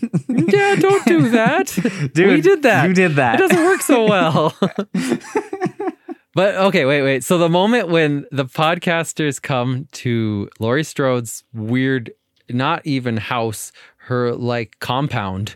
Yeah, 0.52 0.76
don't 0.78 1.06
do 1.06 1.30
that. 1.30 1.68
Dude, 2.14 2.28
we 2.28 2.42
did 2.42 2.64
that. 2.64 2.88
You 2.88 2.94
did 2.96 3.16
that. 3.18 3.36
It 3.36 3.48
doesn't 3.48 3.64
work 3.66 3.82
so 3.82 4.06
well. 4.08 4.56
but 6.34 6.56
okay, 6.56 6.86
wait, 6.86 7.02
wait. 7.04 7.24
So 7.24 7.38
the 7.38 7.50
moment 7.50 7.90
when 7.90 8.26
the 8.32 8.46
podcasters 8.46 9.42
come 9.42 9.88
to 9.94 10.50
Laurie 10.60 10.84
Strode's 10.84 11.44
weird, 11.54 12.12
not 12.50 12.86
even 12.86 13.18
house, 13.18 13.72
her 13.98 14.34
like 14.34 14.78
compound, 14.80 15.56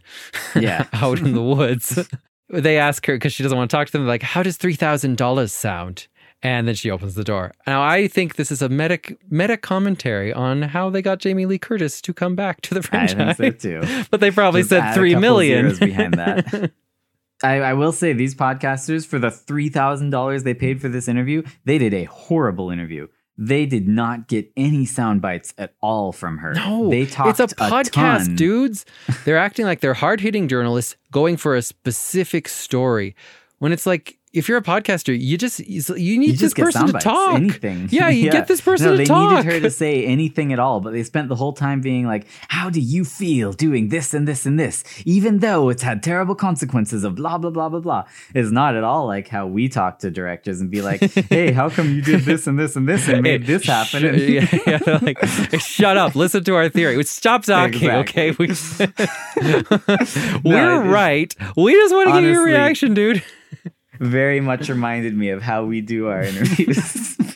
Yeah. 0.56 0.88
out 0.94 1.20
in 1.20 1.34
the 1.34 1.42
woods, 1.42 2.08
they 2.50 2.78
ask 2.78 3.06
her 3.08 3.16
because 3.16 3.34
she 3.34 3.42
doesn't 3.44 3.58
want 3.58 3.72
to 3.72 3.76
talk 3.78 3.88
to 3.88 3.94
them. 3.94 4.06
Like, 4.06 4.22
how 4.24 4.44
does 4.44 4.58
three 4.58 4.76
thousand 4.76 5.18
dollars 5.18 5.54
sound? 5.54 6.08
And 6.44 6.68
then 6.68 6.76
she 6.76 6.92
opens 6.92 7.16
the 7.16 7.24
door. 7.24 7.54
Now, 7.66 7.82
I 7.82 8.08
think 8.08 8.36
this 8.36 8.52
is 8.52 8.62
a 8.62 8.68
meta 8.70 9.00
meta 9.30 9.56
commentary 9.58 10.34
on 10.34 10.62
how 10.62 10.90
they 10.90 11.02
got 11.02 11.20
Jamie 11.20 11.46
Lee 11.46 11.58
Curtis 11.58 12.02
to 12.02 12.14
come 12.14 12.36
back 12.36 12.60
to 12.62 12.74
the 12.74 12.82
I 12.82 12.84
franchise. 13.08 13.38
think 13.38 13.62
so 13.62 13.82
too. 13.82 14.06
But 14.12 14.20
they 14.20 14.30
probably 14.30 14.62
Just 14.62 14.70
said 14.70 14.92
a 14.92 14.94
three 14.94 15.16
million 15.16 15.76
behind 15.78 16.16
that. 16.16 16.72
I, 17.44 17.56
I 17.60 17.74
will 17.74 17.92
say 17.92 18.14
these 18.14 18.36
podcasters 18.36 19.06
for 19.06 19.20
the 19.20 19.32
three 19.32 19.70
thousand 19.70 20.10
dollars 20.12 20.44
they 20.44 20.54
paid 20.54 20.82
for 20.82 20.90
this 20.90 21.08
interview, 21.08 21.44
they 21.66 21.78
did 21.78 21.94
a 21.94 22.04
horrible 22.06 22.70
interview. 22.70 23.08
They 23.38 23.66
did 23.66 23.88
not 23.88 24.28
get 24.28 24.52
any 24.56 24.86
sound 24.86 25.22
bites 25.22 25.54
at 25.58 25.74
all 25.82 26.12
from 26.12 26.38
her. 26.38 26.54
No, 26.54 26.90
they 26.90 27.06
talked 27.08 27.40
it's 27.40 27.54
a 27.54 27.56
podcast, 27.56 28.26
ton. 28.26 28.36
dudes. 28.36 28.86
They're 29.26 29.38
acting 29.40 29.66
like 29.66 29.80
they're 29.80 29.96
hard 29.96 30.20
hitting 30.20 30.48
journalists 30.48 30.96
going 31.12 31.38
for 31.38 31.56
a 31.56 31.62
specific 31.64 32.48
story. 32.48 33.16
When 33.58 33.72
it's 33.72 33.88
like, 33.88 34.20
if 34.34 34.50
you're 34.50 34.58
a 34.58 34.64
podcaster, 34.64 35.16
you 35.18 35.38
just 35.38 35.60
you 35.60 36.18
need 36.20 36.32
You 36.32 36.38
this 36.38 36.54
person 36.56 36.88
to 36.88 36.94
talk. 36.94 37.36
anything. 37.36 37.88
Yeah, 37.92 38.10
you 38.10 38.32
get 38.38 38.48
this 38.48 38.62
person 38.62 38.88
no, 38.88 38.92
to 38.94 38.98
they 38.98 39.06
talk. 39.06 39.32
needed 39.46 39.46
her 39.54 39.60
to 39.60 39.70
say 39.70 40.06
anything 40.06 40.52
at 40.52 40.58
all, 40.60 40.80
but 40.82 40.92
they 40.94 41.04
spent 41.04 41.30
the 41.30 41.36
whole 41.36 41.54
time 41.54 41.82
being 41.82 42.08
like, 42.08 42.26
"How 42.48 42.70
do 42.72 42.80
you 42.82 43.06
feel 43.06 43.54
doing 43.54 43.90
this 43.90 44.14
and 44.14 44.28
this 44.28 44.46
and 44.48 44.60
this, 44.60 44.84
even 45.06 45.40
though 45.40 45.70
it's 45.70 45.84
had 45.84 46.02
terrible 46.02 46.34
consequences 46.34 47.04
of 47.04 47.14
blah 47.16 47.38
blah 47.38 47.52
blah 47.52 47.70
blah 47.70 47.80
blah." 47.80 48.04
It's 48.34 48.50
not 48.52 48.76
at 48.76 48.84
all 48.84 49.06
like 49.06 49.28
how 49.28 49.46
we 49.46 49.70
talk 49.70 50.00
to 50.00 50.10
directors 50.10 50.60
and 50.62 50.72
be 50.72 50.82
like, 50.82 51.02
"Hey, 51.30 51.52
how 51.52 51.70
come 51.70 51.94
you 51.94 52.02
did 52.02 52.22
this 52.22 52.48
and 52.48 52.58
this 52.58 52.76
and 52.76 52.90
this 52.90 53.08
and 53.08 53.22
made 53.22 53.46
this 53.46 53.66
happen?" 53.66 54.04
yeah, 54.20 54.48
yeah, 54.66 55.00
like, 55.02 55.20
hey, 55.52 55.58
shut 55.60 55.96
up. 55.96 56.16
Listen 56.16 56.44
to 56.46 56.56
our 56.56 56.70
theory. 56.70 57.02
Stop 57.04 57.44
talking, 57.44 57.76
Exactly. 57.90 58.30
okay? 58.30 58.32
we- 58.32 58.48
we're 60.44 60.84
it- 60.84 60.90
right. 60.90 61.36
We 61.56 61.74
just 61.74 61.94
want 61.94 62.10
to 62.10 62.14
get 62.22 62.24
your 62.24 62.44
reaction, 62.44 62.94
dude. 62.96 63.24
Very 64.00 64.40
much 64.42 64.70
reminded 64.70 65.16
me 65.16 65.30
of 65.30 65.42
how 65.42 65.66
we 65.66 65.82
do 65.82 66.08
our 66.08 66.22
interviews. 66.32 67.18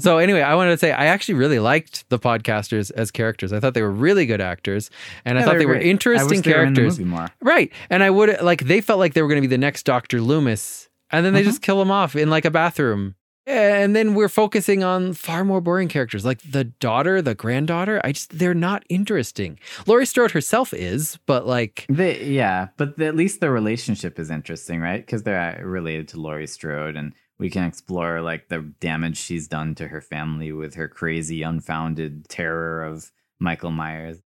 So 0.00 0.18
anyway, 0.18 0.42
I 0.42 0.56
wanted 0.56 0.72
to 0.72 0.78
say 0.78 0.90
I 0.90 1.06
actually 1.06 1.34
really 1.34 1.58
liked 1.60 2.08
the 2.10 2.18
podcasters 2.18 2.90
as 2.96 3.10
characters. 3.12 3.52
I 3.52 3.60
thought 3.60 3.72
they 3.74 3.82
were 3.82 3.90
really 3.90 4.26
good 4.26 4.40
actors, 4.40 4.90
and 5.24 5.38
I 5.38 5.42
thought 5.44 5.58
they're 5.58 5.68
were 5.68 5.74
great. 5.74 5.86
Interesting 5.86 6.42
they 6.42 6.52
were 6.52 6.64
in 6.64 6.74
the 6.74 6.80
characters. 6.80 6.98
movie 6.98 7.08
more. 7.10 7.28
Right. 7.40 7.72
And 7.88 8.02
I 8.02 8.10
would 8.10 8.40
like 8.42 8.64
they 8.64 8.80
felt 8.80 8.98
like 8.98 9.14
they 9.14 9.22
were 9.22 9.28
going 9.28 9.40
to 9.40 9.46
be 9.48 9.50
the 9.54 9.58
next 9.58 9.84
Dr. 9.84 10.20
Loomis 10.20 10.88
and 11.10 11.24
then 11.24 11.32
they 11.32 11.40
Uh-huh. 11.40 11.50
just 11.50 11.62
kill 11.62 11.80
him 11.80 11.90
off 11.90 12.16
in 12.16 12.28
like 12.30 12.44
a 12.44 12.50
bathroom. 12.50 13.14
And 13.46 13.94
then 13.94 14.14
we're 14.14 14.30
focusing 14.30 14.82
on 14.82 15.12
far 15.12 15.44
more 15.44 15.60
boring 15.60 15.88
characters 15.88 16.24
like 16.24 16.40
the 16.50 16.64
daughter, 16.64 17.20
the 17.20 17.34
granddaughter. 17.34 18.00
I 18.02 18.12
just 18.12 18.38
they're 18.38 18.54
not 18.54 18.84
interesting. 18.88 19.58
Laurie 19.86 20.06
Strode 20.06 20.30
herself 20.30 20.72
is, 20.72 21.18
but 21.26 21.46
like 21.46 21.84
They, 21.88 22.24
yeah, 22.24 22.68
but 22.78 22.96
the, 22.96 23.06
at 23.06 23.16
least 23.16 23.40
the 23.40 23.50
relationship 23.50 24.18
is 24.18 24.30
interesting, 24.30 24.80
right? 24.80 25.04
Because 25.04 25.24
they're 25.24 25.58
uh, 25.60 25.62
related 25.62 26.08
to 26.08 26.20
Laurie 26.20 26.46
Strode, 26.46 26.96
and 26.96 27.12
we 27.38 27.50
can 27.50 27.64
explore 27.64 28.22
like 28.22 28.48
the 28.48 28.60
damage 28.80 29.18
she's 29.18 29.46
done 29.46 29.74
to 29.74 29.88
her 29.88 30.00
family 30.00 30.52
with 30.52 30.74
her 30.74 30.88
crazy, 30.88 31.42
unfounded 31.42 32.28
terror 32.28 32.82
of 32.82 33.12
Michael 33.38 33.72
Myers. 33.72 34.22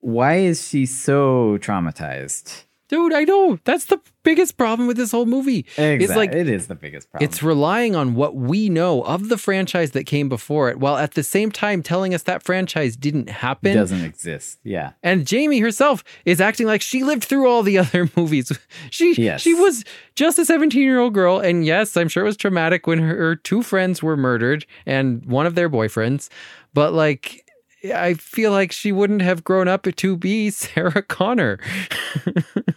Why 0.00 0.36
is 0.36 0.68
she 0.68 0.84
so 0.84 1.58
traumatized? 1.58 2.64
Dude, 2.92 3.12
I 3.12 3.24
know. 3.24 3.58
That's 3.64 3.86
the 3.86 3.98
biggest 4.22 4.56
problem 4.56 4.86
with 4.86 4.96
this 4.96 5.10
whole 5.10 5.26
movie. 5.26 5.66
Exactly. 5.76 6.06
like- 6.14 6.32
it 6.34 6.48
is 6.48 6.66
the 6.68 6.74
biggest 6.76 7.10
problem. 7.10 7.28
It's 7.28 7.42
relying 7.42 7.96
on 7.96 8.14
what 8.14 8.36
we 8.36 8.68
know 8.68 9.02
of 9.02 9.28
the 9.30 9.36
franchise 9.38 9.90
that 9.92 10.04
came 10.04 10.28
before 10.28 10.68
it, 10.70 10.78
while 10.78 10.96
at 10.96 11.14
the 11.14 11.22
same 11.24 11.50
time 11.50 11.82
telling 11.82 12.14
us 12.14 12.22
that 12.24 12.42
franchise 12.44 12.94
didn't 12.94 13.30
happen. 13.30 13.74
doesn't 13.74 14.04
exist. 14.04 14.58
Yeah. 14.62 14.92
And 15.02 15.26
Jamie 15.26 15.58
herself 15.58 16.04
is 16.24 16.40
acting 16.40 16.66
like 16.66 16.82
she 16.82 17.02
lived 17.02 17.24
through 17.24 17.48
all 17.48 17.62
the 17.64 17.78
other 17.82 18.08
movies. 18.16 18.52
She 18.90 19.14
Yes. 19.14 19.40
she 19.40 19.54
was 19.54 19.84
just 20.14 20.38
a 20.38 20.42
17-year-old 20.42 21.14
girl 21.14 21.38
and 21.38 21.64
yes, 21.64 21.96
I'm 21.96 22.08
sure 22.08 22.22
it 22.22 22.26
was 22.26 22.36
traumatic 22.36 22.86
when 22.86 22.98
her, 22.98 23.16
her 23.16 23.36
two 23.36 23.62
friends 23.62 24.02
were 24.02 24.16
murdered 24.16 24.66
and 24.86 25.24
one 25.24 25.46
of 25.46 25.54
their 25.54 25.70
boyfriends, 25.70 26.28
but 26.74 26.92
like 26.92 27.41
I 27.84 28.14
feel 28.14 28.52
like 28.52 28.72
she 28.72 28.92
wouldn't 28.92 29.22
have 29.22 29.44
grown 29.44 29.68
up 29.68 29.84
to 29.84 30.16
be 30.16 30.50
Sarah 30.50 31.02
Connor. 31.02 31.58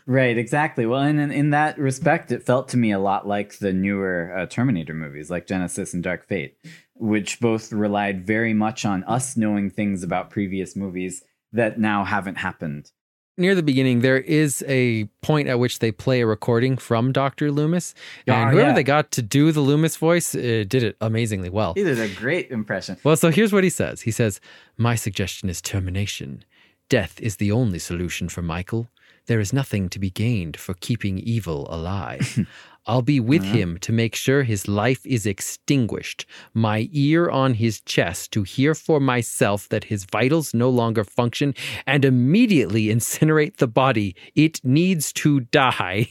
Right, 0.08 0.38
exactly. 0.38 0.86
Well, 0.86 1.02
and 1.02 1.20
in, 1.20 1.32
in 1.32 1.50
that 1.50 1.80
respect, 1.80 2.32
it 2.32 2.46
felt 2.46 2.70
to 2.70 2.78
me 2.78 2.92
a 2.92 3.00
lot 3.00 3.28
like 3.28 3.58
the 3.58 3.74
newer 3.74 4.32
uh, 4.36 4.46
Terminator 4.46 4.94
movies, 4.94 5.32
like 5.32 5.48
Genisys 5.48 5.94
and 5.94 6.04
Dark 6.04 6.26
Fate, 6.26 6.58
which 6.94 7.40
both 7.40 7.74
relied 7.74 8.26
very 8.26 8.54
much 8.54 8.86
on 8.86 9.04
us 9.06 9.36
knowing 9.36 9.70
things 9.70 10.04
about 10.04 10.30
previous 10.30 10.76
movies 10.76 11.24
that 11.52 11.80
now 11.80 12.04
haven't 12.04 12.36
happened. 12.36 12.92
Near 13.38 13.54
the 13.54 13.64
beginning, 13.64 14.00
there 14.00 14.18
is 14.18 14.64
a 14.66 15.06
point 15.22 15.50
at 15.50 15.60
which 15.60 15.80
they 15.80 15.92
play 15.92 16.22
a 16.22 16.26
recording 16.26 16.78
from 16.78 17.12
Dr. 17.12 17.52
Loomis, 17.52 17.94
and 18.26 18.36
Oh, 18.50 18.52
whoever 18.52 18.70
yeah. 18.70 18.76
they 18.76 18.84
got 18.84 19.12
to 19.12 19.22
do 19.22 19.52
the 19.52 19.60
Loomis 19.60 19.98
voice 19.98 20.34
uh, 20.34 20.64
did 20.68 20.84
it 20.84 20.96
amazingly 21.02 21.50
well. 21.50 21.74
He 21.74 21.84
did 21.84 22.00
a 22.00 22.08
great 22.08 22.50
impression. 22.50 22.96
Well, 23.04 23.18
so 23.18 23.32
here's 23.32 23.52
what 23.52 23.66
he 23.66 23.70
says. 23.70 24.02
He 24.02 24.12
says, 24.12 24.40
My 24.78 24.96
suggestion 24.96 25.50
is 25.50 25.62
termination. 25.62 26.46
Death 26.88 27.20
is 27.20 27.36
the 27.36 27.52
only 27.52 27.80
solution 27.80 28.30
for 28.30 28.42
Michael. 28.42 28.88
There 29.26 29.40
is 29.42 29.52
nothing 29.52 29.90
to 29.90 30.00
be 30.00 30.10
gained 30.12 30.56
for 30.56 30.74
keeping 30.76 31.18
evil 31.20 31.68
alive. 31.70 32.40
I'll 32.88 33.02
be 33.02 33.20
with 33.20 33.44
mm-hmm. 33.44 33.54
him 33.54 33.78
to 33.80 33.92
make 33.92 34.16
sure 34.16 34.44
his 34.44 34.68
life 34.68 35.06
is 35.06 35.26
extinguished, 35.26 36.26
my 36.54 36.90
ear 36.92 37.30
on 37.30 37.56
his 37.56 37.82
chest 37.82 38.32
to 38.34 38.44
hear 38.44 38.76
for 38.76 39.00
myself 39.00 39.68
that 39.70 39.86
his 39.86 40.06
vitals 40.06 40.54
no 40.54 40.70
longer 40.70 41.04
function, 41.04 41.56
and 41.88 42.06
immediately 42.06 42.86
incinerate 42.86 43.58
the 43.58 43.68
body. 43.68 44.16
It 44.36 44.62
needs 44.64 45.12
to 45.14 45.42
die. 45.42 46.10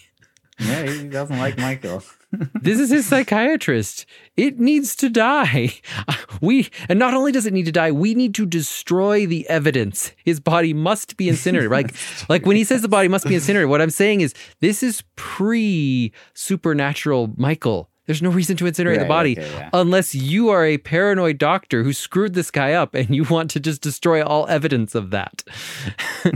Yeah, 0.58 0.86
he 0.86 1.08
doesn't 1.08 1.38
like 1.38 1.58
Michael. 1.58 2.02
This 2.60 2.80
is 2.80 2.90
his 2.90 3.06
psychiatrist. 3.06 4.06
It 4.36 4.58
needs 4.58 4.96
to 4.96 5.08
die. 5.08 5.74
We 6.40 6.68
and 6.88 6.98
not 6.98 7.14
only 7.14 7.32
does 7.32 7.46
it 7.46 7.52
need 7.52 7.66
to 7.66 7.72
die, 7.72 7.92
we 7.92 8.14
need 8.14 8.34
to 8.34 8.44
destroy 8.44 9.24
the 9.24 9.48
evidence. 9.48 10.12
His 10.24 10.40
body 10.40 10.74
must 10.74 11.16
be 11.16 11.28
incinerated. 11.28 11.70
Like 11.70 11.94
like 12.28 12.44
when 12.44 12.56
he 12.56 12.64
says 12.64 12.82
the 12.82 12.88
body 12.88 13.08
must 13.08 13.26
be 13.26 13.34
incinerated, 13.34 13.70
what 13.70 13.80
I'm 13.80 13.90
saying 13.90 14.20
is 14.20 14.34
this 14.60 14.82
is 14.82 15.04
pre 15.16 16.12
supernatural 16.34 17.32
Michael. 17.36 17.88
There's 18.06 18.20
no 18.20 18.30
reason 18.30 18.56
to 18.58 18.64
incinerate 18.64 18.98
the 18.98 19.06
body 19.06 19.38
okay, 19.38 19.48
yeah. 19.50 19.70
unless 19.72 20.14
you 20.14 20.50
are 20.50 20.66
a 20.66 20.76
paranoid 20.76 21.38
doctor 21.38 21.82
who 21.84 21.92
screwed 21.92 22.34
this 22.34 22.50
guy 22.50 22.72
up 22.72 22.94
and 22.94 23.14
you 23.14 23.24
want 23.24 23.50
to 23.52 23.60
just 23.60 23.80
destroy 23.80 24.22
all 24.22 24.46
evidence 24.48 24.94
of 24.94 25.10
that. 25.10 25.44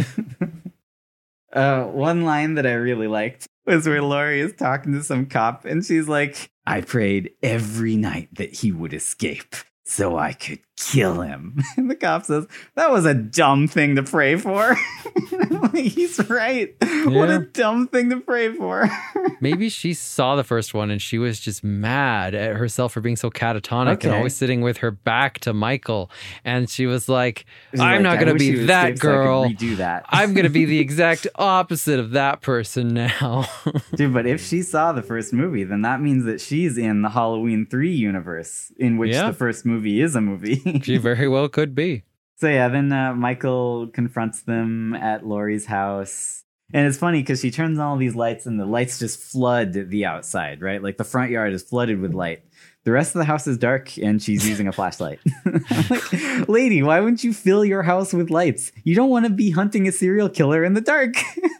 Uh, 1.50 1.84
one 1.84 2.24
line 2.24 2.54
that 2.54 2.66
I 2.66 2.74
really 2.74 3.06
liked 3.06 3.48
was 3.68 3.86
where 3.86 4.02
Laurie 4.02 4.40
is 4.40 4.54
talking 4.54 4.92
to 4.92 5.02
some 5.02 5.26
cop, 5.26 5.64
and 5.64 5.84
she's 5.84 6.08
like, 6.08 6.50
"I 6.66 6.80
prayed 6.80 7.30
every 7.42 7.96
night 7.96 8.28
that 8.34 8.54
he 8.54 8.72
would 8.72 8.94
escape, 8.94 9.54
so 9.84 10.16
I 10.16 10.32
could 10.32 10.60
kill 10.78 11.20
him. 11.20 11.62
And 11.76 11.90
the 11.90 11.94
cop 11.96 12.24
says, 12.24 12.46
That 12.74 12.90
was 12.90 13.04
a 13.06 13.14
dumb 13.14 13.68
thing 13.68 13.96
to 13.96 14.02
pray 14.02 14.36
for. 14.36 14.76
He's 15.74 16.18
right. 16.28 16.74
What 17.06 17.30
a 17.30 17.40
dumb 17.52 17.88
thing 17.88 18.10
to 18.10 18.20
pray 18.20 18.52
for. 18.54 18.88
Maybe 19.40 19.68
she 19.68 19.94
saw 19.94 20.34
the 20.36 20.44
first 20.44 20.74
one 20.74 20.90
and 20.90 21.00
she 21.00 21.18
was 21.18 21.38
just 21.40 21.62
mad 21.62 22.34
at 22.34 22.56
herself 22.56 22.92
for 22.92 23.00
being 23.00 23.16
so 23.16 23.30
catatonic 23.30 24.04
and 24.04 24.12
always 24.12 24.34
sitting 24.34 24.60
with 24.60 24.78
her 24.78 24.90
back 24.90 25.38
to 25.40 25.52
Michael. 25.52 26.10
And 26.44 26.68
she 26.68 26.86
was 26.86 27.08
like, 27.08 27.44
She's 27.70 27.80
I'm 27.80 28.02
like, 28.02 28.18
not 28.18 28.24
going 28.24 28.32
to 28.36 28.38
be 28.38 28.64
that 28.66 28.84
escaped 28.94 28.98
so 29.00 29.08
girl. 29.08 29.48
that. 29.76 30.04
I'm 30.08 30.34
going 30.34 30.44
to 30.44 30.50
be 30.50 30.64
the 30.64 30.80
exact 30.80 31.26
opposite 31.36 32.00
of 32.00 32.10
that 32.12 32.40
person 32.40 32.88
now. 32.88 33.46
Dude, 33.94 34.12
but 34.12 34.26
if 34.26 34.44
she 34.44 34.62
saw 34.62 34.92
the 34.92 35.02
first 35.02 35.32
movie, 35.32 35.64
then 35.64 35.82
that 35.82 36.00
means 36.00 36.24
that 36.24 36.40
she's 36.40 36.76
in 36.78 37.02
the 37.02 37.10
Halloween 37.10 37.66
3 37.66 37.90
universe, 37.92 38.72
in 38.78 38.96
which 38.98 39.12
Yeah. 39.12 39.28
the 39.28 39.34
first 39.36 39.64
movie 39.64 40.00
is 40.00 40.14
a 40.16 40.20
movie. 40.20 40.60
She 40.82 40.96
very 40.96 41.28
well 41.28 41.48
could 41.48 41.74
be. 41.74 42.02
so, 42.36 42.48
yeah, 42.48 42.68
then 42.68 42.92
uh, 42.92 43.14
Michael 43.14 43.88
confronts 43.88 44.42
them 44.42 44.94
at 44.94 45.26
Laurie's 45.26 45.66
house. 45.66 46.44
And 46.72 46.86
it's 46.86 46.98
funny 46.98 47.22
because 47.22 47.40
she 47.40 47.50
turns 47.50 47.78
on 47.78 47.86
all 47.86 47.96
these 47.96 48.14
lights 48.14 48.44
and 48.44 48.60
the 48.60 48.66
lights 48.66 48.98
just 48.98 49.18
flood 49.18 49.72
the 49.72 50.04
outside, 50.04 50.60
right? 50.60 50.82
Like 50.82 50.98
the 50.98 51.04
front 51.04 51.30
yard 51.30 51.54
is 51.54 51.62
flooded 51.62 51.98
with 51.98 52.12
light. 52.12 52.42
The 52.84 52.92
rest 52.92 53.14
of 53.14 53.20
the 53.20 53.24
house 53.24 53.46
is 53.46 53.56
dark 53.56 53.96
and 53.96 54.22
she's 54.22 54.46
using 54.46 54.68
a 54.68 54.72
flashlight. 54.72 55.18
Like, 55.90 56.48
lady, 56.48 56.82
why 56.82 57.00
wouldn't 57.00 57.24
you 57.24 57.32
fill 57.32 57.64
your 57.64 57.82
house 57.82 58.12
with 58.12 58.30
lights? 58.30 58.70
You 58.84 58.94
don't 58.94 59.08
want 59.10 59.24
to 59.24 59.30
be 59.30 59.50
hunting 59.50 59.88
a 59.88 59.92
serial 59.92 60.28
killer 60.28 60.62
in 60.64 60.74
the 60.74 60.80
dark. 60.82 61.14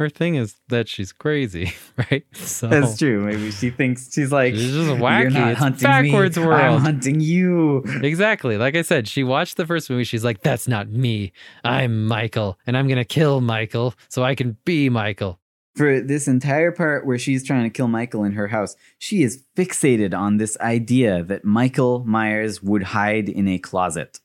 Her 0.00 0.08
thing 0.08 0.36
is 0.36 0.56
that 0.68 0.88
she's 0.88 1.12
crazy, 1.12 1.74
right? 1.98 2.24
So 2.32 2.68
That's 2.68 2.96
true. 2.96 3.20
Maybe 3.22 3.50
she 3.50 3.68
thinks 3.68 4.10
she's 4.10 4.32
like, 4.32 4.54
She's 4.54 4.72
just 4.72 4.88
wacky. 4.92 5.20
You're 5.20 5.30
not 5.30 5.50
It's 5.50 5.60
hunting 5.60 5.82
backwards 5.82 6.38
me. 6.38 6.46
world. 6.46 6.58
I'm 6.76 6.80
hunting 6.80 7.20
you. 7.20 7.84
Exactly. 8.02 8.56
Like 8.56 8.76
I 8.76 8.80
said, 8.80 9.06
she 9.08 9.22
watched 9.22 9.58
the 9.58 9.66
first 9.66 9.90
movie. 9.90 10.04
She's 10.04 10.24
like, 10.24 10.40
that's 10.40 10.66
not 10.66 10.88
me. 10.88 11.32
I'm 11.64 12.06
Michael, 12.06 12.58
and 12.66 12.78
I'm 12.78 12.86
going 12.88 12.96
to 12.96 13.04
kill 13.04 13.42
Michael 13.42 13.92
so 14.08 14.22
I 14.22 14.34
can 14.34 14.56
be 14.64 14.88
Michael. 14.88 15.38
For 15.76 16.00
this 16.00 16.26
entire 16.26 16.72
part 16.72 17.06
where 17.06 17.18
she's 17.18 17.44
trying 17.46 17.64
to 17.64 17.70
kill 17.70 17.88
Michael 17.88 18.24
in 18.24 18.32
her 18.32 18.48
house, 18.48 18.76
she 18.96 19.22
is 19.22 19.44
fixated 19.54 20.14
on 20.14 20.38
this 20.38 20.56
idea 20.60 21.22
that 21.24 21.44
Michael 21.44 22.04
Myers 22.06 22.62
would 22.62 22.84
hide 22.84 23.28
in 23.28 23.46
a 23.48 23.58
closet. 23.58 24.18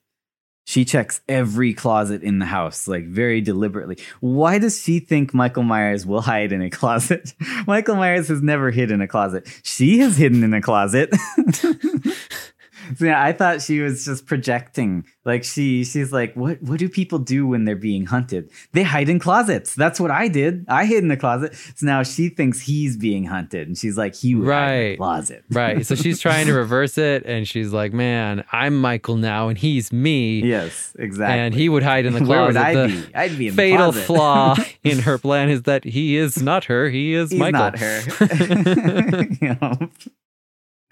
She 0.67 0.83
checks 0.83 1.21
every 1.29 1.75
closet 1.75 2.23
in 2.23 2.39
the 2.39 2.45
house, 2.47 2.87
like 2.87 3.05
very 3.05 3.39
deliberately. 3.39 3.99
Why 4.19 4.57
does 4.57 4.81
she 4.81 4.99
think 4.99 5.31
Michael 5.31 5.61
Myers 5.61 6.07
will 6.07 6.21
hide 6.21 6.51
in 6.51 6.63
a 6.63 6.71
closet? 6.71 7.33
Michael 7.67 7.95
Myers 7.95 8.27
has 8.29 8.41
never 8.41 8.71
hid 8.71 8.89
in 8.89 8.99
a 8.99 9.07
closet. 9.07 9.47
She 9.61 9.99
has 9.99 10.17
hidden 10.17 10.43
in 10.43 10.55
a 10.55 10.61
closet. 10.61 11.13
So 12.97 13.05
yeah, 13.05 13.21
I 13.23 13.31
thought 13.33 13.61
she 13.61 13.79
was 13.79 14.05
just 14.05 14.25
projecting. 14.25 15.05
Like 15.25 15.43
she 15.43 15.83
she's 15.83 16.11
like, 16.13 16.35
what 16.35 16.61
what 16.61 16.79
do 16.79 16.87
people 16.87 17.19
do 17.19 17.47
when 17.47 17.65
they're 17.65 17.75
being 17.75 18.05
hunted? 18.05 18.49
They 18.73 18.83
hide 18.83 19.09
in 19.09 19.19
closets. 19.19 19.73
That's 19.75 19.99
what 19.99 20.11
I 20.11 20.27
did. 20.27 20.65
I 20.67 20.85
hid 20.85 20.99
in 20.99 21.07
the 21.07 21.17
closet. 21.17 21.55
So 21.75 21.85
now 21.85 22.03
she 22.03 22.29
thinks 22.29 22.61
he's 22.61 22.95
being 22.97 23.25
hunted. 23.25 23.67
And 23.67 23.77
she's 23.77 23.97
like, 23.97 24.13
he 24.15 24.35
would 24.35 24.47
hide 24.47 24.71
in 24.73 24.79
a 24.85 24.89
Right. 24.89 24.97
closet. 24.97 25.43
Right. 25.49 25.85
So 25.85 25.95
she's 25.95 26.19
trying 26.25 26.45
to 26.47 26.53
reverse 26.53 26.97
it, 26.97 27.25
and 27.25 27.47
she's 27.47 27.73
like, 27.73 27.91
man, 27.93 28.43
I'm 28.51 28.79
Michael 28.79 29.15
now, 29.17 29.47
and 29.49 29.57
he's 29.57 29.91
me. 29.91 30.41
Yes, 30.41 30.95
exactly. 30.99 31.39
And 31.39 31.53
he 31.55 31.69
would 31.69 31.83
hide 31.83 32.05
in 32.05 32.13
the 32.13 32.23
Where 32.25 32.51
closet. 32.51 32.53
would 32.53 32.57
I 32.57 32.73
The 32.73 32.87
be? 33.07 33.15
I'd 33.15 33.37
be 33.37 33.47
in 33.47 33.53
fatal 33.55 33.91
the 33.91 34.01
flaw 34.01 34.55
in 34.83 34.99
her 34.99 35.17
plan 35.17 35.49
is 35.49 35.63
that 35.63 35.83
he 35.85 36.15
is 36.17 36.41
not 36.41 36.65
her. 36.65 36.89
He 36.89 37.13
is 37.15 37.31
He's 37.31 37.39
Michael. 37.39 37.59
not 37.59 37.79
her. 37.79 38.01
Know? 39.41 39.89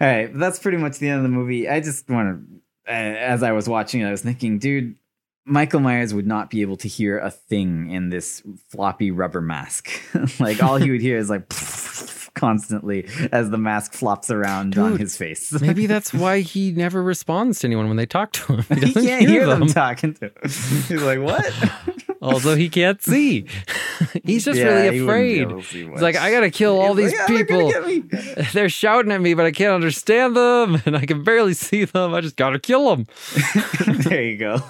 All 0.00 0.08
right, 0.08 0.32
that's 0.34 0.58
pretty 0.58 0.78
much 0.78 0.98
the 0.98 1.08
end 1.08 1.18
of 1.18 1.22
the 1.22 1.28
movie. 1.28 1.68
I 1.68 1.80
just 1.80 2.08
want 2.10 2.48
to, 2.86 2.92
as 2.92 3.42
I 3.42 3.52
was 3.52 3.68
watching 3.68 4.00
it, 4.00 4.06
I 4.06 4.10
was 4.10 4.22
thinking, 4.22 4.58
dude, 4.58 4.96
Michael 5.46 5.80
Myers 5.80 6.14
would 6.14 6.26
not 6.26 6.50
be 6.50 6.62
able 6.62 6.76
to 6.78 6.88
hear 6.88 7.18
a 7.18 7.30
thing 7.30 7.90
in 7.90 8.08
this 8.08 8.42
floppy 8.68 9.10
rubber 9.10 9.40
mask. 9.40 9.90
like 10.40 10.62
all 10.62 10.76
he 10.76 10.90
would 10.90 11.02
hear 11.02 11.18
is 11.18 11.30
like 11.30 11.48
constantly 12.34 13.08
as 13.30 13.50
the 13.50 13.58
mask 13.58 13.92
flops 13.92 14.30
around 14.30 14.76
on 14.78 14.98
his 14.98 15.16
face. 15.16 15.52
Maybe 15.60 15.86
that's 15.86 16.12
why 16.12 16.40
he 16.40 16.72
never 16.72 17.02
responds 17.02 17.60
to 17.60 17.66
anyone 17.66 17.88
when 17.88 17.96
they 17.96 18.06
talk 18.06 18.32
to 18.32 18.56
him. 18.56 18.78
He, 18.78 18.86
he 18.86 18.92
can't 18.94 19.28
hear 19.28 19.46
them 19.46 19.66
talking 19.66 20.14
to 20.14 20.26
him. 20.26 20.32
He's 20.42 21.02
like, 21.02 21.20
what? 21.20 21.44
Although 22.24 22.56
he 22.56 22.68
can't 22.68 23.00
see. 23.12 23.46
He's 24.24 24.44
just 24.44 24.58
Yeah, 24.58 24.64
really 24.82 24.96
he 24.98 25.02
afraid. 25.04 25.64
see 25.64 25.88
He's 25.90 26.00
like, 26.02 26.16
I 26.16 26.30
gotta 26.30 26.50
kill 26.50 26.80
all 26.80 26.94
He's 26.94 27.10
these 27.12 27.20
like, 27.20 27.28
"Yeah, 27.28 27.36
they're 27.36 27.46
people. 27.46 28.44
They're 28.52 28.68
shouting 28.68 29.12
at 29.12 29.20
me, 29.20 29.34
but 29.34 29.44
I 29.46 29.50
can't 29.52 29.72
understand 29.74 30.34
them, 30.36 30.80
and 30.86 30.96
I 30.96 31.04
can 31.06 31.22
barely 31.22 31.54
see 31.54 31.84
them. 31.84 32.14
I 32.14 32.20
just 32.20 32.36
gotta 32.36 32.58
kill 32.58 32.94
them. 32.96 33.06
there 34.04 34.22
you 34.22 34.36
go. 34.38 34.60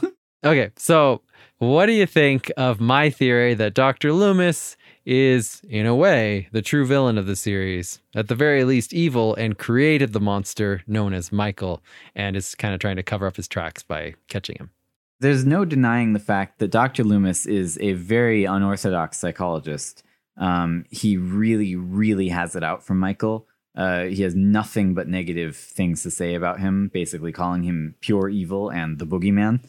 Okay, 0.45 0.71
so 0.77 1.23
what 1.59 1.87
do 1.87 1.93
you 1.93 2.07
think 2.07 2.51
of 2.57 2.81
my 2.81 3.09
theory 3.11 3.55
that 3.55 3.73
Dr. 3.75 4.13
Loomis 4.13 4.77
is, 5.07 5.63
in 5.69 5.87
a 5.87 5.95
way, 5.95 6.49
the 6.53 6.61
true 6.63 6.85
villain 6.87 7.17
of 7.19 7.27
the 7.27 7.37
series? 7.37 8.01
At 8.15 8.29
the 8.29 8.35
very 8.35 8.65
least, 8.65 8.93
evil 8.93 9.35
and 9.37 9.57
created 9.57 10.13
the 10.13 10.21
monster 10.21 10.83
known 10.87 11.15
as 11.15 11.31
Michael, 11.33 11.83
and 12.15 12.37
is 12.37 12.55
kind 12.55 12.75
of 12.75 12.81
trying 12.81 12.97
to 12.97 13.03
cover 13.03 13.27
up 13.27 13.37
his 13.37 13.49
tracks 13.49 13.83
by 13.83 14.15
catching 14.29 14.57
him. 14.57 14.71
There's 15.25 15.47
no 15.47 15.65
denying 15.65 16.13
the 16.13 16.19
fact 16.19 16.59
that 16.59 16.71
Dr. 16.71 17.03
Loomis 17.03 17.47
is 17.47 17.79
a 17.81 17.95
very 17.95 18.45
unorthodox 18.45 19.17
psychologist. 19.19 20.03
Um, 20.37 20.85
he 20.91 21.17
really, 21.17 21.77
really 21.77 22.29
has 22.29 22.55
it 22.55 22.63
out 22.63 22.85
for 22.85 22.93
Michael. 22.93 23.49
Uh, 23.75 24.03
he 24.05 24.23
has 24.23 24.35
nothing 24.35 24.93
but 24.93 25.09
negative 25.09 25.57
things 25.57 26.03
to 26.03 26.11
say 26.11 26.35
about 26.35 26.61
him, 26.61 26.91
basically 26.93 27.33
calling 27.33 27.63
him 27.63 27.95
pure 28.03 28.29
evil 28.29 28.69
and 28.69 28.99
the 28.99 29.07
boogeyman. 29.07 29.61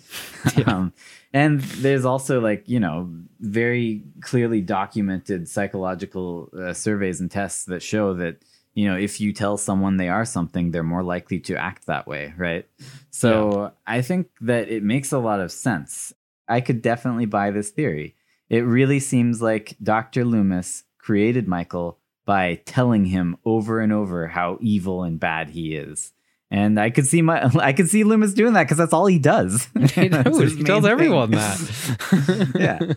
um, 0.68 0.91
and 1.32 1.62
there's 1.62 2.03
also 2.03 2.41
like 2.41 2.68
you 2.68 2.82
know 2.82 3.10
very 3.39 4.03
clearly 4.20 4.60
documented 4.60 5.47
psychological 5.47 6.49
uh, 6.60 6.74
surveys 6.74 7.22
and 7.22 7.32
tests 7.32 7.64
that 7.64 7.82
show 7.82 8.14
that 8.16 8.43
you 8.76 8.88
know 8.88 8.95
if 8.95 9.19
you 9.19 9.34
tell 9.34 9.57
someone 9.57 9.97
they 9.97 10.09
are 10.09 10.26
something 10.26 10.69
they're 10.69 10.84
more 10.84 11.03
likely 11.03 11.39
to 11.39 11.55
act 11.55 11.88
that 11.88 12.05
way 12.05 12.34
right 12.38 12.67
so 13.09 13.71
i 13.88 14.01
think 14.01 14.28
that 14.41 14.69
it 14.69 14.84
makes 14.84 15.11
a 15.11 15.17
lot 15.17 15.39
of 15.39 15.51
sense 15.51 16.13
i 16.47 16.61
could 16.61 16.82
definitely 16.82 17.26
buy 17.26 17.49
this 17.49 17.71
theory 17.71 18.15
it 18.49 18.61
really 18.61 18.99
seems 18.99 19.41
like 19.41 19.76
dr 19.82 20.23
loomis 20.23 20.84
created 20.99 21.47
michael 21.47 21.97
by 22.26 22.61
telling 22.65 23.05
him 23.05 23.38
over 23.45 23.80
and 23.80 23.93
over 23.93 24.28
how 24.28 24.57
evil 24.61 25.03
and 25.03 25.19
bad 25.19 25.49
he 25.49 25.76
is 25.76 26.13
and 26.51 26.80
I 26.80 26.89
could 26.89 27.07
see 27.07 27.21
my, 27.21 27.49
I 27.59 27.73
could 27.73 27.89
see 27.89 28.03
Loomis 28.03 28.34
doing 28.34 28.53
that 28.53 28.63
because 28.63 28.78
that's 28.78 28.93
all 28.93 29.07
he 29.07 29.19
does. 29.19 29.67
He, 29.95 30.09
knows. 30.09 30.53
he 30.53 30.63
tells 30.63 30.84
thing. 30.84 30.91
everyone 30.91 31.32
that. 31.32 32.51
yeah. 32.55 32.93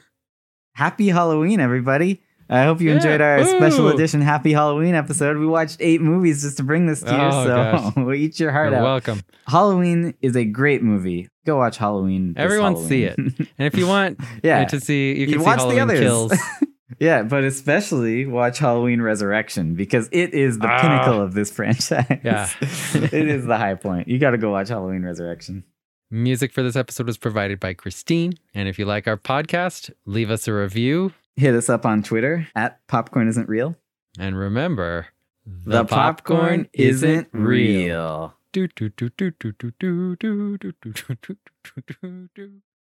Happy 0.72 1.09
Halloween, 1.09 1.61
everybody. 1.61 2.22
I 2.51 2.64
hope 2.64 2.80
you 2.80 2.88
Yeah. 2.90 2.96
enjoyed 2.96 3.20
our 3.20 3.44
special 3.44 3.88
edition 3.88 4.20
Happy 4.22 4.53
Halloween 4.53 4.94
episode. 4.94 5.36
We 5.36 5.46
watched 5.46 5.76
eight 5.80 6.01
movies 6.01 6.42
just 6.42 6.57
to 6.59 6.62
bring 6.62 6.86
this 6.86 7.01
to 7.03 7.11
you, 7.11 7.16
Oh, 7.20 7.92
so 7.94 8.12
eat 8.12 8.40
your 8.40 8.53
heart 8.53 8.70
You're 8.70 8.78
out. 8.80 8.84
welcome. 8.84 9.20
Halloween 9.46 10.14
is 10.22 10.34
a 10.36 10.44
great 10.44 10.82
movie. 10.82 11.28
Go 11.44 11.57
watch 11.59 11.76
Halloween. 11.76 12.34
Everyone 12.36 12.76
see 12.76 13.05
it, 13.05 13.18
And 13.18 13.36
if 13.59 13.76
you 13.76 13.86
want 13.94 14.18
yeah. 14.42 14.64
to 14.64 14.80
see, 14.80 15.11
you 15.18 15.26
can 15.26 15.34
You 15.34 15.40
see 15.40 15.44
watch 15.44 15.59
the 15.59 15.62
Halloween 15.64 15.80
others. 15.82 16.01
Kills. 16.01 16.32
yeah, 16.99 17.22
but 17.22 17.44
especially 17.44 18.24
watch 18.26 18.59
Halloween 18.59 19.03
Resurrection 19.03 19.74
because 19.74 20.09
it 20.12 20.32
is 20.32 20.59
the 20.59 20.68
Ah. 20.68 20.80
pinnacle 20.80 21.20
of 21.20 21.34
this 21.34 21.51
franchise. 21.51 22.07
Yeah. 22.24 22.49
it 22.62 23.12
is 23.28 23.44
the 23.44 23.59
high 23.59 23.74
point. 23.74 24.09
You 24.09 24.18
got 24.18 24.30
to 24.30 24.38
go 24.38 24.51
watch 24.53 24.68
Halloween 24.68 25.03
Resurrection. 25.05 25.64
Music 26.11 26.53
for 26.55 26.62
this 26.62 26.74
episode 26.76 27.07
was 27.07 27.18
provided 27.18 27.61
by 27.61 27.74
Christine. 27.74 28.32
And 28.55 28.66
if 28.70 28.78
you 28.78 28.86
like 28.86 29.07
our 29.07 29.18
podcast, 29.18 29.90
leave 30.07 30.30
us 30.30 30.49
a 30.49 30.55
review. 30.55 31.12
Hit 31.39 31.55
us 31.55 31.68
up 31.68 31.86
on 31.86 32.03
Twitter 32.03 32.49
at 32.57 32.84
Popcorn 32.89 33.28
Isn't 33.28 33.49
Real. 33.49 33.76
And 34.18 34.36
remember, 34.36 35.07
The, 35.47 35.84
popcorn, 35.84 36.68
isn't 36.72 37.28
real. 37.32 38.34
Do, 38.53 38.66